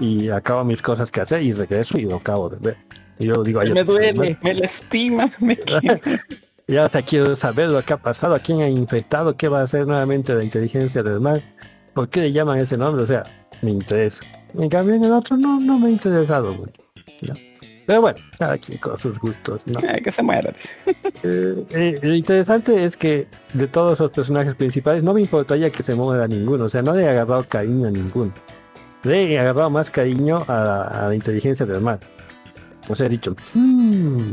[0.00, 2.76] y acabo mis cosas que hacer y regreso y lo acabo de ver.
[3.18, 5.58] Y yo digo, ay, me duele, me lastima, me
[6.66, 9.64] ya hasta quiero saber lo que ha pasado, a quién ha infectado, qué va a
[9.64, 11.42] hacer nuevamente la inteligencia del mar,
[11.92, 13.24] por qué le llaman ese nombre, o sea,
[13.62, 14.24] me interesa.
[14.54, 16.72] En cambio en el otro no, no me ha interesado mucho.
[17.22, 17.34] ¿no?
[17.86, 19.80] Pero bueno, cada quien con sus gustos, ¿no?
[19.80, 20.54] que se muera.
[21.26, 25.82] Eh, eh, lo interesante es que de todos los personajes principales no me importaría que
[25.82, 28.30] se muera ninguno, o sea, no le he agarrado cariño a ninguno.
[29.04, 31.98] Le he agarrado más cariño a la, a la inteligencia del mar.
[32.88, 34.32] O sea, he dicho, "Hmm",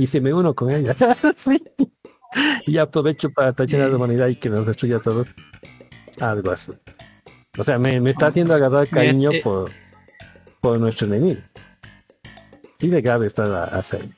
[0.00, 0.94] y se me uno con ella.
[2.64, 5.26] Y aprovecho para tachar a la humanidad y que nos destruya a todos.
[6.20, 6.70] Algo así.
[7.58, 9.72] O sea, me, me está haciendo agarrar cariño eh, por,
[10.60, 11.40] por nuestro enemigo.
[12.78, 14.10] Y de grave está la la serie.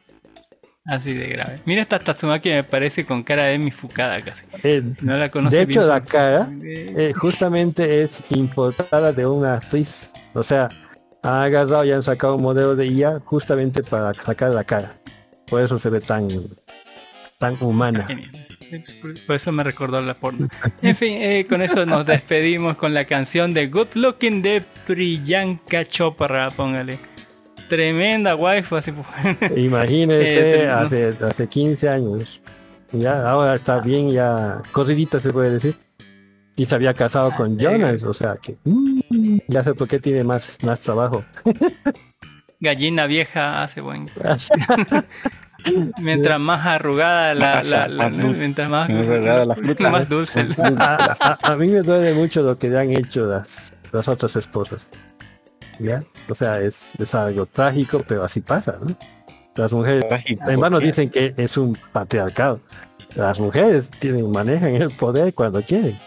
[0.84, 1.60] Así de grave.
[1.64, 4.44] Mira esta Tatsumaki me parece con cara de mi Fukada casi.
[4.62, 9.12] Eh, Si no la conoce de hecho, bien, la pues, cara eh, justamente es importada
[9.12, 10.12] de una actriz.
[10.34, 10.68] O sea,
[11.22, 15.01] han agarrado y han sacado un modelo de IA justamente para sacar la cara.
[15.52, 16.28] Por eso se ve tan
[17.36, 18.06] tan humana.
[18.60, 18.82] Sí,
[19.26, 20.48] por- eso me recordó la porno.
[20.80, 25.84] En fin, eh, con eso nos despedimos con la canción de Good Looking de Priyanka
[25.84, 26.98] Chopra, póngale.
[27.68, 29.58] Tremenda waifu, así pues.
[29.58, 32.40] Imagínese Eh, hace, hace 15 años.
[32.92, 35.74] Ya, ahora está bien, ya corridita se puede decir.
[36.56, 40.24] Y se había casado con Jonas, o sea que mm, ya sé por qué tiene
[40.24, 41.22] más, más trabajo.
[42.60, 44.08] Gallina vieja hace buen.
[45.98, 48.36] Mientras más arrugada la, la, la- Más dulce.
[48.38, 49.90] mientras más, Más arrugada la fruta.
[49.90, 50.46] más dulce.
[50.78, 54.34] a, a- a mí me duele mucho lo que le han hecho las, las otras
[54.36, 54.86] esposas.
[55.78, 56.02] ¿Ya?
[56.28, 58.96] O sea, es, es algo trágico, pero así pasa, ¿no?
[59.56, 60.04] Las mujeres,
[60.46, 62.60] hermanos ¿por qué dicen que es un patriarcado.
[63.14, 65.98] Las mujeres tienen, manejan el poder cuando quieren.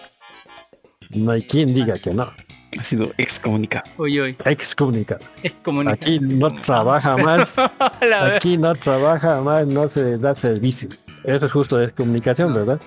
[1.12, 2.32] No hay quien diga que no.
[2.78, 3.86] Ha sido excomunicado.
[3.98, 5.24] Uy, uy, Excomunicado.
[5.44, 7.56] es comunica- Aquí no trabaja más.
[8.36, 10.90] Aquí no trabaja más, no se da servicio.
[11.24, 12.80] Eso es justo de comunicación, ¿verdad?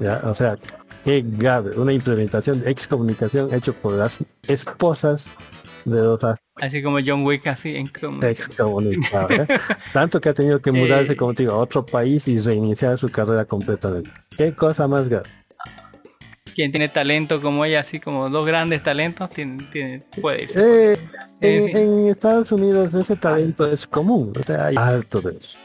[0.00, 0.56] Ya, o sea,
[1.04, 1.76] qué grave.
[1.76, 5.26] Una implementación de excomunicación hecho por las esposas
[5.84, 6.20] de los
[6.56, 7.90] Así como John Wick, así en
[8.22, 9.30] excomunicados.
[9.30, 9.46] ¿eh?
[9.92, 11.16] Tanto que ha tenido que mudarse, Eh.
[11.16, 14.10] como te digo, a otro país y reiniciar su carrera completamente.
[14.36, 15.28] Qué cosa más grave.
[16.54, 20.92] Quien tiene talento como ella, así como dos grandes talentos, tiene, tiene, puede irse.
[20.92, 20.98] Eh,
[21.40, 25.58] en, en Estados Unidos ese talento es común, o sea, hay harto de eso.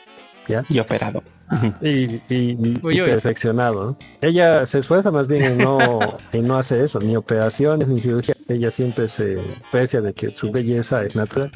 [0.47, 0.63] ¿ya?
[0.69, 1.23] Y operado.
[1.81, 3.09] y, y- y- Uy, y uy.
[3.09, 3.85] perfeccionado.
[3.91, 3.97] ¿no?
[4.21, 5.79] Ella se esfuerza más bien en no,
[6.31, 8.35] en no hacer eso, ni operaciones, ni cirugía.
[8.47, 9.37] Ella siempre se
[9.71, 11.51] precia de que su belleza es natural.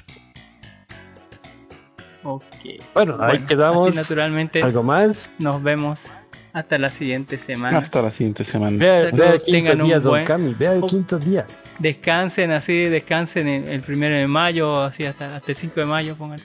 [2.93, 3.87] Bueno, ahí Bueno, quedamos.
[3.87, 5.31] así naturalmente ¿Algo más?
[5.39, 7.77] nos vemos hasta la siguiente semana.
[7.77, 8.77] Hasta la siguiente semana.
[8.77, 11.45] Vea, el tengan quinto un día, Don buen- Cami, vea el quinto día.
[11.79, 16.15] Descansen así, descansen el, el primero de mayo, así hasta, hasta el 5 de mayo,
[16.15, 16.41] pongan.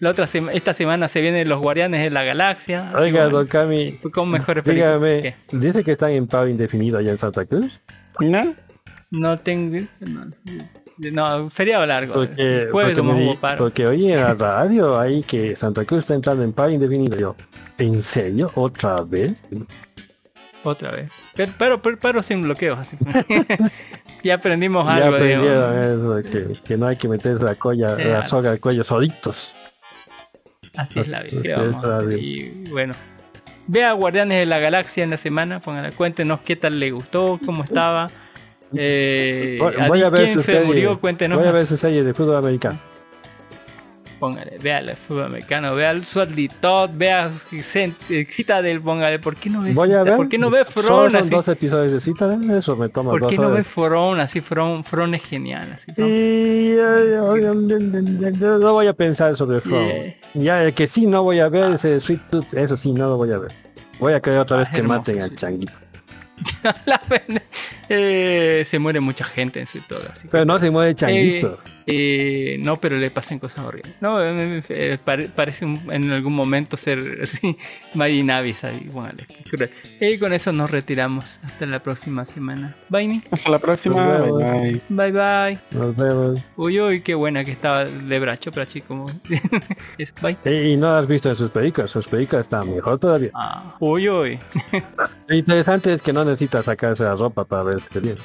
[0.00, 2.92] La otra sema- esta semana se vienen los Guardianes de la Galaxia.
[2.96, 5.00] Oiga, Don Cami, con mejores películas.
[5.00, 7.80] dígame, dice que están en paro indefinido allá en Santa Cruz.
[8.20, 8.54] ¿No?
[9.10, 9.86] No tengo.
[10.00, 10.26] No,
[10.98, 12.14] no, feriado largo.
[12.14, 13.58] Porque, Jueves porque, me tomamos di- paro.
[13.58, 17.18] porque oí en la radio ahí que Santa Cruz está entrando en paro indefinido.
[17.18, 17.36] Yo,
[17.82, 18.50] ¿en serio?
[18.54, 19.40] ¿Otra vez?
[20.64, 21.12] Otra vez.
[21.34, 22.96] Pero, pero, pero, pero sin bloqueos, así.
[24.24, 28.52] ya aprendimos Ya algo, eso, que, que no hay que meterse la, colla, la soga
[28.52, 29.52] al cuello solitos.
[30.76, 32.16] Así es la vida.
[32.18, 32.94] Y bueno,
[33.66, 37.64] Vea Guardianes de la Galaxia en la semana, póngale, cuéntenos qué tal le gustó, cómo
[37.64, 38.10] estaba.
[38.74, 41.38] Eh, Voy, a ver quién se murió, cuéntenos.
[41.38, 42.78] Voy a ver su serie de fútbol americano.
[44.22, 46.04] Póngale, vea el fútbol americano, vea el
[46.60, 50.16] Todd, vea eh, Citadel, póngale, ¿por qué no ve Voy a Cita- ver.
[50.16, 53.36] ¿Por qué no ve Frone son dos episodios de Citadel, eso me toma ¿Por qué
[53.36, 53.64] no ve.
[53.64, 54.40] Frone así?
[54.40, 55.90] Frone, Frone es genial así.
[55.96, 56.06] ¿no?
[56.06, 59.88] Eh, eh, voy a pensar sobre From.
[60.34, 63.16] Ya el que sí no voy a ver ese Sweet Tooth, eso sí no lo
[63.16, 63.50] voy a ver.
[63.98, 65.72] Voy a querer otra vez Ah, que maten al Sweet changuito.
[67.88, 70.28] Eh, se muere mucha gente en todo así.
[70.30, 71.58] Pero no se muere changuito.
[71.86, 73.94] Eh, eh, no, pero le pasan cosas horribles.
[74.00, 77.56] No, eh, eh, pare- parece un- en algún momento ser así,
[77.94, 78.88] Maggie Navis ahí.
[78.92, 79.70] Bueno, qué cruel.
[80.00, 81.40] Y con eso nos retiramos.
[81.42, 82.76] Hasta la próxima semana.
[82.88, 83.22] Bye.
[83.30, 84.18] Hasta la próxima.
[84.18, 84.80] Bye, bye.
[84.88, 85.60] Bye, bye.
[85.70, 86.40] Nos vemos.
[86.56, 89.06] Uy, uy, qué buena que estaba de bracho, brachi, como.
[89.98, 90.36] Es- bye.
[90.44, 93.30] Y no has visto en sus películas, sus películas están mejor todavía.
[93.34, 94.38] Ah, uy, uy.
[95.28, 98.16] Lo interesante es que no necesitas sacarse la ropa para verse bien.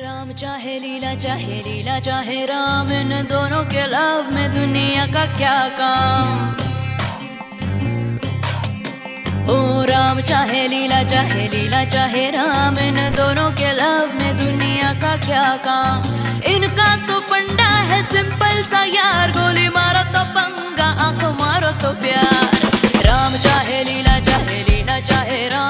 [0.00, 5.56] Ram, चाहे लीला चाहे लीला, चाहे राम, इन दोनों के लव में दुनिया का क्या
[5.80, 6.56] काम?
[9.50, 15.16] ओ राम, चाहे लीला चाहे लीला, चाहे राम, इन दोनों के लव में दुनिया का
[15.26, 16.02] क्या काम?
[16.54, 23.04] इनका तो फंडा है सिंपल सा यार, गोली मारो तो पंगा, आँख मारो तो प्यार।
[23.06, 25.69] राम, चाहे लीला चाहे लीला, चाहे राम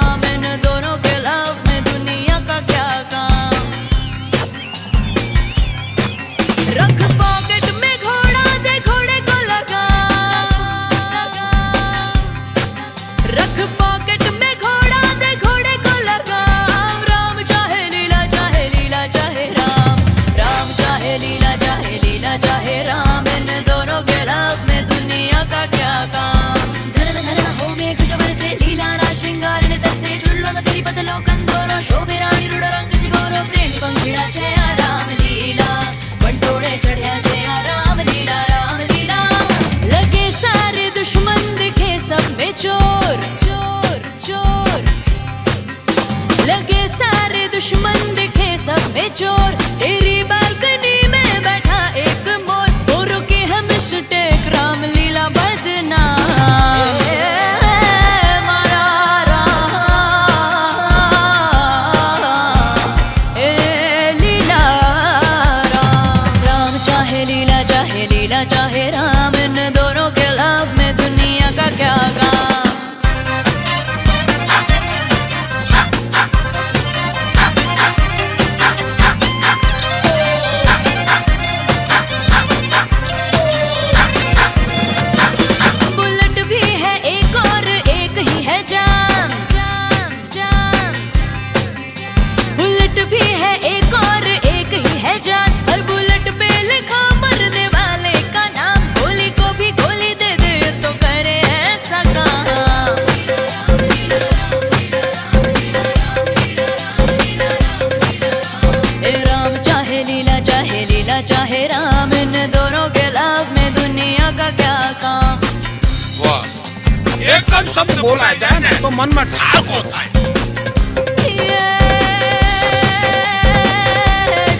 [117.36, 120.08] एकदम शब्द बोला जाए ना तो मन में ठाक होता है।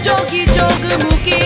[0.05, 1.41] जोगी जोग मुकी